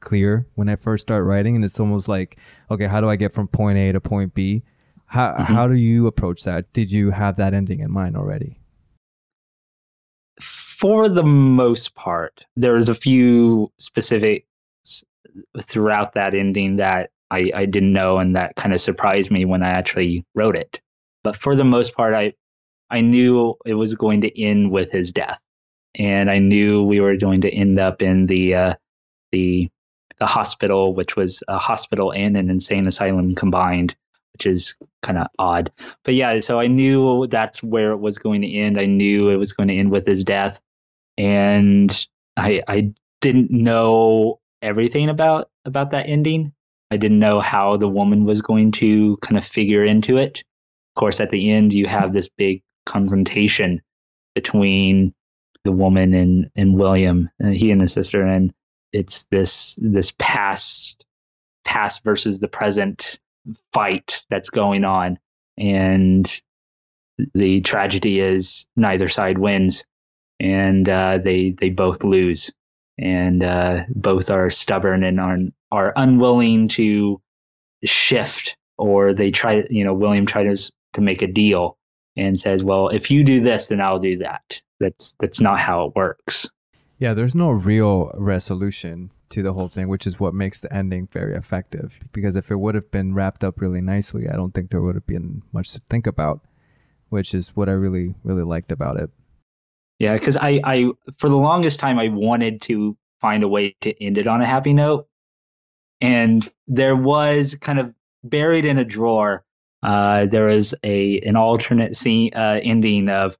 clear 0.00 0.46
when 0.54 0.68
I 0.68 0.76
first 0.76 1.02
start 1.02 1.24
writing. 1.24 1.56
And 1.56 1.64
it's 1.64 1.78
almost 1.80 2.08
like, 2.08 2.38
okay, 2.70 2.86
how 2.86 3.00
do 3.00 3.08
I 3.08 3.16
get 3.16 3.32
from 3.32 3.48
point 3.48 3.78
A 3.78 3.92
to 3.92 4.00
point 4.00 4.34
B? 4.34 4.62
How, 5.06 5.32
Mhm. 5.32 5.44
how 5.46 5.68
do 5.68 5.74
you 5.74 6.06
approach 6.06 6.44
that? 6.44 6.72
Did 6.72 6.90
you 6.90 7.10
have 7.10 7.36
that 7.36 7.54
ending 7.54 7.80
in 7.80 7.90
mind 7.90 8.16
already? 8.16 8.58
for 10.40 11.08
the 11.08 11.22
most 11.22 11.94
part, 11.94 12.44
there's 12.56 12.88
a 12.88 12.94
few 12.94 13.70
specifics 13.78 14.44
throughout 15.60 16.14
that 16.14 16.34
ending 16.34 16.74
that 16.76 17.10
I, 17.32 17.50
I 17.54 17.66
didn't 17.66 17.94
know 17.94 18.18
and 18.18 18.36
that 18.36 18.56
kind 18.56 18.74
of 18.74 18.80
surprised 18.80 19.30
me 19.30 19.46
when 19.46 19.62
I 19.62 19.70
actually 19.70 20.24
wrote 20.34 20.54
it. 20.56 20.80
But 21.24 21.36
for 21.36 21.56
the 21.56 21.64
most 21.64 21.94
part, 21.94 22.14
I 22.14 22.34
I 22.90 23.00
knew 23.00 23.56
it 23.64 23.74
was 23.74 23.94
going 23.94 24.20
to 24.20 24.40
end 24.42 24.70
with 24.70 24.92
his 24.92 25.12
death, 25.12 25.40
and 25.94 26.30
I 26.30 26.38
knew 26.38 26.82
we 26.84 27.00
were 27.00 27.16
going 27.16 27.40
to 27.42 27.50
end 27.50 27.78
up 27.78 28.02
in 28.02 28.26
the 28.26 28.54
uh, 28.54 28.74
the 29.30 29.70
the 30.18 30.26
hospital, 30.26 30.94
which 30.94 31.16
was 31.16 31.42
a 31.48 31.58
hospital 31.58 32.12
and 32.12 32.36
an 32.36 32.50
insane 32.50 32.86
asylum 32.86 33.34
combined, 33.34 33.94
which 34.34 34.46
is 34.46 34.74
kind 35.02 35.18
of 35.18 35.28
odd. 35.38 35.72
But 36.04 36.14
yeah, 36.14 36.40
so 36.40 36.60
I 36.60 36.66
knew 36.66 37.26
that's 37.28 37.62
where 37.62 37.92
it 37.92 38.00
was 38.00 38.18
going 38.18 38.42
to 38.42 38.52
end. 38.52 38.78
I 38.78 38.84
knew 38.86 39.30
it 39.30 39.36
was 39.36 39.54
going 39.54 39.68
to 39.68 39.76
end 39.76 39.90
with 39.90 40.06
his 40.06 40.24
death, 40.24 40.60
and 41.16 42.06
I 42.36 42.62
I 42.68 42.92
didn't 43.22 43.50
know 43.50 44.40
everything 44.60 45.08
about 45.08 45.48
about 45.64 45.92
that 45.92 46.08
ending. 46.08 46.52
I 46.92 46.98
didn't 46.98 47.20
know 47.20 47.40
how 47.40 47.78
the 47.78 47.88
woman 47.88 48.26
was 48.26 48.42
going 48.42 48.72
to 48.72 49.16
kind 49.22 49.38
of 49.38 49.46
figure 49.46 49.82
into 49.82 50.18
it. 50.18 50.40
Of 50.40 51.00
course, 51.00 51.20
at 51.20 51.30
the 51.30 51.50
end, 51.50 51.72
you 51.72 51.86
have 51.86 52.12
this 52.12 52.28
big 52.28 52.62
confrontation 52.84 53.80
between 54.34 55.14
the 55.64 55.72
woman 55.72 56.12
and 56.12 56.50
and 56.54 56.74
William, 56.78 57.30
uh, 57.42 57.48
he 57.48 57.70
and 57.70 57.80
his 57.80 57.94
sister, 57.94 58.22
and 58.22 58.52
it's 58.92 59.22
this 59.30 59.74
this 59.80 60.12
past 60.18 61.06
past 61.64 62.04
versus 62.04 62.40
the 62.40 62.48
present 62.48 63.18
fight 63.72 64.22
that's 64.28 64.50
going 64.50 64.84
on, 64.84 65.18
and 65.56 66.42
the 67.32 67.62
tragedy 67.62 68.20
is 68.20 68.66
neither 68.76 69.08
side 69.08 69.38
wins, 69.38 69.86
and 70.38 70.86
uh, 70.90 71.16
they 71.24 71.56
they 71.58 71.70
both 71.70 72.04
lose, 72.04 72.52
and 72.98 73.42
uh, 73.42 73.84
both 73.88 74.30
are 74.30 74.50
stubborn 74.50 75.04
and 75.04 75.18
are 75.18 75.38
are 75.72 75.92
unwilling 75.96 76.68
to 76.68 77.20
shift, 77.84 78.56
or 78.78 79.14
they 79.14 79.32
try. 79.32 79.64
You 79.70 79.84
know, 79.84 79.94
William 79.94 80.26
tries 80.26 80.70
to 80.92 81.00
make 81.00 81.22
a 81.22 81.26
deal 81.26 81.78
and 82.16 82.38
says, 82.38 82.62
"Well, 82.62 82.90
if 82.90 83.10
you 83.10 83.24
do 83.24 83.40
this, 83.40 83.66
then 83.66 83.80
I'll 83.80 83.98
do 83.98 84.18
that." 84.18 84.60
That's 84.78 85.14
that's 85.18 85.40
not 85.40 85.58
how 85.58 85.86
it 85.86 85.96
works. 85.96 86.48
Yeah, 86.98 87.14
there's 87.14 87.34
no 87.34 87.50
real 87.50 88.12
resolution 88.14 89.10
to 89.30 89.42
the 89.42 89.54
whole 89.54 89.68
thing, 89.68 89.88
which 89.88 90.06
is 90.06 90.20
what 90.20 90.34
makes 90.34 90.60
the 90.60 90.72
ending 90.72 91.08
very 91.10 91.34
effective. 91.34 91.98
Because 92.12 92.36
if 92.36 92.50
it 92.50 92.56
would 92.56 92.74
have 92.74 92.90
been 92.90 93.14
wrapped 93.14 93.42
up 93.42 93.60
really 93.60 93.80
nicely, 93.80 94.28
I 94.28 94.36
don't 94.36 94.52
think 94.52 94.70
there 94.70 94.82
would 94.82 94.94
have 94.94 95.06
been 95.06 95.42
much 95.52 95.72
to 95.72 95.80
think 95.88 96.06
about, 96.06 96.42
which 97.08 97.34
is 97.34 97.56
what 97.56 97.68
I 97.68 97.72
really 97.72 98.14
really 98.22 98.44
liked 98.44 98.70
about 98.70 99.00
it. 99.00 99.10
Yeah, 99.98 100.14
because 100.14 100.36
I, 100.36 100.60
I 100.64 100.90
for 101.16 101.28
the 101.28 101.36
longest 101.36 101.80
time 101.80 101.98
I 101.98 102.08
wanted 102.08 102.60
to 102.62 102.96
find 103.20 103.42
a 103.42 103.48
way 103.48 103.74
to 103.80 104.04
end 104.04 104.18
it 104.18 104.26
on 104.26 104.42
a 104.42 104.46
happy 104.46 104.72
note, 104.72 105.06
and 106.02 106.46
there 106.66 106.96
was 106.96 107.54
kind 107.54 107.78
of 107.78 107.94
buried 108.24 108.66
in 108.66 108.76
a 108.76 108.84
drawer. 108.84 109.44
Uh, 109.82 110.26
there 110.26 110.46
was 110.46 110.74
a 110.84 111.20
an 111.20 111.36
alternate 111.36 111.96
scene 111.96 112.32
uh, 112.34 112.58
ending 112.62 113.08
of 113.08 113.38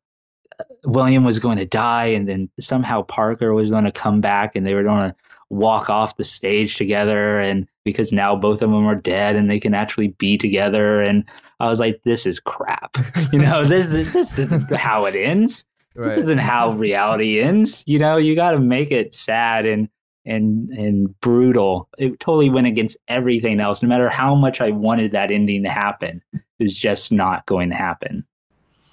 uh, 0.58 0.64
William 0.84 1.24
was 1.24 1.40
going 1.40 1.58
to 1.58 1.66
die, 1.66 2.06
and 2.06 2.26
then 2.26 2.48
somehow 2.58 3.02
Parker 3.02 3.52
was 3.52 3.70
going 3.70 3.84
to 3.84 3.92
come 3.92 4.20
back, 4.20 4.56
and 4.56 4.64
they 4.64 4.74
were 4.74 4.84
going 4.84 5.10
to 5.10 5.16
walk 5.50 5.90
off 5.90 6.16
the 6.16 6.24
stage 6.24 6.76
together, 6.76 7.40
and 7.40 7.68
because 7.84 8.12
now 8.12 8.36
both 8.36 8.62
of 8.62 8.70
them 8.70 8.86
are 8.86 8.94
dead, 8.94 9.36
and 9.36 9.50
they 9.50 9.60
can 9.60 9.74
actually 9.74 10.08
be 10.08 10.38
together. 10.38 11.00
And 11.00 11.24
I 11.58 11.68
was 11.68 11.80
like, 11.80 12.00
this 12.04 12.26
is 12.26 12.38
crap. 12.38 12.96
you 13.32 13.40
know, 13.40 13.64
this 13.64 13.92
is 13.92 14.12
this 14.12 14.38
isn't 14.38 14.70
how 14.70 15.06
it 15.06 15.16
ends. 15.16 15.64
Right. 15.94 16.08
This 16.08 16.24
isn't 16.24 16.38
how 16.38 16.70
reality 16.70 17.40
ends. 17.40 17.84
You 17.86 17.98
know, 17.98 18.16
you 18.16 18.36
got 18.36 18.52
to 18.52 18.60
make 18.60 18.92
it 18.92 19.14
sad 19.14 19.66
and 19.66 19.88
and 20.24 20.70
and 20.70 21.20
brutal. 21.20 21.88
It 21.98 22.20
totally 22.20 22.50
went 22.50 22.66
against 22.66 22.96
everything 23.08 23.60
else. 23.60 23.82
No 23.82 23.88
matter 23.88 24.08
how 24.08 24.34
much 24.34 24.60
I 24.60 24.70
wanted 24.70 25.12
that 25.12 25.30
ending 25.30 25.62
to 25.64 25.70
happen, 25.70 26.22
it 26.32 26.42
was 26.58 26.74
just 26.74 27.12
not 27.12 27.46
going 27.46 27.70
to 27.70 27.76
happen. 27.76 28.24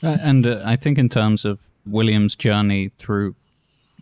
Uh, 0.02 0.18
and 0.22 0.48
uh, 0.48 0.62
I 0.66 0.76
think 0.76 0.98
in 0.98 1.10
terms 1.10 1.46
of 1.46 1.60
William's 1.86 2.36
journey 2.36 2.92
through 2.98 3.36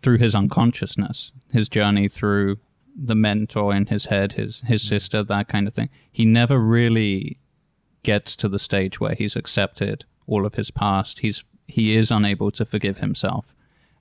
through 0.04 0.18
his 0.20 0.36
unconsciousness, 0.36 1.32
his 1.52 1.68
journey 1.68 2.08
through 2.08 2.58
the 2.96 3.16
mentor 3.16 3.74
in 3.74 3.86
his 3.88 4.06
head, 4.06 4.34
his 4.34 4.62
his 4.62 4.84
mm. 4.84 4.90
sister, 4.90 5.24
that 5.24 5.48
kind 5.48 5.68
of 5.68 5.74
thing, 5.74 5.90
he 6.12 6.26
never 6.26 6.60
really 6.60 7.38
gets 8.04 8.36
to 8.38 8.48
the 8.48 8.60
stage 8.60 9.00
where 9.00 9.16
he's 9.16 9.36
accepted 9.36 10.06
all 10.28 10.46
of 10.46 10.56
his 10.56 10.72
past. 10.72 11.20
He's 11.20 11.44
he 11.68 11.96
is 11.96 12.12
unable 12.12 12.52
to 12.52 12.66
forgive 12.66 13.00
himself, 13.00 13.46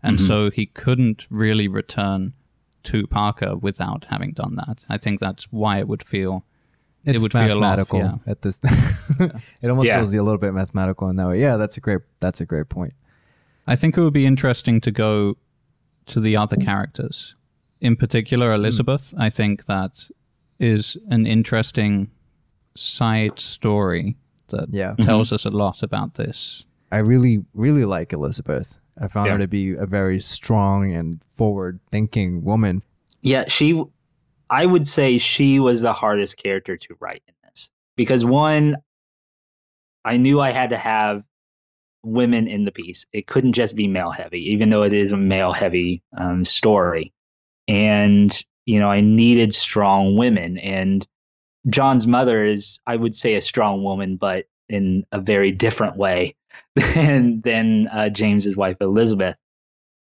and 0.02 0.16
mm-hmm. 0.16 0.26
so 0.26 0.50
he 0.50 0.66
couldn't 0.66 1.26
really 1.30 1.66
return 1.66 2.32
to 2.86 3.06
Parker 3.06 3.56
without 3.56 4.06
having 4.08 4.32
done 4.32 4.56
that. 4.56 4.84
I 4.88 4.98
think 4.98 5.20
that's 5.20 5.44
why 5.50 5.78
it 5.78 5.88
would 5.88 6.02
feel. 6.02 6.44
It's 7.04 7.20
it 7.20 7.22
would 7.22 7.34
mathematical 7.34 8.00
feel 8.00 8.08
off, 8.08 8.20
yeah. 8.26 8.30
at 8.32 8.42
this. 8.42 8.60
it 9.62 9.68
almost 9.68 9.86
yeah. 9.86 9.98
feels 9.98 10.12
a 10.12 10.22
little 10.22 10.38
bit 10.38 10.52
mathematical 10.52 11.08
in 11.08 11.16
that 11.16 11.28
way. 11.28 11.40
Yeah, 11.40 11.56
that's 11.56 11.76
a 11.76 11.80
great. 11.80 12.00
That's 12.20 12.40
a 12.40 12.46
great 12.46 12.68
point. 12.68 12.94
I 13.66 13.76
think 13.76 13.96
it 13.96 14.00
would 14.00 14.12
be 14.12 14.26
interesting 14.26 14.80
to 14.82 14.90
go 14.90 15.36
to 16.06 16.20
the 16.20 16.36
other 16.36 16.56
characters, 16.56 17.34
in 17.80 17.96
particular 17.96 18.52
Elizabeth. 18.52 19.12
Mm. 19.14 19.20
I 19.20 19.30
think 19.30 19.66
that 19.66 20.08
is 20.58 20.96
an 21.10 21.26
interesting 21.26 22.10
side 22.74 23.38
story 23.38 24.16
that 24.48 24.68
yeah. 24.70 24.94
tells 25.00 25.28
mm-hmm. 25.28 25.34
us 25.34 25.44
a 25.44 25.50
lot 25.50 25.82
about 25.82 26.14
this. 26.14 26.64
I 26.92 26.98
really, 26.98 27.44
really 27.54 27.84
like 27.84 28.12
Elizabeth. 28.12 28.78
I 29.00 29.08
found 29.08 29.26
yeah. 29.26 29.32
her 29.32 29.38
to 29.38 29.48
be 29.48 29.74
a 29.74 29.86
very 29.86 30.20
strong 30.20 30.92
and 30.92 31.20
forward 31.34 31.80
thinking 31.90 32.44
woman. 32.44 32.82
Yeah, 33.20 33.44
she, 33.48 33.82
I 34.48 34.64
would 34.64 34.88
say 34.88 35.18
she 35.18 35.60
was 35.60 35.80
the 35.80 35.92
hardest 35.92 36.36
character 36.36 36.76
to 36.76 36.96
write 37.00 37.22
in 37.26 37.34
this 37.44 37.70
because 37.96 38.24
one, 38.24 38.76
I 40.04 40.16
knew 40.16 40.40
I 40.40 40.52
had 40.52 40.70
to 40.70 40.78
have 40.78 41.24
women 42.02 42.46
in 42.46 42.64
the 42.64 42.72
piece. 42.72 43.06
It 43.12 43.26
couldn't 43.26 43.54
just 43.54 43.74
be 43.74 43.88
male 43.88 44.12
heavy, 44.12 44.52
even 44.52 44.70
though 44.70 44.84
it 44.84 44.92
is 44.92 45.12
a 45.12 45.16
male 45.16 45.52
heavy 45.52 46.02
um, 46.16 46.44
story. 46.44 47.12
And, 47.68 48.32
you 48.64 48.78
know, 48.78 48.90
I 48.90 49.00
needed 49.00 49.54
strong 49.54 50.16
women. 50.16 50.58
And 50.58 51.06
John's 51.68 52.06
mother 52.06 52.44
is, 52.44 52.78
I 52.86 52.94
would 52.94 53.14
say, 53.14 53.34
a 53.34 53.40
strong 53.40 53.82
woman, 53.82 54.16
but 54.16 54.46
in 54.68 55.04
a 55.12 55.20
very 55.20 55.50
different 55.50 55.96
way 55.96 56.36
than, 56.76 57.40
than 57.44 57.88
uh, 57.88 58.08
James's 58.08 58.56
wife, 58.56 58.76
Elizabeth. 58.80 59.36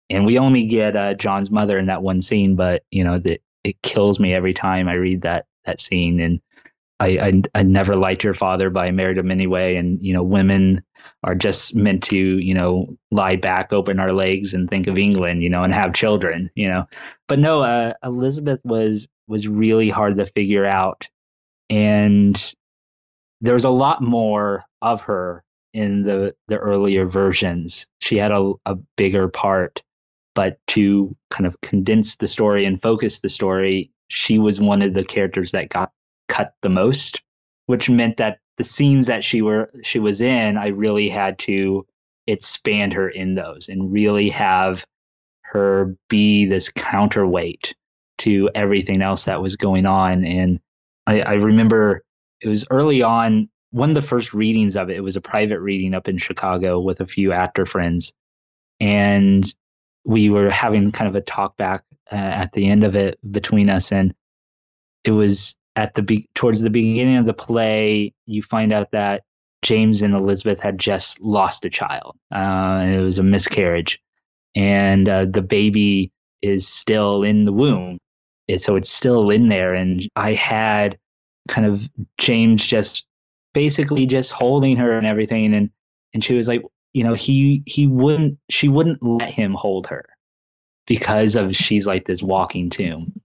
And 0.09 0.25
we 0.25 0.37
only 0.37 0.65
get 0.65 0.95
uh, 0.95 1.15
John's 1.15 1.49
mother 1.49 1.79
in 1.79 1.87
that 1.87 2.03
one 2.03 2.21
scene, 2.21 2.55
but, 2.55 2.83
you 2.91 3.03
know, 3.03 3.17
that 3.17 3.41
it 3.63 3.81
kills 3.81 4.19
me 4.19 4.33
every 4.33 4.53
time 4.53 4.87
I 4.87 4.93
read 4.93 5.23
that 5.23 5.47
that 5.65 5.81
scene. 5.81 6.19
And 6.19 6.41
I, 6.99 7.07
I, 7.17 7.41
I 7.53 7.63
never 7.63 7.95
liked 7.95 8.23
your 8.23 8.33
father, 8.33 8.69
but 8.69 8.85
I 8.85 8.91
married 8.91 9.17
him 9.17 9.31
anyway. 9.31 9.75
And 9.75 10.01
you 10.01 10.13
know, 10.13 10.23
women 10.23 10.83
are 11.23 11.35
just 11.35 11.75
meant 11.75 12.03
to 12.03 12.15
you 12.17 12.53
know 12.53 12.97
lie 13.11 13.35
back, 13.35 13.73
open 13.73 13.99
our 13.99 14.13
legs, 14.13 14.53
and 14.53 14.69
think 14.69 14.87
of 14.87 14.97
England, 14.97 15.43
you 15.43 15.49
know, 15.49 15.63
and 15.63 15.73
have 15.73 15.93
children, 15.93 16.49
you 16.55 16.69
know. 16.69 16.87
But 17.27 17.39
no, 17.39 17.61
uh, 17.61 17.93
Elizabeth 18.03 18.61
was 18.63 19.07
was 19.27 19.47
really 19.47 19.89
hard 19.89 20.17
to 20.17 20.25
figure 20.25 20.65
out, 20.65 21.09
and 21.69 22.53
there's 23.41 23.65
a 23.65 23.69
lot 23.69 24.01
more 24.01 24.63
of 24.81 25.01
her 25.01 25.43
in 25.75 26.03
the 26.03 26.33
the 26.47 26.57
earlier 26.57 27.05
versions. 27.05 27.85
She 27.99 28.17
had 28.17 28.31
a, 28.31 28.53
a 28.65 28.75
bigger 28.95 29.27
part, 29.27 29.83
but 30.33 30.57
to 30.67 31.15
kind 31.29 31.45
of 31.45 31.59
condense 31.61 32.15
the 32.15 32.29
story 32.29 32.65
and 32.65 32.81
focus 32.81 33.19
the 33.19 33.29
story, 33.29 33.91
she 34.07 34.39
was 34.39 34.59
one 34.59 34.81
of 34.81 34.93
the 34.93 35.03
characters 35.03 35.51
that 35.51 35.69
got 35.69 35.91
cut 36.29 36.53
the 36.61 36.69
most, 36.69 37.21
which 37.65 37.89
meant 37.89 38.17
that 38.17 38.39
the 38.57 38.63
scenes 38.63 39.07
that 39.07 39.23
she 39.23 39.41
were 39.41 39.69
she 39.83 39.99
was 39.99 40.21
in, 40.21 40.57
I 40.57 40.67
really 40.67 41.09
had 41.09 41.37
to 41.39 41.85
expand 42.25 42.93
her 42.93 43.09
in 43.09 43.35
those 43.35 43.67
and 43.67 43.91
really 43.91 44.29
have 44.29 44.85
her 45.41 45.95
be 46.09 46.45
this 46.45 46.69
counterweight 46.69 47.75
to 48.19 48.49
everything 48.55 49.01
else 49.01 49.25
that 49.25 49.41
was 49.41 49.57
going 49.57 49.85
on. 49.85 50.23
And 50.23 50.61
I, 51.05 51.19
I 51.19 51.33
remember 51.33 52.03
it 52.39 52.47
was 52.47 52.65
early 52.69 53.03
on, 53.03 53.49
one 53.75 53.89
of 53.89 53.95
the 53.95 54.01
first 54.01 54.33
readings 54.33 54.77
of 54.77 54.89
it, 54.89 54.95
it 54.95 55.01
was 55.01 55.17
a 55.17 55.21
private 55.21 55.59
reading 55.59 55.93
up 55.93 56.07
in 56.07 56.17
Chicago 56.17 56.79
with 56.79 57.01
a 57.01 57.05
few 57.05 57.33
actor 57.33 57.65
friends. 57.65 58.13
And 58.79 59.53
we 60.05 60.29
were 60.29 60.49
having 60.49 60.93
kind 60.93 61.09
of 61.09 61.15
a 61.15 61.21
talk 61.21 61.57
back 61.57 61.83
uh, 62.09 62.15
at 62.15 62.53
the 62.53 62.67
end 62.67 62.85
of 62.85 62.95
it 62.95 63.19
between 63.29 63.69
us. 63.69 63.91
And 63.91 64.15
it 65.03 65.11
was 65.11 65.55
at 65.75 65.93
the 65.93 66.03
be- 66.03 66.29
towards 66.35 66.61
the 66.61 66.69
beginning 66.69 67.17
of 67.17 67.25
the 67.25 67.33
play, 67.33 68.13
you 68.25 68.41
find 68.41 68.71
out 68.71 68.91
that 68.91 69.23
James 69.61 70.01
and 70.01 70.13
Elizabeth 70.13 70.61
had 70.61 70.79
just 70.79 71.19
lost 71.19 71.65
a 71.65 71.69
child. 71.69 72.15
Uh, 72.33 72.81
it 72.85 72.99
was 72.99 73.19
a 73.19 73.23
miscarriage, 73.23 73.99
and 74.55 75.09
uh, 75.09 75.25
the 75.25 75.41
baby 75.41 76.13
is 76.41 76.65
still 76.65 77.23
in 77.23 77.43
the 77.43 77.51
womb, 77.51 77.97
and 78.47 78.61
so 78.61 78.77
it's 78.77 78.91
still 78.91 79.31
in 79.31 79.49
there. 79.49 79.73
And 79.73 80.07
I 80.15 80.33
had 80.33 80.97
kind 81.49 81.67
of 81.67 81.89
James 82.17 82.65
just 82.65 83.05
basically 83.55 84.05
just 84.05 84.31
holding 84.31 84.77
her 84.77 84.91
and 84.91 85.07
everything, 85.07 85.55
and 85.55 85.71
and 86.13 86.23
she 86.23 86.35
was 86.35 86.47
like, 86.47 86.61
you 86.93 87.03
know, 87.03 87.15
he 87.15 87.63
he 87.65 87.87
wouldn't 87.87 88.37
she 88.51 88.67
wouldn't 88.67 89.01
let 89.01 89.31
him 89.31 89.53
hold 89.53 89.87
her 89.87 90.05
because 90.85 91.35
of 91.35 91.55
she's 91.55 91.87
like 91.87 92.05
this 92.05 92.21
walking 92.21 92.69
tomb, 92.69 93.19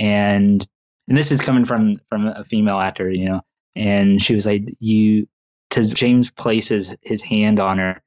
and 0.00 0.66
and 1.06 1.16
this 1.16 1.30
is 1.30 1.40
coming 1.40 1.64
from 1.64 1.96
from 2.08 2.26
a 2.26 2.44
female 2.44 2.80
actor, 2.80 3.08
you 3.08 3.26
know, 3.26 3.42
and 3.76 4.20
she 4.20 4.34
was 4.34 4.46
like, 4.46 4.64
"You," 4.80 5.28
because 5.68 5.92
James 5.92 6.30
places 6.30 6.90
his 7.02 7.22
hand 7.22 7.60
on 7.60 7.78
her 7.78 8.02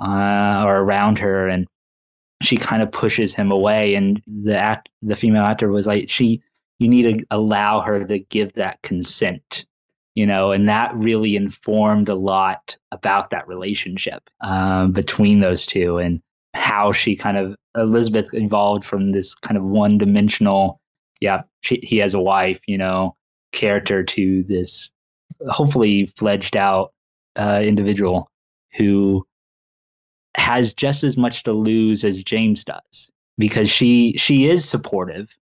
uh, 0.00 0.64
or 0.64 0.76
around 0.78 1.18
her, 1.18 1.48
and 1.48 1.66
she 2.42 2.56
kind 2.56 2.82
of 2.82 2.92
pushes 2.92 3.34
him 3.34 3.50
away, 3.50 3.96
and 3.96 4.22
the 4.26 4.56
act, 4.56 4.90
the 5.02 5.16
female 5.16 5.44
actor 5.44 5.70
was 5.70 5.86
like, 5.88 6.08
"She, 6.08 6.42
you 6.78 6.88
need 6.88 7.18
to 7.18 7.26
allow 7.30 7.80
her 7.80 8.04
to 8.04 8.18
give 8.20 8.52
that 8.54 8.80
consent." 8.82 9.66
You 10.16 10.26
know, 10.26 10.50
and 10.50 10.68
that 10.68 10.94
really 10.96 11.36
informed 11.36 12.08
a 12.08 12.14
lot 12.16 12.76
about 12.90 13.30
that 13.30 13.46
relationship 13.46 14.28
um, 14.40 14.90
between 14.92 15.40
those 15.40 15.66
two 15.66 15.98
and 15.98 16.20
how 16.54 16.90
she 16.90 17.14
kind 17.14 17.36
of 17.36 17.54
Elizabeth 17.76 18.32
evolved 18.32 18.84
from 18.84 19.12
this 19.12 19.34
kind 19.34 19.56
of 19.56 19.62
one 19.62 19.98
dimensional 19.98 20.80
yeah, 21.20 21.42
she, 21.60 21.80
he 21.82 21.98
has 21.98 22.14
a 22.14 22.20
wife, 22.20 22.60
you 22.66 22.78
know, 22.78 23.16
character 23.52 24.04
to 24.04 24.42
this 24.44 24.90
hopefully 25.48 26.06
fledged 26.06 26.56
out 26.56 26.92
uh, 27.36 27.62
individual 27.64 28.30
who 28.76 29.26
has 30.36 30.74
just 30.74 31.04
as 31.04 31.16
much 31.16 31.42
to 31.44 31.52
lose 31.52 32.04
as 32.04 32.22
James 32.22 32.64
does 32.64 33.10
because 33.38 33.70
she 33.70 34.14
she 34.18 34.48
is 34.48 34.68
supportive 34.68 35.36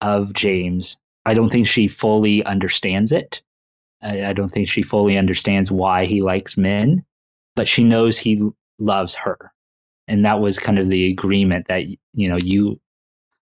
of 0.00 0.34
James. 0.34 0.98
I 1.24 1.34
don't 1.34 1.50
think 1.50 1.66
she 1.66 1.88
fully 1.88 2.44
understands 2.44 3.12
it. 3.12 3.42
I, 4.04 4.26
I 4.26 4.32
don't 4.32 4.50
think 4.50 4.68
she 4.68 4.82
fully 4.82 5.16
understands 5.16 5.72
why 5.72 6.04
he 6.04 6.22
likes 6.22 6.56
men, 6.56 7.04
but 7.56 7.66
she 7.66 7.82
knows 7.82 8.18
he 8.18 8.42
loves 8.78 9.14
her. 9.14 9.52
And 10.06 10.26
that 10.26 10.40
was 10.40 10.58
kind 10.58 10.78
of 10.78 10.88
the 10.88 11.10
agreement 11.10 11.68
that 11.68 11.86
you 12.12 12.28
know 12.28 12.36
you 12.36 12.80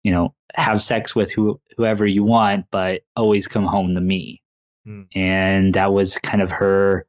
you 0.04 0.12
know 0.12 0.36
have 0.54 0.84
sex 0.84 1.16
with 1.16 1.32
who, 1.32 1.60
whoever 1.76 2.06
you 2.06 2.24
want, 2.24 2.68
but 2.70 3.02
always 3.16 3.48
come 3.48 3.66
home 3.66 3.96
to 3.96 4.02
me. 4.02 4.42
Mm. 4.88 5.08
And 5.16 5.74
that 5.74 5.92
was 5.92 6.18
kind 6.20 6.44
of 6.44 6.52
her 6.52 7.08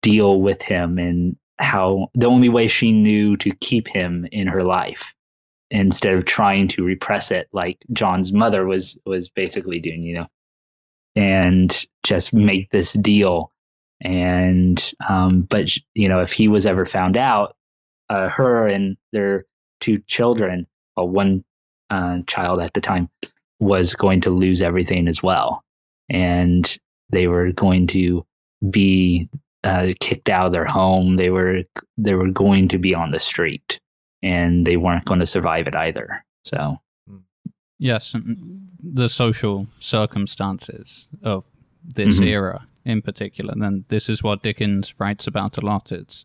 deal 0.00 0.40
with 0.40 0.62
him 0.62 0.98
and 0.98 1.36
how 1.58 2.08
the 2.14 2.28
only 2.28 2.48
way 2.48 2.66
she 2.66 2.92
knew 2.92 3.36
to 3.36 3.50
keep 3.50 3.88
him 3.88 4.26
in 4.30 4.46
her 4.46 4.62
life 4.62 5.14
instead 5.70 6.14
of 6.14 6.24
trying 6.24 6.68
to 6.68 6.84
repress 6.84 7.30
it 7.30 7.48
like 7.52 7.84
John's 7.92 8.32
mother 8.32 8.64
was 8.64 8.98
was 9.04 9.28
basically 9.28 9.80
doing, 9.80 10.02
you 10.02 10.14
know, 10.14 10.26
and 11.16 11.86
just 12.04 12.32
make 12.32 12.70
this 12.70 12.92
deal. 12.92 13.52
And 14.00 14.92
um, 15.08 15.42
but 15.42 15.76
you 15.94 16.08
know, 16.08 16.20
if 16.20 16.32
he 16.32 16.48
was 16.48 16.66
ever 16.66 16.84
found 16.84 17.16
out, 17.16 17.56
uh, 18.08 18.28
her 18.28 18.66
and 18.66 18.96
their 19.12 19.44
two 19.80 19.98
children, 20.06 20.66
well, 20.96 21.08
one 21.08 21.44
uh, 21.90 22.18
child 22.26 22.60
at 22.60 22.72
the 22.74 22.80
time, 22.80 23.08
was 23.60 23.94
going 23.94 24.20
to 24.22 24.30
lose 24.30 24.62
everything 24.62 25.08
as 25.08 25.22
well, 25.22 25.64
and 26.08 26.78
they 27.10 27.26
were 27.26 27.52
going 27.52 27.88
to 27.88 28.24
be 28.70 29.28
uh, 29.64 29.88
kicked 30.00 30.28
out 30.28 30.46
of 30.46 30.52
their 30.52 30.64
home. 30.64 31.16
They 31.16 31.30
were 31.30 31.64
they 31.96 32.14
were 32.14 32.30
going 32.30 32.68
to 32.68 32.78
be 32.78 32.94
on 32.94 33.10
the 33.10 33.20
street, 33.20 33.80
and 34.22 34.66
they 34.66 34.76
weren't 34.76 35.04
going 35.04 35.20
to 35.20 35.26
survive 35.26 35.66
it 35.66 35.76
either. 35.76 36.24
So, 36.44 36.76
yes, 37.78 38.14
the 38.82 39.08
social 39.08 39.66
circumstances 39.78 41.06
of 41.22 41.44
this 41.84 42.16
mm-hmm. 42.16 42.24
era 42.24 42.66
in 42.84 43.02
particular. 43.02 43.54
Then 43.56 43.84
this 43.88 44.08
is 44.08 44.22
what 44.22 44.42
Dickens 44.42 44.94
writes 44.98 45.26
about 45.26 45.58
a 45.58 45.60
lot. 45.60 45.92
It's 45.92 46.24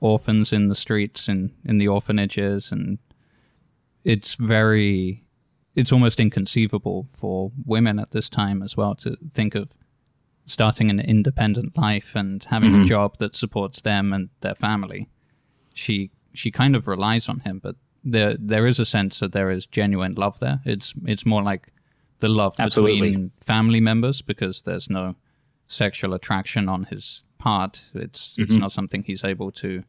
orphans 0.00 0.52
in 0.52 0.68
the 0.68 0.76
streets 0.76 1.28
and 1.28 1.50
in 1.64 1.78
the 1.78 1.88
orphanages, 1.88 2.72
and 2.72 2.98
it's 4.04 4.34
very, 4.34 5.24
it's 5.74 5.92
almost 5.92 6.20
inconceivable 6.20 7.08
for 7.18 7.50
women 7.64 7.98
at 7.98 8.12
this 8.12 8.28
time 8.28 8.62
as 8.62 8.76
well 8.76 8.94
to 8.96 9.16
think 9.34 9.54
of 9.54 9.68
starting 10.46 10.90
an 10.90 11.00
independent 11.00 11.76
life 11.76 12.12
and 12.14 12.44
having 12.44 12.70
mm-hmm. 12.70 12.82
a 12.82 12.86
job 12.86 13.18
that 13.18 13.34
supports 13.34 13.80
them 13.80 14.12
and 14.12 14.28
their 14.40 14.54
family. 14.54 15.08
She 15.74 16.10
she 16.32 16.50
kind 16.50 16.76
of 16.76 16.86
relies 16.86 17.28
on 17.28 17.40
him, 17.40 17.60
but 17.62 17.76
there 18.06 18.36
there 18.38 18.66
is 18.66 18.78
a 18.78 18.84
sense 18.84 19.18
that 19.18 19.32
there 19.32 19.50
is 19.50 19.66
genuine 19.66 20.14
love 20.14 20.38
there. 20.38 20.60
It's 20.64 20.94
it's 21.04 21.26
more 21.26 21.42
like 21.42 21.72
the 22.20 22.28
love 22.28 22.54
Absolutely. 22.58 23.10
between 23.10 23.30
family 23.44 23.80
members 23.80 24.22
because 24.22 24.62
there's 24.62 24.88
no 24.88 25.16
sexual 25.66 26.14
attraction 26.14 26.68
on 26.68 26.84
his 26.84 27.24
part. 27.38 27.82
It's 27.94 28.30
mm-hmm. 28.30 28.42
it's 28.42 28.56
not 28.56 28.72
something 28.72 29.02
he's 29.02 29.24
able 29.24 29.50
to. 29.52 29.82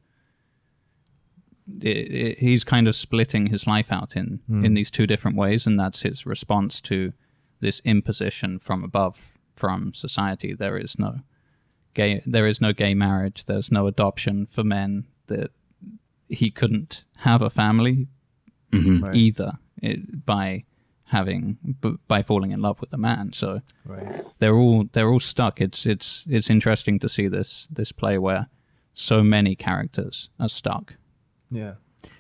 It, 1.82 1.98
it, 1.98 2.40
he's 2.40 2.64
kind 2.64 2.88
of 2.88 2.96
splitting 2.96 3.48
his 3.48 3.68
life 3.68 3.92
out 3.92 4.16
in 4.16 4.40
mm. 4.50 4.66
in 4.66 4.74
these 4.74 4.90
two 4.90 5.06
different 5.06 5.38
ways, 5.38 5.68
and 5.68 5.80
that's 5.80 6.02
his 6.02 6.26
response 6.26 6.82
to 6.82 7.14
this 7.60 7.82
imposition 7.86 8.58
from 8.60 8.84
above 8.84 9.18
from 9.56 9.94
society. 9.94 10.54
There 10.54 10.78
is 10.78 10.98
no 10.98 11.20
gay. 11.94 12.22
There 12.26 12.48
is 12.48 12.62
no 12.62 12.74
gay 12.74 12.96
marriage. 12.96 13.46
There's 13.46 13.72
no 13.72 13.86
adoption 13.86 14.48
for 14.52 14.64
men. 14.64 15.06
That 15.28 15.52
he 16.30 16.52
couldn't 16.52 17.04
have 17.18 17.42
a 17.42 17.50
family 17.50 18.08
mm-hmm. 18.72 19.04
right. 19.04 19.16
either 19.16 19.54
it, 19.82 20.26
by 20.26 20.64
having 21.06 21.58
b- 21.82 21.98
by 22.08 22.22
falling 22.22 22.52
in 22.52 22.62
love 22.62 22.80
with 22.82 22.92
a 22.94 22.98
man. 22.98 23.32
So 23.34 23.62
right. 23.86 24.26
they're 24.40 24.56
all 24.56 24.86
they're 24.92 25.10
all 25.10 25.20
stuck. 25.20 25.62
It's 25.62 25.86
it's 25.86 26.26
it's 26.28 26.50
interesting 26.50 27.00
to 27.00 27.10
see 27.10 27.28
this 27.28 27.68
this 27.70 27.92
play 27.92 28.18
where 28.18 28.48
so 28.94 29.24
many 29.24 29.56
characters 29.56 30.30
are 30.40 30.50
stuck. 30.50 30.94
Yeah. 31.50 31.76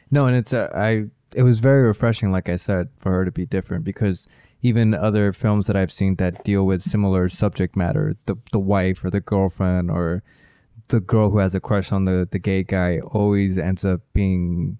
No, 0.09 0.27
and 0.27 0.35
it's 0.35 0.53
uh, 0.53 0.71
I 0.73 1.05
it 1.33 1.43
was 1.43 1.59
very 1.59 1.83
refreshing 1.83 2.31
like 2.31 2.49
I 2.49 2.55
said 2.55 2.89
for 2.99 3.11
her 3.11 3.25
to 3.25 3.31
be 3.31 3.45
different 3.45 3.83
because 3.83 4.27
even 4.61 4.93
other 4.93 5.33
films 5.33 5.67
that 5.67 5.75
I've 5.75 5.91
seen 5.91 6.15
that 6.15 6.43
deal 6.43 6.65
with 6.65 6.81
similar 6.81 7.29
subject 7.29 7.75
matter, 7.75 8.15
the 8.25 8.35
the 8.51 8.59
wife 8.59 9.03
or 9.03 9.09
the 9.09 9.21
girlfriend 9.21 9.91
or 9.91 10.23
the 10.89 10.99
girl 10.99 11.29
who 11.29 11.37
has 11.39 11.53
a 11.55 11.59
crush 11.59 11.91
on 11.91 12.05
the 12.05 12.27
the 12.31 12.39
gay 12.39 12.63
guy 12.63 12.99
always 12.99 13.57
ends 13.57 13.83
up 13.83 14.01
being 14.13 14.77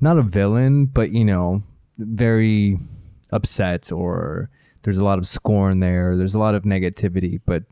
not 0.00 0.18
a 0.18 0.22
villain, 0.22 0.86
but 0.86 1.12
you 1.12 1.24
know, 1.24 1.62
very 1.98 2.78
upset 3.30 3.90
or 3.92 4.50
there's 4.82 4.98
a 4.98 5.04
lot 5.04 5.18
of 5.18 5.26
scorn 5.26 5.80
there. 5.80 6.16
There's 6.16 6.34
a 6.34 6.38
lot 6.38 6.54
of 6.54 6.62
negativity, 6.62 7.40
but 7.44 7.64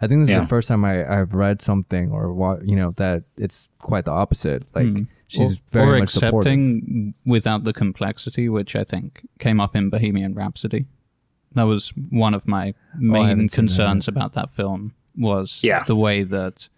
I 0.00 0.06
think 0.06 0.22
this 0.22 0.30
yeah. 0.30 0.38
is 0.38 0.42
the 0.42 0.48
first 0.48 0.68
time 0.68 0.84
I, 0.84 1.04
I've 1.20 1.34
read 1.34 1.62
something 1.62 2.10
or 2.10 2.32
what 2.32 2.66
you 2.66 2.76
know 2.76 2.94
that 2.96 3.24
it's 3.36 3.68
quite 3.78 4.04
the 4.04 4.12
opposite. 4.12 4.64
Like 4.74 4.86
mm. 4.86 5.08
she's 5.28 5.58
or, 5.58 5.60
very 5.70 5.96
or 5.96 5.98
much 6.00 6.14
accepting 6.14 6.80
supportive. 6.80 7.14
without 7.26 7.64
the 7.64 7.72
complexity, 7.72 8.48
which 8.48 8.76
I 8.76 8.84
think 8.84 9.26
came 9.38 9.60
up 9.60 9.76
in 9.76 9.90
Bohemian 9.90 10.34
Rhapsody. 10.34 10.86
That 11.54 11.64
was 11.64 11.92
one 12.10 12.34
of 12.34 12.48
my 12.48 12.70
oh, 12.70 12.98
main 12.98 13.44
oh, 13.44 13.48
concerns 13.54 14.06
that. 14.06 14.12
about 14.12 14.32
that 14.34 14.52
film 14.54 14.92
was 15.16 15.60
yeah. 15.62 15.84
the 15.84 15.94
way 15.94 16.24
that 16.24 16.68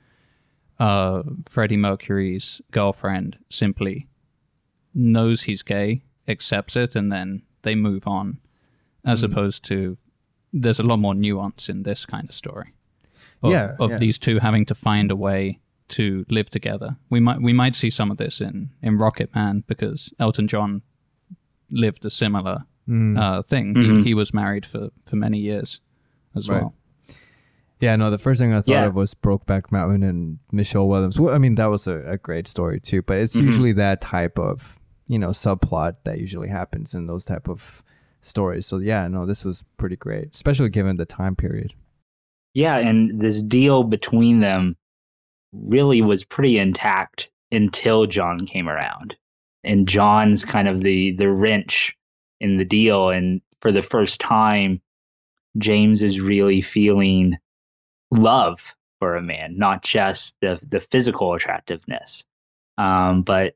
uh, 0.78 1.22
Freddie 1.48 1.76
Mercury's 1.76 2.60
girlfriend 2.70 3.38
simply 3.50 4.08
knows 4.94 5.42
he's 5.42 5.62
gay, 5.62 6.02
accepts 6.28 6.76
it, 6.76 6.94
and 6.94 7.10
then 7.12 7.42
they 7.62 7.74
move 7.74 8.06
on, 8.06 8.38
as 9.04 9.22
mm. 9.22 9.30
opposed 9.30 9.64
to 9.64 9.96
there's 10.52 10.78
a 10.78 10.84
lot 10.84 10.98
more 10.98 11.14
nuance 11.14 11.68
in 11.68 11.82
this 11.82 12.06
kind 12.06 12.28
of 12.28 12.34
story. 12.34 12.72
Of, 13.42 13.52
yeah, 13.52 13.76
of 13.78 13.90
yeah. 13.90 13.98
these 13.98 14.18
two 14.18 14.38
having 14.38 14.64
to 14.66 14.74
find 14.74 15.10
a 15.10 15.16
way 15.16 15.60
to 15.88 16.24
live 16.30 16.50
together. 16.50 16.96
We 17.10 17.20
might 17.20 17.40
we 17.40 17.52
might 17.52 17.76
see 17.76 17.90
some 17.90 18.10
of 18.10 18.16
this 18.16 18.40
in 18.40 18.70
in 18.82 18.98
Rocketman 18.98 19.64
because 19.66 20.12
Elton 20.18 20.48
John 20.48 20.82
lived 21.70 22.04
a 22.04 22.10
similar 22.10 22.64
mm. 22.88 23.18
uh, 23.18 23.42
thing. 23.42 23.74
Mm-hmm. 23.74 23.98
He, 23.98 24.04
he 24.04 24.14
was 24.14 24.32
married 24.32 24.66
for 24.66 24.88
for 25.06 25.16
many 25.16 25.38
years 25.38 25.80
as 26.34 26.48
right. 26.48 26.62
well. 26.62 26.74
Yeah, 27.80 27.94
no, 27.96 28.10
the 28.10 28.18
first 28.18 28.40
thing 28.40 28.52
I 28.52 28.60
thought 28.60 28.68
yeah. 28.68 28.86
of 28.86 28.94
was 28.94 29.14
Brokeback 29.14 29.70
Mountain 29.70 30.02
and 30.02 30.38
Michelle 30.50 30.88
Williams. 30.88 31.20
Well, 31.20 31.34
I 31.34 31.38
mean, 31.38 31.56
that 31.56 31.66
was 31.66 31.86
a, 31.86 32.02
a 32.06 32.16
great 32.16 32.48
story 32.48 32.80
too, 32.80 33.02
but 33.02 33.18
it's 33.18 33.36
mm-hmm. 33.36 33.46
usually 33.46 33.72
that 33.74 34.00
type 34.00 34.38
of, 34.38 34.78
you 35.08 35.18
know, 35.18 35.28
subplot 35.28 35.96
that 36.04 36.18
usually 36.18 36.48
happens 36.48 36.94
in 36.94 37.06
those 37.06 37.24
type 37.24 37.48
of 37.48 37.82
stories. 38.22 38.66
So 38.66 38.78
yeah, 38.78 39.06
no, 39.08 39.26
this 39.26 39.44
was 39.44 39.62
pretty 39.76 39.96
great, 39.96 40.34
especially 40.34 40.70
given 40.70 40.96
the 40.96 41.04
time 41.04 41.36
period. 41.36 41.74
Yeah, 42.54 42.78
and 42.78 43.20
this 43.20 43.42
deal 43.42 43.84
between 43.84 44.40
them 44.40 44.76
really 45.52 46.00
was 46.00 46.24
pretty 46.24 46.58
intact 46.58 47.30
until 47.52 48.06
John 48.06 48.46
came 48.46 48.68
around. 48.68 49.16
And 49.64 49.86
John's 49.86 50.44
kind 50.44 50.68
of 50.68 50.80
the 50.80 51.12
the 51.12 51.28
wrench 51.28 51.94
in 52.40 52.56
the 52.56 52.64
deal 52.64 53.10
and 53.10 53.40
for 53.60 53.72
the 53.72 53.82
first 53.82 54.20
time 54.20 54.80
James 55.58 56.02
is 56.02 56.20
really 56.20 56.60
feeling 56.60 57.38
love 58.16 58.74
for 58.98 59.16
a 59.16 59.22
man, 59.22 59.58
not 59.58 59.82
just 59.82 60.36
the 60.40 60.58
the 60.68 60.80
physical 60.80 61.34
attractiveness, 61.34 62.24
um, 62.78 63.22
but 63.22 63.54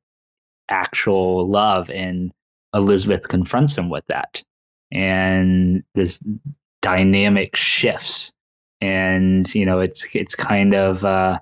actual 0.68 1.48
love. 1.48 1.90
And 1.90 2.32
Elizabeth 2.74 3.28
confronts 3.28 3.76
him 3.76 3.88
with 3.90 4.06
that, 4.08 4.42
and 4.92 5.82
this 5.94 6.20
dynamic 6.82 7.56
shifts. 7.56 8.32
And 8.80 9.52
you 9.54 9.66
know, 9.66 9.80
it's 9.80 10.14
it's 10.14 10.34
kind 10.34 10.74
of 10.74 11.04
uh, 11.04 11.38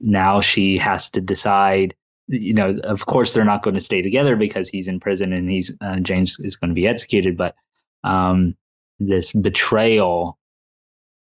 now 0.00 0.40
she 0.40 0.78
has 0.78 1.10
to 1.10 1.20
decide. 1.20 1.94
You 2.28 2.54
know, 2.54 2.74
of 2.82 3.06
course, 3.06 3.34
they're 3.34 3.44
not 3.44 3.62
going 3.62 3.74
to 3.74 3.80
stay 3.80 4.02
together 4.02 4.34
because 4.34 4.68
he's 4.68 4.88
in 4.88 4.98
prison 4.98 5.32
and 5.32 5.48
he's 5.48 5.72
uh, 5.80 6.00
James 6.00 6.40
is 6.40 6.56
going 6.56 6.70
to 6.70 6.74
be 6.74 6.88
executed. 6.88 7.36
But 7.36 7.54
um, 8.02 8.56
this 8.98 9.32
betrayal, 9.32 10.36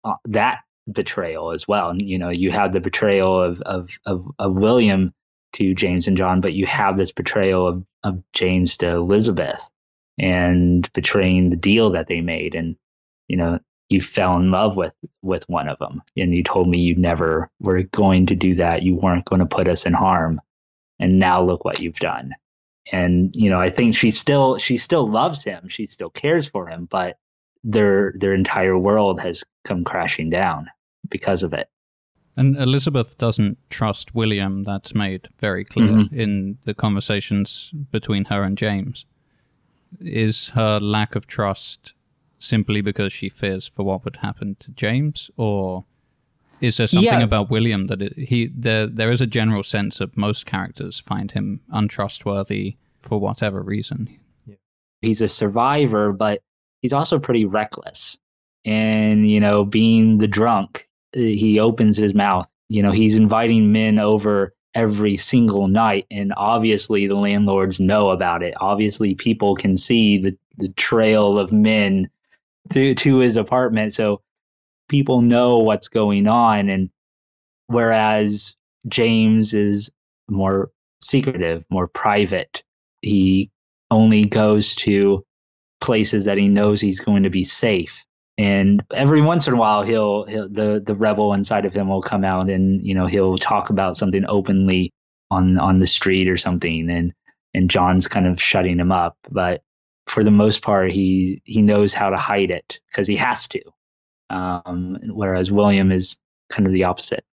uh, 0.05 0.15
that 0.25 0.59
betrayal 0.91 1.51
as 1.51 1.67
well. 1.67 1.95
You 1.95 2.17
know, 2.17 2.29
you 2.29 2.51
have 2.51 2.73
the 2.73 2.79
betrayal 2.79 3.41
of 3.41 3.61
of 3.61 3.89
of, 4.05 4.25
of 4.39 4.53
William 4.53 5.13
to 5.53 5.73
James 5.73 6.07
and 6.07 6.17
John, 6.17 6.41
but 6.41 6.53
you 6.53 6.65
have 6.65 6.97
this 6.97 7.11
betrayal 7.11 7.67
of, 7.67 7.85
of 8.03 8.23
James 8.33 8.77
to 8.77 8.89
Elizabeth 8.89 9.69
and 10.19 10.91
betraying 10.93 11.49
the 11.49 11.55
deal 11.55 11.91
that 11.91 12.07
they 12.07 12.21
made. 12.21 12.55
And, 12.55 12.75
you 13.27 13.37
know, 13.37 13.59
you 13.89 14.01
fell 14.01 14.37
in 14.37 14.51
love 14.51 14.75
with 14.75 14.93
with 15.21 15.47
one 15.47 15.67
of 15.67 15.77
them 15.77 16.01
and 16.17 16.33
you 16.33 16.43
told 16.43 16.67
me 16.67 16.79
you 16.79 16.95
never 16.95 17.49
were 17.59 17.83
going 17.83 18.27
to 18.27 18.35
do 18.35 18.55
that. 18.55 18.81
You 18.81 18.95
weren't 18.95 19.25
going 19.25 19.39
to 19.39 19.45
put 19.45 19.67
us 19.67 19.85
in 19.85 19.93
harm. 19.93 20.41
And 20.99 21.19
now 21.19 21.43
look 21.43 21.63
what 21.65 21.79
you've 21.79 21.95
done. 21.95 22.31
And, 22.91 23.31
you 23.33 23.49
know, 23.49 23.59
I 23.59 23.69
think 23.69 23.95
she 23.95 24.11
still 24.11 24.57
she 24.57 24.77
still 24.77 25.07
loves 25.07 25.43
him. 25.43 25.69
She 25.69 25.87
still 25.87 26.09
cares 26.09 26.47
for 26.47 26.67
him, 26.67 26.87
but 26.89 27.17
their 27.63 28.13
their 28.15 28.33
entire 28.33 28.77
world 28.77 29.21
has 29.21 29.43
come 29.63 29.83
crashing 29.83 30.29
down 30.29 30.69
because 31.09 31.43
of 31.43 31.53
it. 31.53 31.69
And 32.35 32.57
Elizabeth 32.57 33.17
doesn't 33.17 33.57
trust 33.69 34.15
William. 34.15 34.63
That's 34.63 34.95
made 34.95 35.29
very 35.39 35.63
clear 35.63 35.89
mm-hmm. 35.89 36.19
in 36.19 36.57
the 36.65 36.73
conversations 36.73 37.71
between 37.91 38.25
her 38.25 38.43
and 38.43 38.57
James. 38.57 39.05
Is 39.99 40.49
her 40.49 40.79
lack 40.79 41.15
of 41.15 41.27
trust 41.27 41.93
simply 42.39 42.81
because 42.81 43.13
she 43.13 43.29
fears 43.29 43.67
for 43.67 43.83
what 43.83 44.03
would 44.03 44.17
happen 44.17 44.55
to 44.59 44.71
James, 44.71 45.29
or 45.37 45.85
is 46.59 46.77
there 46.77 46.87
something 46.87 47.19
yeah. 47.19 47.23
about 47.23 47.49
William 47.49 47.87
that 47.87 48.01
it, 48.01 48.17
he 48.17 48.47
there 48.55 48.87
there 48.87 49.11
is 49.11 49.21
a 49.21 49.27
general 49.27 49.63
sense 49.63 50.01
of 50.01 50.15
most 50.17 50.45
characters 50.45 50.99
find 50.99 51.31
him 51.31 51.61
untrustworthy 51.71 52.77
for 53.01 53.19
whatever 53.19 53.61
reason? 53.61 54.09
He's 55.01 55.21
a 55.21 55.27
survivor, 55.27 56.13
but 56.13 56.41
he's 56.81 56.93
also 56.93 57.19
pretty 57.19 57.45
reckless. 57.45 58.17
And 58.65 59.29
you 59.29 59.39
know, 59.39 59.65
being 59.65 60.17
the 60.17 60.27
drunk, 60.27 60.82
he 61.13 61.59
opens 61.59 61.97
his 61.97 62.15
mouth. 62.15 62.51
You 62.69 62.83
know, 62.83 62.91
he's 62.91 63.15
inviting 63.15 63.71
men 63.71 63.99
over 63.99 64.53
every 64.75 65.17
single 65.17 65.67
night 65.67 66.07
and 66.09 66.33
obviously 66.35 67.05
the 67.05 67.13
landlords 67.13 67.79
know 67.79 68.09
about 68.09 68.41
it 68.41 68.55
obviously 68.59 69.13
people 69.13 69.55
can 69.55 69.77
see 69.77 70.17
the, 70.17 70.35
the 70.57 70.69
trail 70.69 71.37
of 71.37 71.51
men 71.51 72.09
to 72.71 72.95
to 72.95 73.19
his 73.19 73.37
apartment 73.37 73.93
so 73.93 74.19
people 74.89 75.21
know 75.21 75.59
what's 75.59 75.89
going 75.89 76.27
on 76.27 76.69
and 76.69 76.89
whereas 77.67 78.55
James 78.87 79.53
is 79.53 79.91
more 80.29 80.71
secretive, 81.01 81.65
more 81.69 81.87
private. 81.87 82.63
He 83.01 83.51
only 83.91 84.25
goes 84.25 84.75
to 84.75 85.25
places 85.81 86.25
that 86.25 86.37
he 86.37 86.47
knows 86.47 86.81
he's 86.81 86.99
going 86.99 87.23
to 87.23 87.29
be 87.29 87.43
safe. 87.43 88.05
And 88.43 88.83
every 88.93 89.21
once 89.21 89.47
in 89.47 89.53
a 89.53 89.57
while, 89.57 89.83
he'll, 89.83 90.25
he'll 90.25 90.49
the 90.49 90.83
the 90.85 90.95
rebel 90.95 91.31
inside 91.31 91.65
of 91.65 91.73
him 91.73 91.87
will 91.87 92.01
come 92.01 92.25
out, 92.25 92.49
and 92.49 92.83
you 92.83 92.93
know 92.93 93.05
he'll 93.05 93.37
talk 93.37 93.69
about 93.69 93.95
something 93.95 94.25
openly 94.27 94.91
on 95.31 95.57
on 95.57 95.79
the 95.79 95.87
street 95.87 96.27
or 96.27 96.35
something, 96.35 96.89
and 96.89 97.13
and 97.53 97.69
John's 97.69 98.09
kind 98.09 98.27
of 98.27 98.41
shutting 98.41 98.79
him 98.79 98.91
up. 98.91 99.15
But 99.31 99.61
for 100.07 100.25
the 100.25 100.31
most 100.31 100.61
part, 100.61 100.91
he 100.91 101.41
he 101.45 101.61
knows 101.61 101.93
how 101.93 102.09
to 102.09 102.17
hide 102.17 102.51
it 102.51 102.81
because 102.89 103.07
he 103.07 103.15
has 103.15 103.47
to. 103.47 103.61
Um, 104.29 104.97
whereas 105.05 105.49
William 105.49 105.93
is 105.93 106.19
kind 106.49 106.67
of 106.67 106.73
the 106.73 106.83
opposite. 106.83 107.23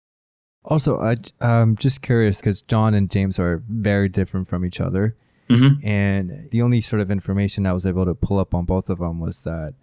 Also, 0.65 1.01
I, 1.01 1.17
I'm 1.41 1.75
just 1.77 2.03
curious 2.03 2.39
because 2.39 2.63
John 2.63 2.95
and 2.95 3.11
James 3.11 3.41
are 3.41 3.65
very 3.69 4.09
different 4.09 4.47
from 4.47 4.65
each 4.65 4.81
other. 4.81 5.17
Mm-hmm. 5.49 5.85
And 5.85 6.51
the 6.53 6.63
only 6.63 6.81
sort 6.81 7.03
of 7.03 7.11
information 7.11 7.67
I 7.67 7.73
was 7.73 7.85
able 7.85 8.05
to 8.05 8.15
pull 8.15 8.39
up 8.39 8.55
on 8.55 8.65
both 8.65 8.91
of 8.91 8.99
them 8.99 9.19
was 9.19 9.43
that 9.43 9.75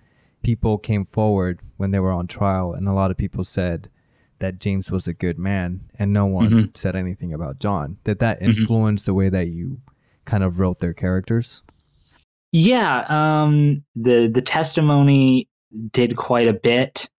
people 0.43 0.77
came 0.77 1.05
forward 1.05 1.59
when 1.77 1.91
they 1.91 1.99
were 1.99 2.11
on 2.11 2.27
trial, 2.27 2.73
and 2.73 2.88
a 2.88 2.93
lot 2.93 3.11
of 3.11 3.17
people 3.17 3.43
said 3.43 3.89
that 4.39 4.59
James 4.59 4.91
was 4.91 5.07
a 5.07 5.13
good 5.13 5.39
man, 5.39 5.81
and 5.97 6.13
no 6.13 6.25
one 6.25 6.49
mm-hmm. 6.49 6.65
said 6.75 6.95
anything 6.95 7.33
about 7.33 7.59
John. 7.59 7.97
Did 8.03 8.19
that 8.19 8.39
mm-hmm. 8.39 8.51
influence 8.51 9.03
mm-hmm. 9.03 9.11
the 9.11 9.15
way 9.15 9.29
that 9.29 9.47
you 9.47 9.81
kind 10.25 10.43
of 10.43 10.59
wrote 10.59 10.79
their 10.79 10.93
characters? 10.93 11.63
Yeah, 12.51 13.05
um, 13.09 13.83
the 13.95 14.27
the 14.27 14.41
testimony 14.41 15.49
did 15.91 16.15
quite 16.15 16.47
a 16.47 16.53
bit, 16.53 17.09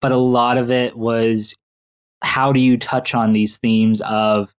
but 0.00 0.12
a 0.12 0.16
lot 0.16 0.58
of 0.58 0.70
it 0.70 0.96
was 0.96 1.56
how 2.22 2.52
do 2.52 2.60
you 2.60 2.76
touch 2.78 3.14
on 3.14 3.32
these 3.32 3.58
themes 3.58 4.00
of 4.02 4.54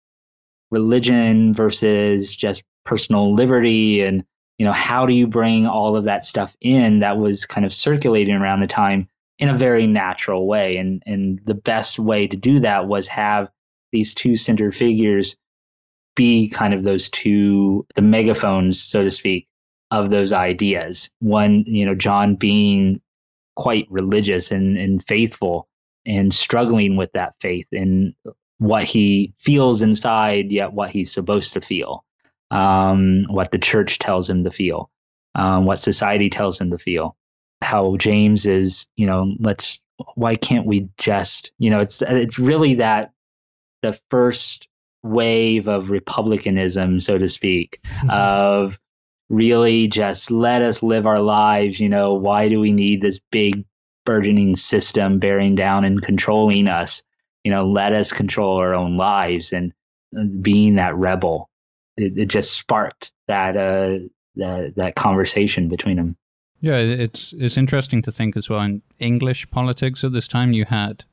religion 0.70 1.52
versus 1.52 2.34
just 2.34 2.62
personal 2.84 3.34
liberty 3.34 4.02
and 4.02 4.24
you 4.60 4.66
know 4.66 4.72
how 4.72 5.06
do 5.06 5.14
you 5.14 5.26
bring 5.26 5.66
all 5.66 5.96
of 5.96 6.04
that 6.04 6.22
stuff 6.22 6.54
in 6.60 6.98
that 6.98 7.16
was 7.16 7.46
kind 7.46 7.64
of 7.64 7.72
circulating 7.72 8.34
around 8.34 8.60
the 8.60 8.66
time 8.66 9.08
in 9.38 9.48
a 9.48 9.56
very 9.56 9.86
natural 9.86 10.46
way? 10.46 10.76
And 10.76 11.02
and 11.06 11.40
the 11.46 11.54
best 11.54 11.98
way 11.98 12.26
to 12.26 12.36
do 12.36 12.60
that 12.60 12.86
was 12.86 13.08
have 13.08 13.48
these 13.90 14.12
two 14.12 14.36
center 14.36 14.70
figures 14.70 15.36
be 16.14 16.50
kind 16.50 16.74
of 16.74 16.82
those 16.82 17.08
two 17.08 17.86
the 17.94 18.02
megaphones 18.02 18.82
so 18.82 19.02
to 19.02 19.10
speak 19.10 19.48
of 19.90 20.10
those 20.10 20.34
ideas. 20.34 21.08
One 21.20 21.64
you 21.66 21.86
know 21.86 21.94
john 21.94 22.34
being 22.34 23.00
quite 23.56 23.86
religious 23.88 24.50
and, 24.50 24.76
and 24.76 25.02
faithful 25.02 25.70
and 26.04 26.34
struggling 26.34 26.98
with 26.98 27.12
that 27.12 27.32
faith 27.40 27.68
and 27.72 28.14
what 28.58 28.84
he 28.84 29.32
feels 29.38 29.80
inside, 29.80 30.52
yet 30.52 30.74
what 30.74 30.90
he's 30.90 31.10
supposed 31.10 31.54
to 31.54 31.62
feel, 31.62 32.04
um, 32.50 33.24
what 33.28 33.50
the 33.50 33.58
church 33.58 33.98
tells 33.98 34.28
him 34.28 34.44
to 34.44 34.50
feel, 34.50 34.90
um, 35.34 35.64
what 35.64 35.78
society 35.78 36.30
tells 36.30 36.60
him 36.60 36.70
to 36.70 36.78
feel. 36.78 37.16
How 37.62 37.96
James 37.96 38.46
is, 38.46 38.86
you 38.96 39.06
know, 39.06 39.34
let's 39.38 39.80
why 40.14 40.34
can't 40.34 40.66
we 40.66 40.88
just, 40.96 41.52
you 41.58 41.70
know, 41.70 41.80
it's 41.80 42.02
it's 42.02 42.38
really 42.38 42.74
that 42.74 43.12
the 43.82 43.98
first 44.10 44.68
wave 45.02 45.68
of 45.68 45.90
republicanism, 45.90 47.00
so 47.00 47.18
to 47.18 47.28
speak, 47.28 47.80
of 48.08 48.78
really 49.28 49.88
just 49.88 50.30
let 50.30 50.62
us 50.62 50.82
live 50.82 51.06
our 51.06 51.20
lives. 51.20 51.80
You 51.80 51.88
know, 51.88 52.14
why 52.14 52.48
do 52.48 52.60
we 52.60 52.72
need 52.72 53.00
this 53.00 53.20
big 53.30 53.64
burgeoning 54.04 54.56
system 54.56 55.18
bearing 55.18 55.54
down 55.54 55.84
and 55.84 56.00
controlling 56.00 56.66
us? 56.66 57.02
You 57.44 57.52
know, 57.52 57.66
let 57.66 57.92
us 57.92 58.12
control 58.12 58.58
our 58.58 58.74
own 58.74 58.96
lives 58.96 59.52
and 59.52 59.72
uh, 60.16 60.24
being 60.24 60.74
that 60.76 60.96
rebel. 60.96 61.48
It, 62.00 62.18
it 62.18 62.26
just 62.26 62.52
sparked 62.52 63.12
that 63.28 63.56
uh, 63.56 63.98
that 64.36 64.74
that 64.76 64.94
conversation 64.94 65.68
between 65.68 65.96
them. 65.96 66.16
Yeah, 66.60 66.76
it's 66.76 67.32
it's 67.38 67.56
interesting 67.56 68.02
to 68.02 68.12
think 68.12 68.36
as 68.36 68.50
well. 68.50 68.60
In 68.60 68.82
English 68.98 69.50
politics 69.50 70.04
at 70.04 70.12
this 70.12 70.28
time, 70.28 70.52
you 70.52 70.66
had 70.66 71.04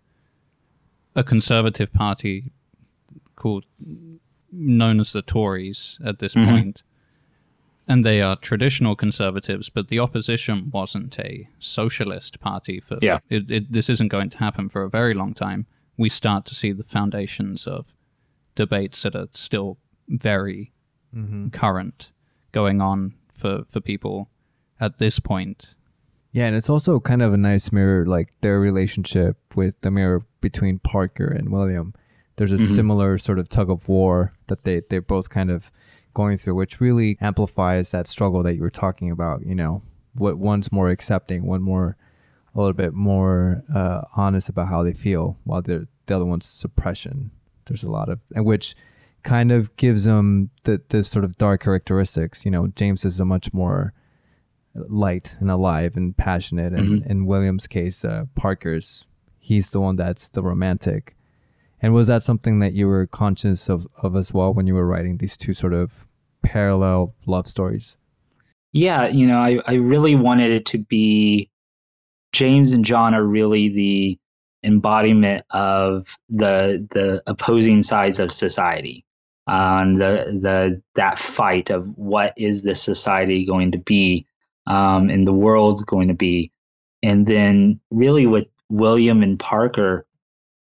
a 1.15 1.23
conservative 1.23 1.93
party 1.93 2.51
called 3.35 3.65
known 4.51 4.99
as 4.99 5.13
the 5.13 5.21
Tories 5.21 5.97
at 6.05 6.19
this 6.19 6.35
mm-hmm. 6.35 6.49
point, 6.49 6.83
and 7.87 8.05
they 8.05 8.21
are 8.21 8.35
traditional 8.35 8.95
conservatives, 8.95 9.69
but 9.69 9.87
the 9.87 9.99
opposition 9.99 10.69
wasn't 10.71 11.17
a 11.19 11.47
socialist 11.59 12.39
party. 12.39 12.81
For 12.81 12.99
yeah, 13.01 13.19
it, 13.29 13.49
it, 13.49 13.71
this 13.71 13.89
isn't 13.89 14.09
going 14.09 14.29
to 14.31 14.37
happen 14.37 14.67
for 14.67 14.83
a 14.83 14.89
very 14.89 15.13
long 15.13 15.33
time. 15.33 15.65
We 15.97 16.09
start 16.09 16.45
to 16.47 16.55
see 16.55 16.73
the 16.73 16.83
foundations 16.83 17.65
of 17.65 17.85
debates 18.55 19.03
that 19.03 19.15
are 19.15 19.29
still 19.33 19.77
very 20.09 20.71
mm-hmm. 21.15 21.49
current 21.49 22.11
going 22.51 22.81
on 22.81 23.13
for 23.37 23.63
for 23.69 23.79
people 23.79 24.29
at 24.79 24.99
this 24.99 25.19
point. 25.19 25.73
Yeah, 26.31 26.45
and 26.45 26.55
it's 26.55 26.69
also 26.69 26.99
kind 26.99 27.21
of 27.21 27.33
a 27.33 27.37
nice 27.37 27.71
mirror, 27.71 28.05
like 28.05 28.31
their 28.41 28.59
relationship 28.59 29.37
with 29.55 29.79
the 29.81 29.89
mirror 29.89 30.23
between 30.41 30.79
Parker 30.79 31.27
and 31.27 31.51
William. 31.51 31.93
There's 32.35 32.51
a 32.51 32.57
mm-hmm. 32.57 32.75
similar 32.75 33.17
sort 33.17 33.39
of 33.39 33.49
tug 33.49 33.71
of 33.71 33.89
war 33.89 34.33
that 34.47 34.63
they 34.63 34.81
they're 34.89 35.01
both 35.01 35.29
kind 35.29 35.49
of 35.49 35.71
going 36.13 36.37
through, 36.37 36.55
which 36.55 36.79
really 36.79 37.17
amplifies 37.21 37.91
that 37.91 38.07
struggle 38.07 38.43
that 38.43 38.55
you 38.55 38.61
were 38.61 38.69
talking 38.69 39.09
about. 39.09 39.45
You 39.45 39.55
know, 39.55 39.81
what 40.13 40.37
one's 40.37 40.71
more 40.71 40.89
accepting, 40.89 41.45
one 41.45 41.61
more 41.61 41.97
a 42.53 42.59
little 42.59 42.73
bit 42.73 42.93
more 42.93 43.63
uh, 43.73 44.01
honest 44.15 44.49
about 44.49 44.67
how 44.67 44.83
they 44.83 44.93
feel, 44.93 45.37
while 45.43 45.61
the 45.61 45.87
the 46.05 46.15
other 46.15 46.25
one's 46.25 46.45
suppression. 46.45 47.31
There's 47.65 47.83
a 47.83 47.91
lot 47.91 48.09
of 48.09 48.19
and 48.35 48.45
which 48.45 48.75
kind 49.27 49.51
of 49.51 49.75
gives 49.75 50.05
them 50.05 50.49
the 50.63 50.81
the 50.87 51.03
sort 51.03 51.25
of 51.25 51.37
dark 51.37 51.61
characteristics. 51.61 52.45
You 52.45 52.51
know, 52.51 52.67
James 52.67 53.03
is 53.03 53.19
a 53.19 53.25
much 53.25 53.53
more 53.53 53.93
light 54.73 55.35
and 55.41 55.51
alive 55.51 55.97
and 55.97 56.15
passionate, 56.15 56.71
and 56.71 57.01
mm-hmm. 57.01 57.11
in 57.11 57.25
William's 57.25 57.67
case, 57.67 58.05
uh, 58.05 58.23
Parker's 58.35 59.05
he's 59.37 59.69
the 59.69 59.81
one 59.81 59.97
that's 59.97 60.29
the 60.29 60.41
romantic. 60.41 61.15
And 61.81 61.93
was 61.93 62.07
that 62.07 62.23
something 62.23 62.59
that 62.59 62.73
you 62.73 62.87
were 62.87 63.05
conscious 63.05 63.69
of, 63.69 63.85
of 64.01 64.15
as 64.15 64.33
well 64.33 64.53
when 64.53 64.65
you 64.65 64.73
were 64.73 64.87
writing 64.87 65.17
these 65.17 65.37
two 65.37 65.53
sort 65.53 65.73
of 65.73 66.07
parallel 66.41 67.13
love 67.27 67.47
stories? 67.47 67.97
Yeah, 68.71 69.07
you 69.07 69.27
know, 69.27 69.37
I, 69.37 69.59
I 69.67 69.73
really 69.75 70.15
wanted 70.15 70.51
it 70.51 70.65
to 70.67 70.79
be 70.79 71.49
James 72.31 72.71
and 72.71 72.83
John 72.83 73.13
are 73.13 73.23
really 73.23 73.69
the 73.69 74.19
embodiment 74.63 75.45
of 75.51 76.17
the 76.29 76.87
the 76.91 77.21
opposing 77.27 77.83
sides 77.83 78.19
of 78.19 78.31
society. 78.31 79.05
Um, 79.47 79.95
the 79.95 80.37
the 80.41 80.81
that 80.95 81.19
fight 81.19 81.69
of 81.69 81.87
what 81.97 82.33
is 82.37 82.63
this 82.63 82.81
society 82.81 83.45
going 83.45 83.71
to 83.71 83.77
be, 83.77 84.27
um, 84.65 85.09
and 85.09 85.25
the 85.25 85.33
world's 85.33 85.83
going 85.83 86.09
to 86.09 86.13
be, 86.13 86.51
and 87.01 87.25
then 87.25 87.79
really 87.89 88.25
with 88.25 88.47
William 88.69 89.23
and 89.23 89.39
Parker, 89.39 90.05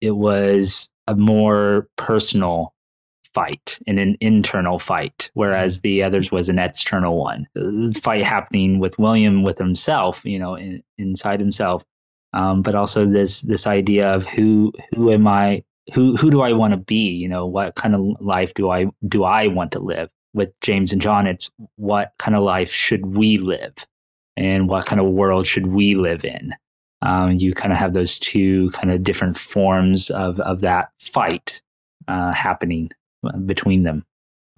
it 0.00 0.10
was 0.10 0.90
a 1.06 1.16
more 1.16 1.88
personal 1.96 2.74
fight 3.34 3.78
and 3.86 3.98
an 3.98 4.16
internal 4.20 4.78
fight, 4.78 5.30
whereas 5.34 5.80
the 5.80 6.04
others 6.04 6.30
was 6.30 6.48
an 6.48 6.58
external 6.58 7.18
one. 7.18 7.46
The 7.54 7.98
fight 8.02 8.24
happening 8.24 8.78
with 8.78 8.98
William 8.98 9.42
with 9.42 9.58
himself, 9.58 10.24
you 10.24 10.38
know, 10.38 10.54
in, 10.54 10.82
inside 10.96 11.40
himself, 11.40 11.84
um, 12.32 12.62
but 12.62 12.74
also 12.74 13.06
this 13.06 13.40
this 13.40 13.66
idea 13.66 14.14
of 14.14 14.26
who 14.26 14.72
who 14.94 15.12
am 15.12 15.26
I? 15.26 15.64
Who 15.92 16.16
who 16.16 16.30
do 16.30 16.40
I 16.40 16.52
want 16.52 16.72
to 16.72 16.78
be? 16.78 17.10
You 17.10 17.28
know, 17.28 17.46
what 17.46 17.74
kind 17.74 17.94
of 17.94 18.20
life 18.20 18.54
do 18.54 18.70
I 18.70 18.86
do 19.06 19.24
I 19.24 19.48
want 19.48 19.72
to 19.72 19.80
live? 19.80 20.08
With 20.32 20.50
James 20.60 20.92
and 20.92 21.00
John, 21.00 21.26
it's 21.26 21.50
what 21.76 22.12
kind 22.18 22.34
of 22.34 22.42
life 22.42 22.70
should 22.72 23.06
we 23.06 23.38
live, 23.38 23.74
and 24.36 24.68
what 24.68 24.86
kind 24.86 25.00
of 25.00 25.06
world 25.06 25.46
should 25.46 25.66
we 25.66 25.94
live 25.94 26.24
in? 26.24 26.54
um, 27.04 27.32
you 27.32 27.52
kind 27.52 27.72
of 27.72 27.78
have 27.78 27.92
those 27.92 28.18
two 28.18 28.70
kind 28.70 28.90
of 28.90 29.04
different 29.04 29.38
forms 29.38 30.10
of 30.10 30.40
of 30.40 30.62
that 30.62 30.90
fight 30.98 31.60
uh, 32.08 32.32
happening 32.32 32.90
between 33.44 33.82
them. 33.82 34.04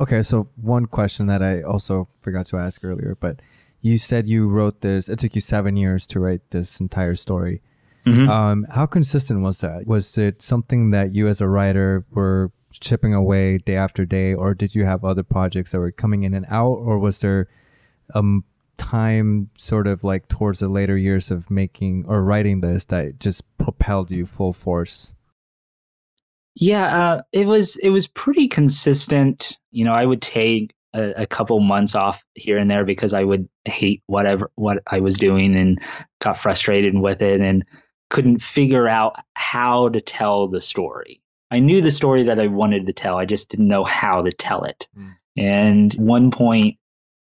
Okay, 0.01 0.23
so 0.23 0.49
one 0.57 0.87
question 0.87 1.27
that 1.27 1.43
I 1.43 1.63
also 1.63 2.09
forgot 2.21 2.47
to 2.47 2.59
ask 2.59 2.85
earlier, 2.85 3.17
but 3.21 3.41
you 3.81 3.99
said 3.99 4.27
you 4.27 4.49
wrote 4.49 4.81
this. 4.81 5.09
It 5.09 5.19
took 5.19 5.35
you 5.35 5.41
seven 5.41 5.77
years 5.77 6.07
to 6.09 6.21
write 6.21 6.43
this 6.51 6.81
entire 6.81 7.17
story. 7.17 7.63
Mhm. 8.07 8.29
Um, 8.29 8.67
how 8.71 8.87
consistent 8.87 9.41
was 9.41 9.61
that? 9.61 9.87
Was 9.87 10.17
it 10.17 10.41
something 10.41 10.91
that 10.91 11.15
you, 11.15 11.27
as 11.29 11.41
a 11.41 11.49
writer, 11.49 12.05
were 12.13 12.53
chipping 12.73 13.15
away 13.15 13.59
day 13.59 13.77
after 13.77 14.05
day, 14.05 14.35
or 14.35 14.55
did 14.55 14.75
you 14.75 14.85
have 14.85 15.05
other 15.05 15.23
projects 15.23 15.73
that 15.73 15.79
were 15.81 15.91
coming 15.91 16.23
in 16.23 16.35
and 16.35 16.47
out, 16.49 16.75
or 16.75 16.99
was 16.99 17.21
there 17.21 17.49
um 18.15 18.45
time 18.79 19.49
sort 19.57 19.87
of 19.87 20.05
like 20.05 20.29
towards 20.29 20.61
the 20.61 20.69
later 20.69 20.97
years 20.97 21.31
of 21.31 21.51
making 21.51 22.05
or 22.07 22.23
writing 22.23 22.61
this 22.61 22.85
that 22.87 23.19
just 23.19 23.43
propelled 23.59 24.11
you 24.11 24.27
full 24.27 24.53
force? 24.53 25.13
Yeah, 26.55 26.85
uh, 26.87 27.23
it 27.33 27.47
was 27.47 27.77
it 27.77 27.91
was 27.91 28.07
pretty 28.07 28.49
consistent. 28.49 29.59
You 29.71 29.85
know, 29.85 29.93
I 29.93 30.07
would 30.07 30.23
take 30.23 30.75
a, 30.95 31.23
a 31.23 31.27
couple 31.27 31.59
months 31.61 31.95
off 31.95 32.23
here 32.35 32.57
and 32.57 32.71
there 32.71 32.85
because 32.85 33.13
I 33.13 33.25
would 33.25 33.49
hate 33.65 34.03
whatever 34.07 34.51
what 34.55 34.83
I 34.87 35.01
was 35.01 35.19
doing 35.19 35.57
and 35.57 35.81
got 36.21 36.39
frustrated 36.39 36.99
with 36.99 37.21
it 37.21 37.41
and 37.41 37.65
couldn't 38.09 38.43
figure 38.43 38.89
out 38.89 39.17
how 39.35 39.89
to 39.89 40.01
tell 40.01 40.49
the 40.49 40.61
story. 40.61 41.21
I 41.51 41.61
knew 41.61 41.81
the 41.81 41.91
story 41.91 42.25
that 42.25 42.41
I 42.41 42.49
wanted 42.49 42.87
to 42.87 42.93
tell. 42.93 43.17
I 43.17 43.25
just 43.25 43.51
didn't 43.51 43.69
know 43.69 43.85
how 43.85 44.21
to 44.21 44.33
tell 44.33 44.65
it. 44.65 44.89
Mm. 44.99 45.15
And 45.37 45.95
one 45.95 46.31
point, 46.31 46.79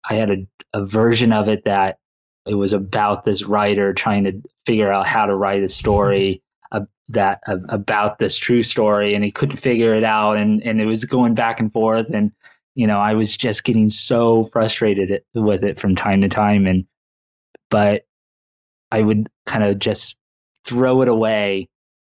I 0.07 0.15
had 0.15 0.31
a, 0.31 0.47
a 0.73 0.85
version 0.85 1.33
of 1.33 1.49
it 1.49 1.65
that 1.65 1.97
it 2.45 2.53
was 2.53 2.73
about 2.73 3.25
this 3.25 3.43
writer 3.43 3.93
trying 3.93 4.25
to 4.25 4.41
figure 4.65 4.91
out 4.91 5.07
how 5.07 5.25
to 5.25 5.35
write 5.35 5.63
a 5.63 5.69
story 5.69 6.43
uh, 6.71 6.81
that 7.09 7.41
uh, 7.47 7.57
about 7.69 8.19
this 8.19 8.37
true 8.37 8.63
story, 8.63 9.15
and 9.15 9.23
he 9.23 9.31
couldn't 9.31 9.57
figure 9.57 9.93
it 9.93 10.03
out, 10.03 10.37
and 10.37 10.61
and 10.63 10.79
it 10.79 10.85
was 10.85 11.05
going 11.05 11.35
back 11.35 11.59
and 11.59 11.71
forth, 11.71 12.07
and 12.13 12.31
you 12.75 12.87
know 12.87 12.99
I 12.99 13.13
was 13.13 13.35
just 13.35 13.63
getting 13.63 13.89
so 13.89 14.45
frustrated 14.45 15.23
with 15.33 15.63
it 15.63 15.79
from 15.79 15.95
time 15.95 16.21
to 16.21 16.29
time, 16.29 16.67
and 16.67 16.85
but 17.69 18.05
I 18.91 19.01
would 19.01 19.29
kind 19.45 19.63
of 19.63 19.79
just 19.79 20.17
throw 20.65 21.01
it 21.01 21.07
away, 21.07 21.69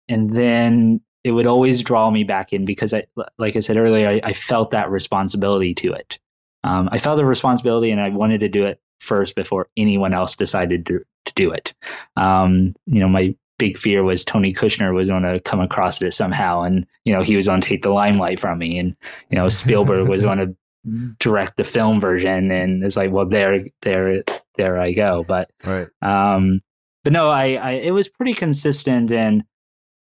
and 0.07 0.29
then 0.29 1.01
it 1.23 1.31
would 1.31 1.47
always 1.47 1.83
draw 1.83 2.09
me 2.09 2.23
back 2.23 2.53
in 2.53 2.65
because 2.65 2.93
I, 2.93 3.05
like 3.37 3.55
I 3.55 3.59
said 3.61 3.77
earlier, 3.77 4.09
I, 4.09 4.21
I 4.23 4.33
felt 4.33 4.71
that 4.71 4.91
responsibility 4.91 5.73
to 5.75 5.93
it. 5.93 6.19
Um, 6.63 6.89
I 6.91 6.97
felt 6.97 7.17
the 7.17 7.25
responsibility, 7.25 7.91
and 7.91 8.01
I 8.01 8.09
wanted 8.09 8.41
to 8.41 8.49
do 8.49 8.65
it 8.65 8.79
first 8.99 9.35
before 9.35 9.69
anyone 9.75 10.13
else 10.13 10.35
decided 10.35 10.85
to 10.87 11.03
to 11.25 11.33
do 11.35 11.51
it. 11.51 11.73
Um, 12.15 12.75
you 12.85 12.99
know, 12.99 13.09
my 13.09 13.35
big 13.57 13.77
fear 13.77 14.03
was 14.03 14.25
Tony 14.25 14.53
Kushner 14.53 14.93
was 14.93 15.09
going 15.09 15.23
to 15.23 15.39
come 15.39 15.59
across 15.59 16.01
it 16.01 16.13
somehow, 16.13 16.63
and 16.63 16.85
you 17.03 17.13
know 17.13 17.21
he 17.21 17.35
was 17.35 17.47
going 17.47 17.61
to 17.61 17.67
take 17.67 17.83
the 17.83 17.89
limelight 17.89 18.39
from 18.39 18.57
me, 18.59 18.77
and 18.77 18.95
you 19.29 19.37
know 19.37 19.49
Spielberg 19.49 20.07
was 20.07 20.23
going 20.23 20.37
to 20.85 21.15
direct 21.19 21.57
the 21.57 21.63
film 21.63 21.99
version, 21.99 22.51
and 22.51 22.83
it's 22.83 22.97
like, 22.97 23.11
well, 23.11 23.25
there, 23.25 23.65
there, 23.81 24.23
there 24.57 24.79
I 24.79 24.91
go. 24.91 25.23
But 25.27 25.49
Right. 25.63 25.87
um, 26.01 26.61
but 27.03 27.13
no, 27.13 27.27
I, 27.27 27.53
I 27.53 27.71
it 27.71 27.91
was 27.91 28.07
pretty 28.09 28.33
consistent, 28.33 29.11
and 29.11 29.43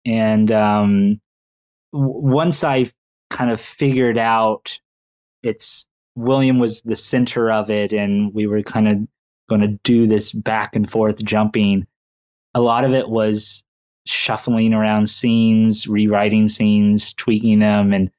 and 0.06 0.52
um, 0.52 1.22
w- 1.94 2.14
once 2.22 2.64
I 2.64 2.92
kind 3.30 3.52
of 3.52 3.60
figured 3.60 4.18
out 4.18 4.80
it's 5.42 5.88
William 6.16 6.60
was 6.60 6.82
the 6.82 6.96
center 6.96 7.52
of 7.52 7.70
it, 7.70 7.94
and 7.94 8.34
we 8.34 8.48
were 8.48 8.62
kind 8.62 8.88
of 8.88 8.98
going 9.50 9.62
to 9.62 9.80
do 9.84 10.08
this 10.08 10.32
back 10.32 10.76
and 10.76 10.90
forth 10.90 11.24
jumping. 11.24 11.88
A 12.54 12.62
lot 12.62 12.84
of 12.86 12.94
it 12.94 13.10
was 13.10 13.64
shuffling 14.06 14.74
around 14.74 15.10
scenes, 15.10 15.88
rewriting 15.88 16.48
scenes, 16.48 17.14
tweaking 17.14 17.60
them, 17.60 17.94
and 17.94 18.12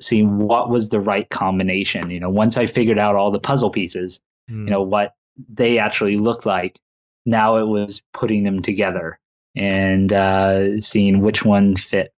seeing 0.00 0.38
what 0.38 0.68
was 0.68 0.88
the 0.88 1.00
right 1.00 1.28
combination. 1.30 2.10
You 2.10 2.20
know, 2.20 2.30
once 2.30 2.56
I 2.56 2.66
figured 2.66 2.98
out 2.98 3.14
all 3.14 3.30
the 3.30 3.40
puzzle 3.40 3.70
pieces, 3.70 4.20
Mm. 4.50 4.64
you 4.66 4.70
know 4.70 4.82
what 4.82 5.14
they 5.52 5.78
actually 5.78 6.16
looked 6.18 6.46
like 6.46 6.78
now 7.26 7.56
it 7.56 7.66
was 7.66 8.00
putting 8.12 8.44
them 8.44 8.62
together 8.62 9.18
and 9.54 10.12
uh, 10.12 10.80
seeing 10.80 11.20
which 11.20 11.44
one 11.44 11.76
fit 11.76 12.14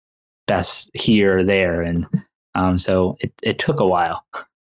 best 0.45 0.89
here 0.93 1.39
or 1.39 1.43
there 1.43 1.81
and 1.81 2.05
um, 2.55 2.77
so 2.79 3.17
it, 3.19 3.33
it 3.41 3.57
took 3.59 3.79
a 3.79 3.87
while 3.87 4.23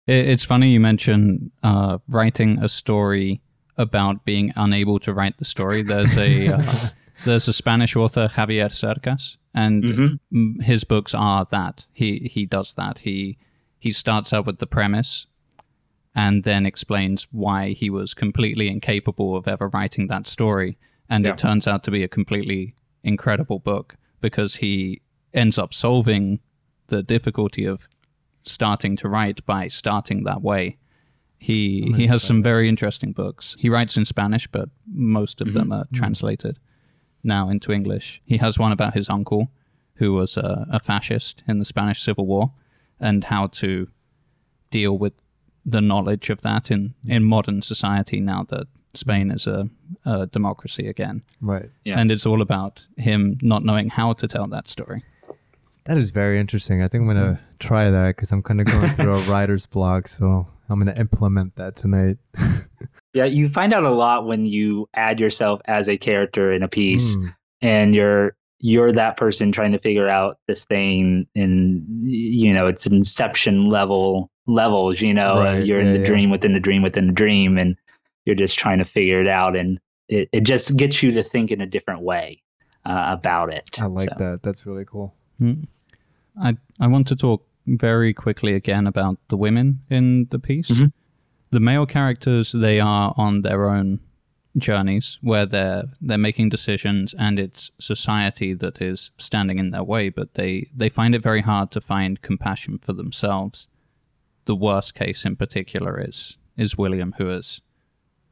it's 0.06 0.44
funny 0.44 0.70
you 0.70 0.80
mention 0.80 1.50
uh, 1.62 1.98
writing 2.08 2.58
a 2.62 2.68
story 2.68 3.42
about 3.76 4.24
being 4.24 4.52
unable 4.56 4.98
to 5.00 5.12
write 5.12 5.36
the 5.38 5.44
story. 5.44 5.82
There's 5.82 6.16
a 6.16 6.48
uh, 6.54 6.88
there's 7.26 7.46
a 7.46 7.52
Spanish 7.52 7.94
author 7.94 8.26
Javier 8.26 8.70
Cercas, 8.70 9.36
and 9.54 9.84
Mhm. 9.84 10.18
mm, 10.32 10.62
his 10.62 10.82
books 10.84 11.14
are 11.14 11.46
that 11.50 11.86
he 11.92 12.28
he 12.32 12.46
does 12.46 12.72
that. 12.74 12.98
He 12.98 13.36
he 13.78 13.92
starts 13.92 14.32
out 14.32 14.46
with 14.46 14.58
the 14.60 14.66
premise, 14.66 15.26
and 16.18 16.42
then 16.42 16.66
explains 16.66 17.28
why 17.30 17.70
he 17.70 17.88
was 17.88 18.12
completely 18.12 18.68
incapable 18.68 19.36
of 19.36 19.46
ever 19.46 19.68
writing 19.68 20.08
that 20.08 20.26
story, 20.26 20.76
and 21.08 21.24
Yeah. 21.24 21.30
it 21.30 21.38
turns 21.38 21.68
out 21.68 21.84
to 21.84 21.92
be 21.92 22.02
a 22.02 22.08
completely 22.08 22.74
incredible 23.04 23.60
book 23.60 23.94
because 24.20 24.56
he 24.56 25.00
ends 25.32 25.58
up 25.58 25.72
solving 25.72 26.40
the 26.88 27.04
difficulty 27.04 27.64
of 27.64 27.88
starting 28.42 28.96
to 28.96 29.08
write 29.08 29.46
by 29.46 29.68
starting 29.68 30.24
that 30.24 30.42
way. 30.42 30.76
He 31.38 31.92
he 31.96 32.08
has 32.08 32.24
some 32.24 32.42
very 32.42 32.68
interesting 32.68 33.12
books. 33.12 33.56
He 33.56 33.68
writes 33.70 33.96
in 33.96 34.04
Spanish, 34.04 34.48
but 34.48 34.68
most 34.86 35.40
of 35.40 35.52
them 35.52 35.68
mm-hmm. 35.68 35.72
are 35.72 35.84
mm-hmm. 35.84 36.00
translated 36.00 36.58
now 37.22 37.48
into 37.48 37.70
English. 37.70 38.20
He 38.24 38.38
has 38.38 38.58
one 38.58 38.72
about 38.72 38.94
his 38.94 39.08
uncle, 39.08 39.52
who 39.94 40.14
was 40.14 40.36
a, 40.36 40.66
a 40.68 40.80
fascist 40.80 41.44
in 41.46 41.58
the 41.60 41.64
Spanish 41.64 42.02
Civil 42.02 42.26
War, 42.26 42.50
and 42.98 43.22
how 43.22 43.46
to 43.62 43.86
deal 44.70 44.98
with 44.98 45.12
the 45.70 45.80
knowledge 45.80 46.30
of 46.30 46.40
that 46.42 46.70
in, 46.70 46.94
in 47.06 47.24
modern 47.24 47.62
society 47.62 48.20
now 48.20 48.44
that 48.48 48.66
Spain 48.94 49.30
is 49.30 49.46
a, 49.46 49.68
a 50.04 50.26
democracy 50.26 50.88
again. 50.88 51.22
Right. 51.40 51.70
Yeah. 51.84 51.98
And 51.98 52.10
it's 52.10 52.26
all 52.26 52.42
about 52.42 52.86
him 52.96 53.38
not 53.42 53.64
knowing 53.64 53.88
how 53.88 54.14
to 54.14 54.28
tell 54.28 54.46
that 54.48 54.68
story. 54.68 55.04
That 55.84 55.98
is 55.98 56.10
very 56.10 56.38
interesting. 56.38 56.82
I 56.82 56.88
think 56.88 57.02
I'm 57.02 57.08
gonna 57.08 57.40
try 57.60 57.90
that 57.90 58.16
because 58.16 58.30
I'm 58.30 58.42
kind 58.42 58.60
of 58.60 58.66
going 58.66 58.90
through 58.90 59.14
a 59.14 59.22
writer's 59.30 59.64
block, 59.66 60.08
so 60.08 60.46
I'm 60.68 60.78
gonna 60.78 60.98
implement 60.98 61.56
that 61.56 61.76
tonight. 61.76 62.18
yeah 63.14 63.24
you 63.24 63.48
find 63.48 63.72
out 63.72 63.84
a 63.84 63.90
lot 63.90 64.26
when 64.26 64.44
you 64.44 64.86
add 64.94 65.18
yourself 65.18 65.60
as 65.64 65.88
a 65.88 65.96
character 65.96 66.52
in 66.52 66.62
a 66.62 66.68
piece 66.68 67.16
Mm, 67.16 67.34
and 67.62 67.94
you're 67.94 68.36
you're 68.60 68.92
that 68.92 69.16
person 69.16 69.50
trying 69.50 69.72
to 69.72 69.78
figure 69.78 70.08
out 70.08 70.36
this 70.46 70.64
thing 70.66 71.26
in 71.34 71.86
you 72.04 72.52
know 72.52 72.66
it's 72.66 72.86
inception 72.86 73.66
level 73.66 74.30
levels 74.48 75.00
you 75.00 75.12
know 75.14 75.38
Right, 75.40 75.64
you're 75.64 75.78
in 75.78 75.92
the 75.92 76.00
yeah. 76.00 76.06
dream 76.06 76.30
within 76.30 76.52
the 76.54 76.60
dream 76.60 76.82
within 76.82 77.06
the 77.06 77.12
dream 77.12 77.58
and 77.58 77.76
you're 78.24 78.34
just 78.36 78.58
trying 78.58 78.78
to 78.78 78.84
figure 78.84 79.20
it 79.20 79.28
out 79.28 79.54
and 79.56 79.78
it, 80.08 80.28
it 80.32 80.40
just 80.40 80.76
gets 80.76 81.02
you 81.02 81.12
to 81.12 81.22
think 81.22 81.50
in 81.50 81.60
a 81.60 81.66
different 81.66 82.00
way 82.02 82.42
uh, 82.86 83.06
about 83.18 83.52
it 83.52 83.78
I 83.80 83.86
like 83.86 84.08
So, 84.08 84.14
that. 84.18 84.42
That's 84.42 84.64
really 84.66 84.84
cool. 84.86 85.14
Mm. 85.40 85.66
I 86.40 86.56
I 86.80 86.86
want 86.86 87.06
to 87.08 87.16
talk 87.16 87.44
very 87.66 88.14
quickly 88.14 88.54
again 88.54 88.86
about 88.86 89.18
the 89.28 89.36
women 89.36 89.80
in 89.90 90.26
the 90.30 90.38
piece. 90.38 90.70
Mhm. 90.70 90.92
The 91.50 91.60
male 91.60 91.86
characters 91.86 92.52
they 92.52 92.80
are 92.80 93.12
on 93.16 93.42
their 93.42 93.70
own 93.70 94.00
journeys 94.56 95.18
where 95.22 95.46
they're 95.46 95.84
they're 96.00 96.18
making 96.18 96.48
decisions 96.48 97.14
and 97.18 97.38
it's 97.38 97.70
society 97.78 98.54
that 98.54 98.80
is 98.80 99.10
standing 99.18 99.58
in 99.58 99.70
their 99.70 99.84
way, 99.84 100.08
but 100.08 100.34
they 100.34 100.68
they 100.74 100.88
find 100.88 101.14
it 101.14 101.22
very 101.22 101.42
hard 101.42 101.70
to 101.72 101.80
find 101.80 102.22
compassion 102.22 102.78
for 102.78 102.94
themselves. 102.94 103.68
The 104.48 104.56
worst 104.56 104.94
case 104.94 105.26
in 105.26 105.36
particular 105.36 106.00
is 106.00 106.38
is 106.56 106.78
William 106.78 107.14
who 107.18 107.28
is 107.28 107.60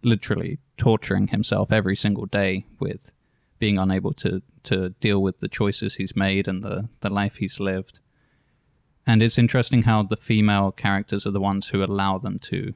literally 0.02 0.58
torturing 0.78 1.28
himself 1.28 1.70
every 1.70 1.94
single 1.94 2.24
day 2.26 2.64
with 2.80 3.10
being 3.58 3.76
unable 3.78 4.14
to 4.24 4.40
to 4.62 4.76
deal 5.06 5.22
with 5.22 5.40
the 5.40 5.48
choices 5.48 5.94
he's 5.96 6.16
made 6.16 6.48
and 6.48 6.62
the 6.64 6.88
the 7.00 7.10
life 7.10 7.36
he's 7.36 7.60
lived. 7.60 7.98
And 9.06 9.22
it's 9.22 9.36
interesting 9.38 9.82
how 9.82 10.02
the 10.04 10.16
female 10.30 10.72
characters 10.72 11.26
are 11.26 11.32
the 11.36 11.46
ones 11.50 11.68
who 11.68 11.84
allow 11.84 12.16
them 12.18 12.38
to 12.50 12.72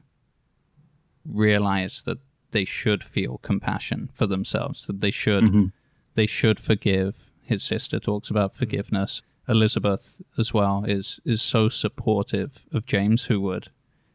realize 1.25 2.03
that 2.05 2.19
they 2.51 2.65
should 2.65 3.03
feel 3.03 3.39
compassion 3.39 4.09
for 4.13 4.27
themselves, 4.27 4.85
that 4.85 5.01
they 5.01 5.11
should 5.11 5.45
Mhm. 5.45 5.71
they 6.13 6.27
should 6.27 6.59
forgive. 6.59 7.15
His 7.41 7.63
sister 7.63 7.99
talks 7.99 8.29
about 8.29 8.55
forgiveness. 8.55 9.23
Elizabeth 9.47 10.21
as 10.37 10.53
well 10.53 10.83
is 10.87 11.19
is 11.25 11.41
so 11.41 11.69
supportive 11.69 12.59
of 12.71 12.85
James 12.85 13.25
who 13.25 13.41
would 13.41 13.69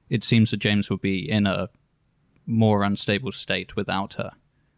it 0.09 0.25
seems 0.25 0.51
that 0.51 0.59
James 0.59 0.89
would 0.89 1.01
be 1.01 1.29
in 1.29 1.47
a 1.47 1.69
more 2.47 2.85
unstable 2.85 3.33
state 3.33 3.75
without 3.75 4.15
her, 4.15 4.31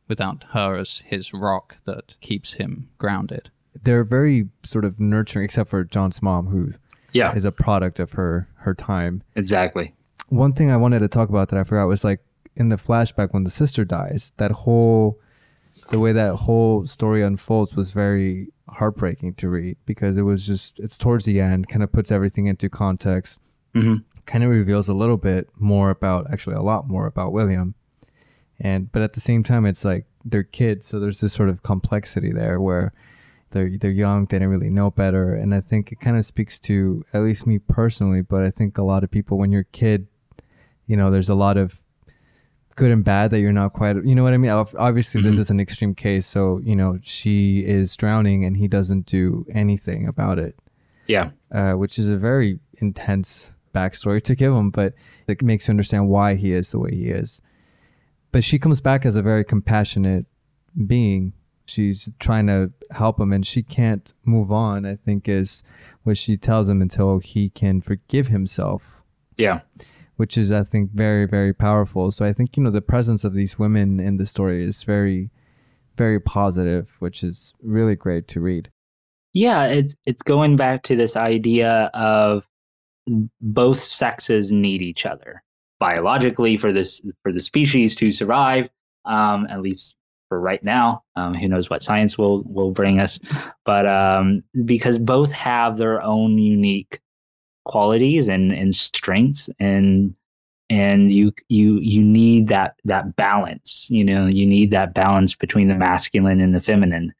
without 0.09 0.44
her 0.53 0.74
as 0.74 1.03
his 1.05 1.34
rock 1.34 1.76
that 1.84 2.14
keeps 2.22 2.55
him 2.55 2.88
grounded. 2.96 3.51
They're 3.82 4.05
very 4.05 4.49
sort 4.64 4.86
of 4.86 4.99
nurturing, 4.99 5.44
except 5.44 5.68
for 5.68 5.84
John's 5.84 6.22
mom, 6.22 6.46
who 6.46 6.72
yeah 7.12 7.34
is 7.34 7.44
a 7.44 7.53
product 7.53 8.01
of 8.01 8.12
her 8.12 8.49
her 8.57 8.74
time. 8.74 9.22
exactly 9.36 9.94
One 10.28 10.53
thing 10.53 10.70
I 10.70 10.76
wanted 10.76 11.01
to 11.01 11.09
talk 11.09 11.28
about 11.28 11.49
that 11.49 11.59
I 11.59 11.64
forgot 11.64 11.86
was 11.86 12.05
like 12.05 12.20
in 12.57 12.68
the 12.68 12.76
flashback 12.76 13.32
when 13.32 13.44
the 13.44 13.51
sister 13.51 13.84
dies, 13.84 14.32
that 14.36 14.51
whole 14.51 15.18
the 15.90 15.99
way 15.99 16.12
that 16.12 16.34
whole 16.34 16.86
story 16.86 17.22
unfolds 17.22 17.74
was 17.74 17.92
very 17.92 18.49
heartbreaking 18.69 19.35
to 19.35 19.49
read 19.49 19.77
because 19.87 20.16
it 20.16 20.23
was 20.23 20.47
just 20.47 20.79
it's 20.79 20.99
towards 20.99 21.25
the 21.25 21.41
end 21.41 21.69
kind 21.69 21.83
of 21.83 21.91
puts 21.93 22.11
everything 22.11 22.47
into 22.47 22.69
context. 22.69 23.41
Mhm. 23.75 24.03
kind 24.27 24.43
of 24.45 24.51
reveals 24.51 24.89
a 24.89 24.95
little 24.95 25.16
bit 25.16 25.49
more 25.59 25.91
about 25.91 26.27
actually 26.33 26.57
a 26.57 26.62
lot 26.62 26.87
more 26.89 27.07
about 27.07 27.33
william. 27.33 27.75
And 28.61 28.91
but 28.93 29.03
at 29.03 29.12
the 29.12 29.21
same 29.21 29.43
time 29.43 29.64
it's 29.66 29.85
like 29.85 30.05
they're 30.25 30.43
kids 30.43 30.87
so 30.87 30.99
there's 31.01 31.21
this 31.21 31.33
sort 31.33 31.49
of 31.49 31.62
complexity 31.62 32.33
there 32.33 32.61
where 32.61 32.93
they're 33.51 33.71
they're 33.79 33.91
young 33.91 34.27
they 34.27 34.39
don't 34.39 34.49
really 34.49 34.71
know 34.71 34.91
better. 34.91 35.35
And 35.35 35.55
i 35.55 35.61
think 35.61 35.93
it 35.93 36.01
kind 36.01 36.16
of 36.19 36.27
speaks 36.27 36.59
to 36.61 37.05
at 37.12 37.23
least 37.23 37.47
me 37.47 37.59
personally 37.59 38.21
but 38.23 38.43
i 38.43 38.51
think 38.51 38.77
a 38.79 38.83
lot 38.83 39.05
of 39.05 39.11
people 39.11 39.39
when 39.39 39.53
you're 39.53 39.62
a 39.62 39.77
kid 39.77 40.07
you 40.87 40.97
know 40.97 41.11
there's 41.11 41.29
a 41.31 41.35
lot 41.35 41.57
of 41.57 41.81
good 42.79 42.91
and 42.93 43.05
bad 43.05 43.31
that 43.33 43.41
you're 43.41 43.53
not 43.62 43.72
quite 43.72 43.97
you 44.05 44.14
know 44.14 44.22
what 44.22 44.33
i 44.33 44.37
mean 44.37 44.51
obviously 44.89 45.20
this 45.20 45.37
Mhm. 45.37 45.41
is 45.41 45.51
an 45.51 45.61
extreme 45.61 45.95
case 46.07 46.26
so 46.35 46.61
you 46.70 46.76
know 46.76 46.99
she 47.03 47.61
is 47.79 47.97
drowning 47.97 48.45
and 48.45 48.57
he 48.57 48.68
doesn't 48.68 49.05
do 49.07 49.45
anything 49.62 50.07
about 50.07 50.39
it 50.39 50.55
Yeah. 51.09 51.31
uh, 51.51 51.72
which 51.72 51.99
is 51.99 52.09
a 52.09 52.16
very 52.16 52.61
intense 52.81 53.53
backstory 53.74 54.20
to 54.22 54.35
give 54.35 54.53
him, 54.53 54.70
but 54.70 54.95
it 55.26 55.43
makes 55.43 55.66
you 55.68 55.72
understand 55.72 56.09
why 56.09 56.35
he 56.37 56.53
is 56.53 56.70
the 56.70 56.79
way 56.79 56.91
he 56.95 57.09
is. 57.22 57.41
But 58.33 58.43
she 58.45 58.59
comes 58.59 58.81
back 58.81 59.05
as 59.07 59.16
a 59.16 59.22
very 59.22 59.45
compassionate 59.45 60.26
being. 60.87 61.33
She's 61.66 62.09
trying 62.18 62.47
to 62.47 62.70
help 62.91 63.20
him, 63.20 63.33
and 63.33 63.45
she 63.47 63.62
can't 63.62 64.12
move 64.24 64.51
on. 64.53 64.87
I 64.87 64.97
think 64.97 65.29
is 65.29 65.62
what 66.05 66.16
she 66.16 66.37
tells 66.37 66.68
him 66.68 66.81
until 66.83 67.18
he 67.18 67.51
can 67.51 67.81
forgive 67.81 68.26
himself, 68.29 68.83
Yeah. 69.37 69.61
Which 70.19 70.37
is 70.37 70.51
I 70.51 70.64
think 70.64 70.91
very 70.93 71.27
very 71.27 71.55
powerful. 71.55 72.11
So 72.11 72.25
I 72.25 72.33
think 72.33 72.57
you 72.57 72.62
know 72.62 72.71
the 72.71 72.83
presence 72.83 73.25
of 73.25 73.35
these 73.35 73.59
women 73.59 74.01
in 74.01 74.16
the 74.16 74.27
story 74.27 74.64
is 74.64 74.83
very 74.83 75.31
very 75.97 76.21
positive, 76.21 76.97
which 76.99 77.23
is 77.23 77.55
really 77.62 77.95
great 77.95 78.27
to 78.29 78.41
read. 78.41 78.71
Yeah, 79.33 79.66
it's 79.66 79.95
it's 80.05 80.23
going 80.23 80.57
back 80.57 80.83
to 80.85 80.97
this 80.97 81.16
idea 81.16 81.91
of 81.95 82.45
both 83.41 83.79
sexes 83.79 84.53
need 84.53 84.83
each 84.83 85.07
other 85.07 85.43
biologically 85.79 86.57
for 86.57 86.73
this 86.73 87.01
for 87.23 87.33
the 87.33 87.41
species 87.41 87.95
to 87.97 88.11
survive. 88.11 88.69
Um, 89.05 89.47
at 89.49 89.62
least 89.62 89.97
for 90.29 90.41
right 90.41 90.62
now. 90.62 91.05
Um, 91.14 91.33
who 91.33 91.47
knows 91.47 91.71
what 91.71 91.85
science 91.85 92.19
will 92.19 92.43
will 92.43 92.73
bring 92.73 92.99
us? 92.99 93.21
But 93.64 93.87
um, 93.87 94.43
because 94.64 94.99
both 94.99 95.31
have 95.31 95.79
their 95.79 96.03
own 96.03 96.39
unique 96.39 97.01
qualities 97.69 98.29
and 98.29 98.53
and 98.53 98.75
strengths 98.75 99.49
and 99.61 100.14
and 100.71 101.11
you 101.11 101.33
you 101.49 101.79
you 101.79 102.03
need 102.03 102.49
that 102.49 102.75
that 102.85 103.16
balance 103.16 103.89
you 103.91 104.05
know 104.05 104.27
you 104.27 104.47
need 104.47 104.71
that 104.73 104.95
balance 104.95 105.35
between 105.35 105.69
the 105.69 105.75
masculine 105.75 106.41
and 106.41 106.55
the 106.55 106.61
feminine. 106.61 107.12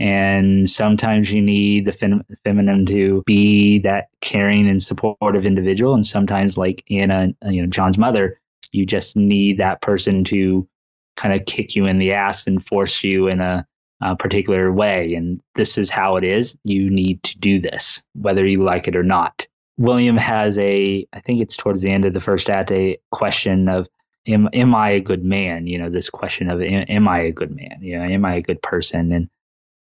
And 0.00 0.68
sometimes 0.68 1.30
you 1.30 1.40
need 1.40 1.84
the 1.84 1.92
fem- 1.92 2.24
feminine 2.42 2.84
to 2.86 3.22
be 3.26 3.78
that 3.80 4.08
caring 4.20 4.68
and 4.68 4.82
supportive 4.82 5.46
individual. 5.46 5.94
And 5.94 6.06
sometimes 6.06 6.58
like 6.58 6.84
anna 6.90 7.28
you 7.42 7.62
know 7.62 7.68
john's 7.68 7.98
mother 7.98 8.40
you 8.72 8.86
just 8.86 9.16
need 9.16 9.58
that 9.58 9.80
person 9.82 10.24
to 10.24 10.68
kind 11.16 11.32
of 11.32 11.46
kick 11.46 11.76
you 11.76 11.86
in 11.86 11.98
the 11.98 12.12
ass 12.12 12.46
and 12.46 12.64
force 12.64 13.04
you 13.04 13.28
in 13.28 13.40
a, 13.40 13.64
a 14.00 14.16
particular 14.16 14.72
way. 14.72 15.14
And 15.14 15.40
this 15.54 15.78
is 15.78 15.88
how 15.90 16.16
it 16.16 16.24
is. 16.24 16.58
You 16.64 16.90
need 16.90 17.22
to 17.22 17.38
do 17.38 17.60
this 17.60 18.02
whether 18.14 18.44
you 18.44 18.64
like 18.64 18.88
it 18.88 18.96
or 18.96 19.04
not 19.04 19.46
william 19.76 20.16
has 20.16 20.58
a 20.58 21.06
i 21.12 21.20
think 21.20 21.40
it's 21.40 21.56
towards 21.56 21.82
the 21.82 21.90
end 21.90 22.04
of 22.04 22.12
the 22.12 22.20
first 22.20 22.48
act 22.48 22.70
a 22.70 22.98
question 23.10 23.68
of 23.68 23.88
am, 24.26 24.48
am 24.52 24.74
i 24.74 24.90
a 24.90 25.00
good 25.00 25.24
man? 25.24 25.66
You 25.66 25.78
know 25.78 25.90
this 25.90 26.10
question 26.10 26.50
of 26.50 26.60
am, 26.60 26.84
am 26.88 27.08
i 27.08 27.20
a 27.20 27.32
good 27.32 27.54
man? 27.54 27.78
You 27.80 27.98
know 27.98 28.04
am 28.04 28.24
i 28.24 28.36
a 28.36 28.42
good 28.42 28.62
person? 28.62 29.12
And 29.12 29.28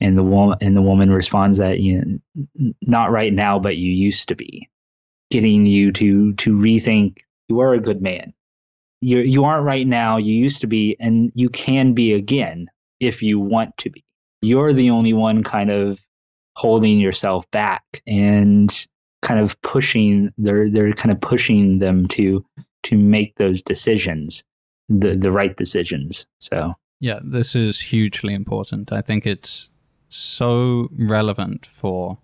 and 0.02 0.18
the 0.18 0.24
woman 0.24 0.58
and 0.62 0.76
the 0.76 0.82
woman 0.82 1.10
responds 1.12 1.58
that 1.58 1.80
you 1.80 2.20
know, 2.56 2.74
not 2.82 3.12
right 3.12 3.34
now 3.34 3.60
but 3.60 3.78
you 3.78 3.92
used 3.92 4.30
to 4.30 4.36
be. 4.36 4.70
Getting 5.32 5.66
you 5.66 5.92
to 5.94 6.34
to 6.34 6.56
rethink 6.56 7.18
you 7.48 7.60
are 7.60 7.74
a 7.74 7.80
good 7.80 8.02
man. 8.02 8.34
You 9.02 9.20
you 9.20 9.44
aren't 9.44 9.66
right 9.66 9.88
now 9.88 10.18
you 10.18 10.34
used 10.34 10.62
to 10.62 10.68
be 10.68 10.96
and 11.00 11.32
you 11.36 11.50
can 11.50 11.94
be 11.94 12.14
again 12.14 12.68
if 13.00 13.22
you 13.22 13.40
want 13.40 13.78
to 13.78 13.90
be. 13.90 14.04
You're 14.42 14.74
the 14.74 14.92
only 14.92 15.14
one 15.14 15.44
kind 15.44 15.72
of 15.72 16.00
holding 16.56 17.00
yourself 17.00 17.50
back. 17.52 17.84
And 18.06 18.72
kind 19.22 19.40
of 19.40 19.60
pushing 19.62 20.32
they're 20.38 20.70
they're 20.70 20.92
kind 20.94 21.12
of 21.12 21.20
pushing 21.22 21.80
them 21.80 22.08
to 22.08 22.46
to 22.84 22.98
make 22.98 23.36
those 23.38 23.62
decisions 23.62 24.44
the 24.90 25.12
the 25.12 25.32
right 25.32 25.56
decisions 25.58 26.26
so. 26.40 26.74
Yeah, 27.02 27.20
this 27.24 27.56
is 27.56 27.80
hugely 27.80 28.34
important. 28.34 28.94
I 28.94 29.02
think 29.02 29.28
it's 29.28 29.70
so 30.10 30.88
relevant 30.98 31.66
for 31.66 32.18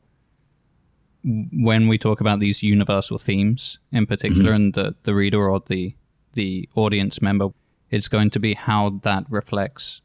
when 1.24 1.88
we 1.90 1.98
talk 1.98 2.22
about 2.22 2.40
these 2.40 2.64
universal 2.64 3.18
themes 3.18 3.78
in 3.92 4.06
particular 4.06 4.54
mm-hmm. 4.54 4.56
and 4.56 4.74
the, 4.74 4.96
the 5.04 5.14
reader 5.14 5.50
or 5.50 5.62
the 5.68 5.94
the 6.34 6.68
audience 6.76 7.22
member 7.22 7.50
it's 7.92 8.08
going 8.08 8.30
to 8.32 8.40
be 8.40 8.54
how 8.54 9.02
that 9.04 9.26
reflects 9.30 10.02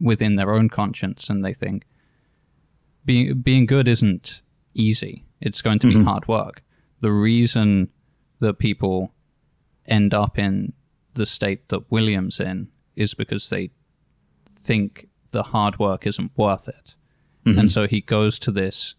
within 0.00 0.36
their 0.36 0.52
own 0.52 0.68
conscience 0.68 1.28
and 1.28 1.44
they 1.44 1.52
think. 1.52 1.84
Being 3.04 3.40
being 3.40 3.66
good 3.66 3.86
isn't 3.86 4.42
easy 4.74 5.24
it's 5.40 5.62
going 5.62 5.78
to 5.80 5.86
be 5.86 5.94
Mhm. 5.94 6.04
hard 6.04 6.28
work. 6.28 6.62
The 7.00 7.12
reason 7.12 7.88
that 8.40 8.58
people 8.58 9.12
end 9.86 10.14
up 10.14 10.38
in 10.38 10.72
the 11.14 11.26
state 11.26 11.68
that 11.68 11.90
william's 11.90 12.38
in 12.38 12.68
is 12.94 13.14
because 13.14 13.48
they 13.48 13.70
think 14.56 15.08
the 15.32 15.42
hard 15.42 15.78
work 15.78 16.06
isn't 16.06 16.30
worth 16.36 16.68
it. 16.68 16.94
And 17.44 17.56
mm-hmm. 17.56 17.68
so 17.68 17.86
he 17.86 18.00
goes 18.00 18.38
to 18.40 18.52
this 18.52 18.94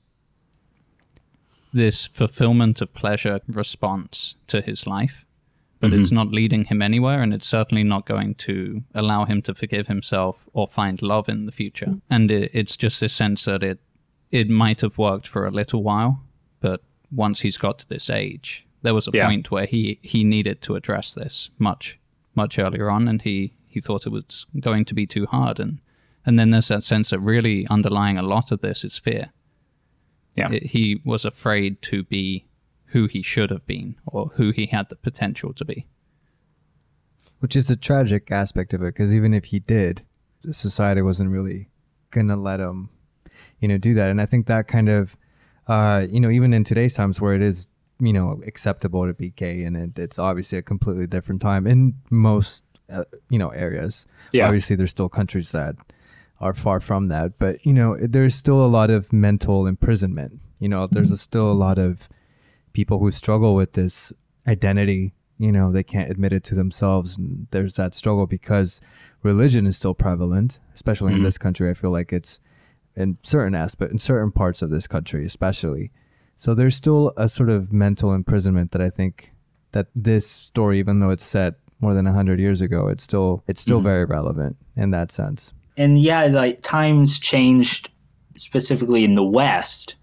this 1.74 2.08
fulfillment 2.08 2.82
of 2.82 2.94
pleasure 2.94 3.40
response 3.48 4.36
to 4.48 4.60
his 4.60 4.86
life 4.86 5.26
but 5.82 5.94
it's 5.94 6.10
mm-hmm. 6.10 6.16
not 6.16 6.32
leading 6.32 6.66
him 6.66 6.82
anywhere 6.82 7.24
and 7.24 7.34
it's 7.34 7.48
certainly 7.48 7.84
not 7.84 8.06
going 8.06 8.36
to 8.36 8.84
allow 8.94 9.26
him 9.26 9.42
to 9.42 9.56
forgive 9.56 9.88
himself 9.88 10.48
or 10.54 10.68
find 10.68 11.02
love 11.02 11.28
in 11.28 11.48
the 11.48 11.52
future. 11.52 11.88
Mm. 11.88 12.02
And 12.10 12.32
it, 12.32 12.52
it's 12.54 12.78
just 12.78 13.02
this 13.02 13.14
sense 13.14 13.46
that 13.46 13.64
it 13.64 13.80
it 14.30 14.48
might 14.48 14.80
have 14.82 14.98
worked 14.98 15.28
for 15.28 15.46
a 15.46 15.52
little 15.52 15.84
while 15.84 16.24
but 16.62 16.82
once 17.12 17.42
he's 17.42 17.58
got 17.58 17.78
to 17.80 17.90
this 17.90 18.10
age 18.10 18.66
there 18.84 18.94
was 18.94 19.08
a 19.08 19.12
Yeah. 19.14 19.28
point 19.28 19.52
where 19.52 19.66
he 19.66 20.00
he 20.02 20.24
needed 20.24 20.62
to 20.62 20.76
address 20.76 21.12
this 21.14 21.50
much 21.60 22.00
much 22.36 22.58
earlier 22.58 22.90
on 22.90 23.08
and 23.10 23.22
he 23.22 23.54
he 23.68 23.82
thought 23.82 24.06
it 24.06 24.12
was 24.12 24.46
going 24.60 24.86
to 24.86 24.94
be 24.94 25.06
too 25.06 25.26
hard 25.26 25.60
and 25.60 25.80
and 26.26 26.38
then 26.40 26.52
there's 26.52 26.68
that 26.70 26.84
sense 26.84 27.10
that 27.10 27.20
really 27.20 27.68
underlying 27.68 28.18
a 28.18 28.22
lot 28.22 28.52
of 28.52 28.62
this 28.62 28.84
is 28.84 28.98
fear. 28.98 29.32
Yeah. 30.36 30.52
It- 30.52 30.68
he 30.68 31.02
was 31.04 31.26
afraid 31.26 31.82
to 31.84 32.04
be 32.04 32.46
who 32.86 33.08
he 33.08 33.22
should 33.22 33.50
have 33.50 33.66
been 33.66 33.96
or 34.06 34.28
who 34.36 34.52
he 34.52 34.68
had 34.68 34.88
the 34.90 34.96
potential 34.96 35.52
to 35.54 35.66
be. 35.66 35.88
which 37.40 37.56
is 37.56 37.68
the 37.68 37.76
tragic 37.76 38.30
aspect 38.32 38.74
of 38.74 38.82
it 38.84 38.94
because 38.94 39.12
even 39.14 39.34
if 39.34 39.46
he 39.46 39.60
did 39.60 40.04
society 40.52 41.02
wasn't 41.02 41.30
really 41.30 41.70
gonna 42.12 42.36
let 42.36 42.60
him 42.60 42.90
you 43.60 43.68
know 43.68 43.78
do 43.78 43.94
that 43.96 44.10
and 44.10 44.22
i 44.22 44.26
think 44.26 44.46
that 44.46 44.68
kind 44.68 44.90
of 44.90 45.16
uh 45.72 46.06
you 46.14 46.20
know 46.24 46.30
even 46.38 46.54
in 46.58 46.64
today's 46.72 46.94
times 46.94 47.16
where 47.22 47.34
it 47.40 47.42
is 47.52 47.58
you 48.08 48.14
know 48.18 48.28
acceptable 48.52 49.04
to 49.10 49.14
be 49.24 49.30
gay 49.44 49.58
and 49.68 49.76
it, 49.84 49.98
it's 50.06 50.20
obviously 50.30 50.58
a 50.58 50.62
completely 50.74 51.08
different 51.16 51.42
time 51.42 51.64
in 51.74 51.94
most 52.10 52.64
uh, 52.96 53.04
you 53.34 53.40
know 53.42 53.50
areas 53.68 53.94
Yeah. 54.34 54.48
obviously 54.48 54.76
there's 54.76 54.92
still 54.98 55.10
countries 55.10 55.52
that 55.52 55.76
are 56.46 56.54
far 56.66 56.80
from 56.80 57.08
that 57.10 57.28
but 57.44 57.54
you 57.66 57.74
know 57.74 57.90
there's 58.16 58.36
still 58.44 58.62
a 58.66 58.72
lot 58.80 58.90
of 58.98 59.02
mental 59.14 59.60
imprisonment 59.74 60.34
you 60.64 60.68
know 60.72 60.88
there's 60.88 61.12
a, 61.12 61.18
still 61.18 61.50
a 61.52 61.60
lot 61.68 61.78
of 61.88 62.10
people 62.74 62.98
who 63.00 63.12
struggle 63.12 63.54
with 63.56 63.72
this 63.74 63.96
identity 64.48 65.14
you 65.38 65.52
know 65.52 65.72
they 65.72 65.84
can't 65.94 66.10
admit 66.12 66.34
it 66.34 66.44
to 66.50 66.56
themselves 66.56 67.18
and 67.18 67.48
there's 67.52 67.76
that 67.76 67.94
struggle 67.94 68.26
because 68.28 68.82
religion 69.24 69.68
is 69.68 69.78
still 69.78 69.94
prevalent 69.94 70.60
especially 70.74 71.14
in 71.14 71.20
Mhm. 71.20 71.24
this 71.28 71.38
country 71.38 71.70
i 71.70 71.74
feel 71.82 71.92
like 72.00 72.12
it's 72.20 72.40
in 72.96 73.18
certain 73.24 73.56
aspect 73.56 73.92
in 73.92 73.98
certain 73.98 74.32
parts 74.32 74.62
of 74.62 74.70
this 74.70 74.88
country 74.88 75.26
especially 75.26 75.92
so 76.38 76.54
there's 76.54 76.76
still 76.76 77.14
a 77.18 77.30
sort 77.30 77.50
of 77.50 77.72
mental 77.72 78.14
imprisonment 78.14 78.72
that 78.72 78.82
i 78.82 78.90
think 78.90 79.32
that 79.72 79.88
this 79.96 80.28
story 80.28 80.80
even 80.80 81.00
though 81.00 81.10
it's 81.10 81.24
set 81.26 81.56
more 81.80 81.94
than 81.94 82.06
100 82.06 82.40
years 82.40 82.62
ago 82.62 82.88
it's 82.90 83.04
still 83.04 83.44
it's 83.48 83.62
still 83.62 83.80
Mhm. 83.80 83.84
very 83.84 84.06
relevant 84.06 84.56
in 84.76 84.92
that 84.92 85.12
sense 85.12 85.54
and 85.78 85.98
yeah, 85.98 86.26
like 86.26 86.62
times 86.62 87.18
changed 87.18 87.90
specifically 88.36 89.04
in 89.06 89.16
the 89.16 89.24
West. 89.24 89.96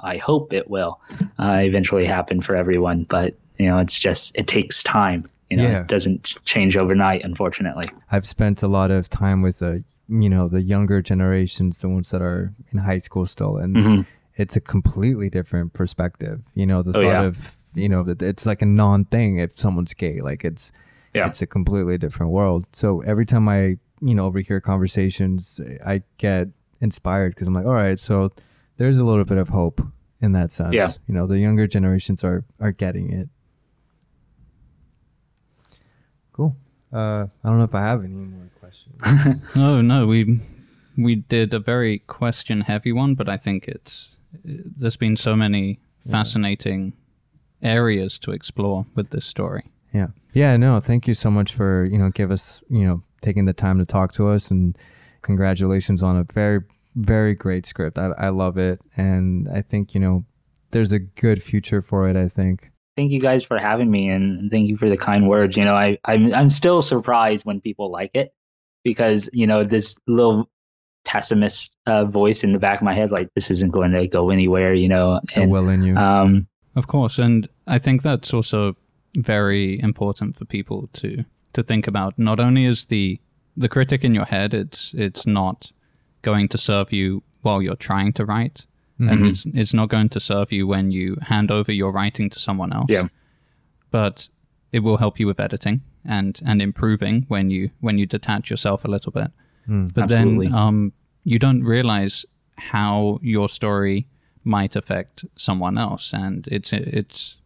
I 0.00 0.16
hope 0.16 0.52
it 0.52 0.68
will 0.68 1.00
uh, 1.38 1.60
eventually 1.62 2.04
happen 2.04 2.42
for 2.42 2.56
everyone, 2.56 3.04
but 3.08 3.34
you 3.58 3.66
know, 3.66 3.78
it's 3.78 3.98
just 3.98 4.36
it 4.36 4.46
takes 4.48 4.82
time. 4.82 5.24
You 5.50 5.56
know, 5.56 5.62
Yeah. 5.62 5.80
it 5.80 5.86
doesn't 5.86 6.24
change 6.44 6.76
overnight, 6.76 7.24
unfortunately. 7.24 7.88
I've 8.12 8.26
spent 8.26 8.62
a 8.62 8.68
lot 8.68 8.90
of 8.90 9.08
time 9.08 9.40
with 9.42 9.60
the 9.60 9.82
you 10.10 10.28
know 10.30 10.48
the 10.48 10.62
younger 10.62 11.00
generations, 11.02 11.78
the 11.80 11.88
ones 11.88 12.10
that 12.10 12.22
are 12.22 12.52
in 12.72 12.78
high 12.78 12.98
school 12.98 13.26
still, 13.26 13.56
and 13.58 13.76
Mhm. 13.76 14.06
it's 14.36 14.56
a 14.56 14.60
completely 14.60 15.28
different 15.30 15.72
perspective. 15.72 16.40
You 16.54 16.66
know, 16.66 16.82
the 16.82 16.90
Oh, 16.90 17.02
thought 17.02 17.22
yeah. 17.22 17.22
of 17.24 17.56
you 17.74 17.88
know 17.88 18.04
it's 18.20 18.44
like 18.46 18.62
a 18.62 18.66
non 18.66 19.04
thing 19.06 19.38
if 19.38 19.58
someone's 19.58 19.94
gay. 19.94 20.20
Like 20.20 20.44
it's 20.44 20.70
Yeah. 21.14 21.26
it's 21.28 21.40
a 21.42 21.46
completely 21.46 21.96
different 21.98 22.32
world. 22.32 22.66
So 22.72 23.00
every 23.02 23.24
time 23.26 23.48
I 23.48 23.78
you 24.00 24.14
know 24.14 24.26
overhear 24.26 24.60
conversations, 24.60 25.60
I 25.84 26.02
get 26.18 26.48
inspired 26.80 27.34
because 27.34 27.48
I'm 27.48 27.54
like, 27.54 27.66
all 27.66 27.72
right, 27.74 27.98
so 27.98 28.30
there's 28.76 28.98
a 28.98 29.04
little 29.04 29.24
bit 29.24 29.38
of 29.38 29.48
hope 29.48 29.80
in 30.20 30.32
that 30.32 30.52
sense. 30.52 30.74
Yeah. 30.74 30.92
You 31.06 31.14
know, 31.14 31.26
the 31.26 31.38
younger 31.38 31.66
generations 31.66 32.22
are 32.22 32.44
are 32.60 32.72
getting 32.72 33.10
it. 33.12 33.28
Cool. 36.32 36.56
Uh, 36.92 37.26
I 37.44 37.48
don't 37.48 37.58
know 37.58 37.64
if 37.64 37.74
I 37.74 37.82
have 37.82 38.04
any 38.04 38.14
more 38.14 38.48
questions. 38.60 39.42
No, 39.54 39.80
no, 39.80 40.06
we 40.06 40.40
we 40.96 41.16
did 41.16 41.54
a 41.54 41.58
very 41.58 42.00
question 42.00 42.62
heavy 42.62 42.92
one, 42.92 43.14
but 43.14 43.28
I 43.28 43.36
think 43.36 43.68
it's 43.68 44.16
there's 44.44 44.96
been 44.96 45.16
so 45.16 45.36
many 45.36 45.80
fascinating 46.10 46.92
areas 47.62 48.18
to 48.18 48.32
explore 48.32 48.86
with 48.94 49.10
this 49.10 49.24
story. 49.24 49.64
Yeah. 49.92 50.08
Yeah, 50.32 50.56
no, 50.56 50.80
thank 50.80 51.08
you 51.08 51.14
so 51.14 51.30
much 51.30 51.54
for, 51.54 51.84
you 51.86 51.98
know, 51.98 52.10
give 52.10 52.30
us, 52.30 52.62
you 52.68 52.84
know, 52.84 53.02
taking 53.22 53.46
the 53.46 53.52
time 53.52 53.78
to 53.78 53.86
talk 53.86 54.12
to 54.12 54.28
us 54.28 54.50
and 54.50 54.76
congratulations 55.22 56.02
on 56.02 56.16
a 56.16 56.24
very, 56.32 56.60
very 56.94 57.34
great 57.34 57.66
script. 57.66 57.98
I, 57.98 58.10
I 58.18 58.28
love 58.28 58.58
it. 58.58 58.80
And 58.96 59.48
I 59.48 59.62
think, 59.62 59.94
you 59.94 60.00
know, 60.00 60.24
there's 60.70 60.92
a 60.92 60.98
good 60.98 61.42
future 61.42 61.82
for 61.82 62.08
it, 62.08 62.16
I 62.16 62.28
think. 62.28 62.70
Thank 62.98 63.12
you 63.12 63.20
guys 63.20 63.44
for 63.44 63.58
having 63.58 63.88
me 63.88 64.08
and 64.08 64.50
thank 64.50 64.68
you 64.68 64.76
for 64.76 64.88
the 64.88 64.96
kind 64.96 65.28
words. 65.28 65.56
You 65.56 65.64
know, 65.64 65.74
I, 65.74 65.98
I'm 66.04 66.34
I'm 66.34 66.50
still 66.50 66.82
surprised 66.82 67.44
when 67.44 67.60
people 67.60 67.92
like 67.92 68.10
it 68.14 68.34
because, 68.82 69.30
you 69.32 69.46
know, 69.46 69.62
this 69.62 69.96
little 70.08 70.50
pessimist 71.04 71.76
uh, 71.86 72.04
voice 72.04 72.42
in 72.42 72.52
the 72.52 72.58
back 72.58 72.78
of 72.78 72.82
my 72.82 72.94
head, 72.94 73.12
like 73.12 73.28
this 73.36 73.52
isn't 73.52 73.70
going 73.70 73.92
to 73.92 74.08
go 74.08 74.30
anywhere, 74.30 74.74
you 74.74 74.88
know. 74.88 75.20
The 75.32 75.42
And 75.42 75.52
will 75.52 75.68
in 75.68 75.82
you. 75.84 75.96
um 75.96 76.48
Of 76.74 76.88
course, 76.88 77.18
and 77.18 77.48
I 77.68 77.78
think 77.78 78.02
that's 78.02 78.34
also 78.34 78.74
very 79.14 79.80
important 79.80 80.36
for 80.36 80.44
people 80.44 80.88
to 80.94 81.24
to 81.52 81.62
think 81.62 81.86
about. 81.86 82.18
Not 82.18 82.40
only 82.40 82.64
is 82.64 82.86
the 82.86 83.20
the 83.56 83.68
critic 83.68 84.02
in 84.02 84.14
your 84.14 84.26
head, 84.26 84.54
it's 84.54 84.92
it's 84.94 85.24
not 85.24 85.70
going 86.22 86.48
to 86.48 86.58
serve 86.58 86.92
you 86.92 87.22
while 87.42 87.62
you're 87.62 87.76
trying 87.76 88.12
to 88.14 88.24
write, 88.24 88.66
and 88.98 89.20
Mhm. 89.20 89.30
it's 89.30 89.46
it's 89.54 89.74
not 89.74 89.88
going 89.88 90.08
to 90.10 90.20
serve 90.20 90.50
you 90.52 90.66
when 90.66 90.90
you 90.90 91.16
hand 91.22 91.50
over 91.50 91.72
your 91.72 91.92
writing 91.92 92.30
to 92.30 92.38
someone 92.38 92.72
else. 92.72 92.86
Yeah. 92.90 93.08
But 93.90 94.28
it 94.72 94.80
will 94.80 94.96
help 94.98 95.18
you 95.20 95.26
with 95.26 95.40
editing 95.40 95.80
and 96.04 96.40
and 96.44 96.60
improving 96.60 97.24
when 97.28 97.50
you 97.50 97.70
when 97.80 97.98
you 97.98 98.06
detach 98.06 98.50
yourself 98.50 98.84
a 98.84 98.88
little 98.88 99.12
bit. 99.12 99.30
Mm. 99.68 99.92
But 99.94 100.04
Absolutely. 100.04 100.46
then 100.48 100.54
um, 100.54 100.92
you 101.24 101.38
don't 101.38 101.62
realize 101.62 102.26
how 102.56 103.18
your 103.22 103.48
story 103.48 104.06
might 104.44 104.76
affect 104.76 105.24
someone 105.36 105.78
else, 105.78 106.12
and 106.12 106.46
it's 106.48 106.72
it's 106.72 107.36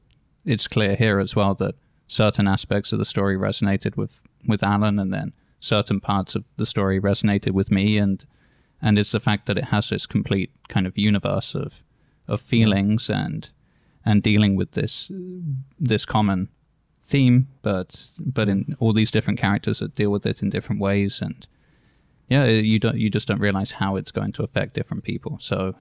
it's 0.44 0.66
clear 0.68 0.94
here 0.96 1.18
as 1.20 1.36
well 1.36 1.54
that 1.56 1.74
certain 2.06 2.46
aspects 2.48 2.92
of 2.92 2.98
the 2.98 3.04
story 3.04 3.36
resonated 3.36 3.96
with 3.96 4.12
with 4.46 4.62
Alan, 4.62 4.98
and 4.98 5.12
then 5.12 5.32
certain 5.60 6.00
parts 6.00 6.34
of 6.34 6.44
the 6.56 6.66
story 6.66 7.00
resonated 7.00 7.52
with 7.52 7.70
me, 7.70 7.98
and 7.98 8.24
and 8.82 8.98
it's 8.98 9.12
the 9.12 9.20
fact 9.20 9.46
that 9.46 9.58
it 9.58 9.64
has 9.64 9.88
this 9.88 10.06
complete 10.06 10.50
kind 10.68 10.86
of 10.86 10.98
universe 10.98 11.54
of 11.54 11.72
of 12.28 12.40
feelings 12.42 13.08
and 13.08 13.48
and 14.04 14.22
dealing 14.22 14.56
with 14.56 14.72
this 14.72 15.10
this 15.78 16.04
common 16.04 16.48
theme, 17.06 17.48
but 17.62 18.08
but 18.18 18.48
in 18.48 18.76
all 18.80 18.92
these 18.92 19.10
different 19.10 19.38
characters 19.38 19.78
that 19.78 19.94
deal 19.94 20.10
with 20.10 20.26
it 20.26 20.42
in 20.42 20.50
different 20.50 20.80
ways, 20.80 21.20
and 21.20 21.46
yeah, 22.28 22.46
you 22.46 22.78
don't 22.78 22.96
you 22.96 23.10
just 23.10 23.28
don't 23.28 23.40
realize 23.40 23.70
how 23.70 23.96
it's 23.96 24.12
going 24.12 24.32
to 24.32 24.42
affect 24.42 24.74
different 24.74 25.04
people. 25.04 25.38
So, 25.40 25.74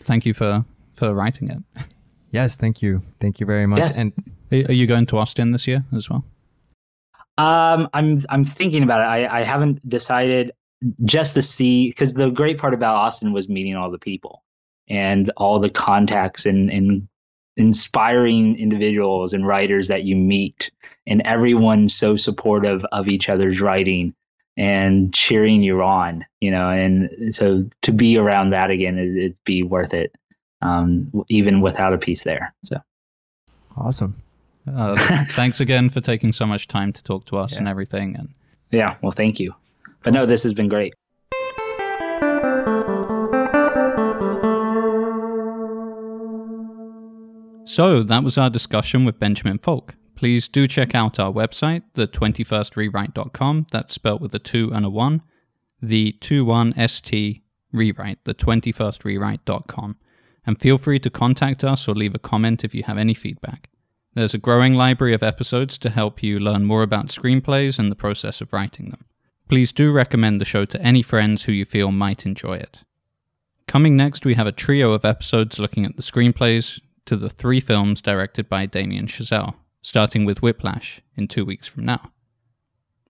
thank 0.00 0.26
you 0.26 0.34
for 0.34 0.64
for 0.94 1.14
writing 1.14 1.50
it. 1.50 1.84
Yes, 2.30 2.56
thank 2.56 2.82
you. 2.82 3.00
Thank 3.20 3.40
you 3.40 3.46
very 3.46 3.66
much. 3.66 3.78
Yes. 3.78 3.96
And 3.96 4.12
Are 4.52 4.70
are 4.70 4.74
you 4.74 4.86
going 4.86 5.06
to 5.06 5.16
Austin 5.16 5.52
this 5.52 5.66
year 5.66 5.82
as 5.96 6.10
well? 6.10 6.22
Um, 7.38 7.88
I'm 7.94 8.20
I'm 8.28 8.44
thinking 8.44 8.82
about 8.82 9.00
it. 9.00 9.04
I, 9.04 9.40
I 9.40 9.44
haven't 9.44 9.88
decided 9.88 10.52
just 11.04 11.34
to 11.34 11.42
see 11.42 11.88
because 11.88 12.14
the 12.14 12.30
great 12.30 12.58
part 12.58 12.74
about 12.74 12.96
Austin 12.96 13.32
was 13.32 13.48
meeting 13.48 13.76
all 13.76 13.90
the 13.90 13.98
people 13.98 14.42
and 14.88 15.30
all 15.36 15.58
the 15.58 15.70
contacts 15.70 16.46
and, 16.46 16.70
and 16.70 17.08
inspiring 17.56 18.56
individuals 18.58 19.32
and 19.32 19.46
writers 19.46 19.88
that 19.88 20.04
you 20.04 20.16
meet 20.16 20.70
and 21.06 21.22
everyone 21.24 21.88
so 21.88 22.16
supportive 22.16 22.84
of 22.92 23.08
each 23.08 23.28
other's 23.28 23.60
writing 23.60 24.14
and 24.56 25.14
cheering 25.14 25.62
you 25.62 25.82
on, 25.82 26.24
you 26.40 26.50
know, 26.50 26.70
and 26.70 27.34
so 27.34 27.68
to 27.82 27.92
be 27.92 28.18
around 28.18 28.50
that 28.50 28.70
again, 28.70 28.98
it, 28.98 29.16
it'd 29.16 29.44
be 29.44 29.62
worth 29.62 29.94
it, 29.94 30.16
um, 30.62 31.24
even 31.28 31.60
without 31.60 31.92
a 31.92 31.98
piece 31.98 32.24
there. 32.24 32.54
So 32.64 32.76
awesome. 33.76 34.20
Uh, 34.66 35.24
thanks 35.30 35.60
again 35.60 35.90
for 35.90 36.00
taking 36.00 36.32
so 36.32 36.46
much 36.46 36.68
time 36.68 36.92
to 36.92 37.02
talk 37.02 37.24
to 37.26 37.36
us 37.36 37.56
and 37.56 37.68
everything. 37.68 38.16
And 38.16 38.34
yeah, 38.70 38.96
well, 39.00 39.12
thank 39.12 39.40
you. 39.40 39.54
But 40.02 40.12
no, 40.12 40.26
this 40.26 40.42
has 40.42 40.54
been 40.54 40.68
great. 40.68 40.94
So 47.64 48.02
that 48.02 48.24
was 48.24 48.38
our 48.38 48.50
discussion 48.50 49.04
with 49.04 49.20
Benjamin 49.20 49.58
Fulk. 49.58 49.94
Please 50.16 50.48
do 50.48 50.66
check 50.66 50.94
out 50.94 51.20
our 51.20 51.32
website, 51.32 51.82
the21strewrite.com. 51.94 53.66
That's 53.70 53.94
spelt 53.94 54.20
with 54.20 54.34
a 54.34 54.38
2 54.40 54.72
and 54.72 54.84
a 54.84 54.90
1. 54.90 55.22
The 55.80 56.16
21st 56.20 57.42
rewrite, 57.72 58.24
the21strewrite.com. 58.24 59.96
And 60.46 60.60
feel 60.60 60.78
free 60.78 60.98
to 60.98 61.10
contact 61.10 61.62
us 61.62 61.86
or 61.86 61.94
leave 61.94 62.14
a 62.14 62.18
comment 62.18 62.64
if 62.64 62.74
you 62.74 62.82
have 62.84 62.98
any 62.98 63.14
feedback. 63.14 63.68
There's 64.14 64.34
a 64.34 64.38
growing 64.38 64.74
library 64.74 65.14
of 65.14 65.22
episodes 65.22 65.78
to 65.78 65.90
help 65.90 66.22
you 66.22 66.40
learn 66.40 66.64
more 66.64 66.82
about 66.82 67.08
screenplays 67.08 67.78
and 67.78 67.92
the 67.92 67.96
process 67.96 68.40
of 68.40 68.52
writing 68.52 68.88
them. 68.88 69.04
Please 69.48 69.72
do 69.72 69.90
recommend 69.90 70.40
the 70.40 70.44
show 70.44 70.64
to 70.66 70.82
any 70.82 71.02
friends 71.02 71.44
who 71.44 71.52
you 71.52 71.64
feel 71.64 71.90
might 71.90 72.26
enjoy 72.26 72.54
it. 72.54 72.80
Coming 73.66 73.96
next, 73.96 74.24
we 74.24 74.34
have 74.34 74.46
a 74.46 74.52
trio 74.52 74.92
of 74.92 75.04
episodes 75.04 75.58
looking 75.58 75.84
at 75.84 75.96
the 75.96 76.02
screenplays 76.02 76.80
to 77.06 77.16
the 77.16 77.30
three 77.30 77.60
films 77.60 78.02
directed 78.02 78.48
by 78.48 78.66
Damien 78.66 79.06
Chazelle, 79.06 79.54
starting 79.82 80.24
with 80.24 80.42
Whiplash 80.42 81.00
in 81.16 81.28
two 81.28 81.44
weeks 81.44 81.66
from 81.66 81.86
now. 81.86 82.12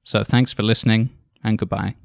So 0.05 0.23
thanks 0.23 0.52
for 0.52 0.62
listening, 0.62 1.10
and 1.43 1.59
goodbye. 1.59 1.97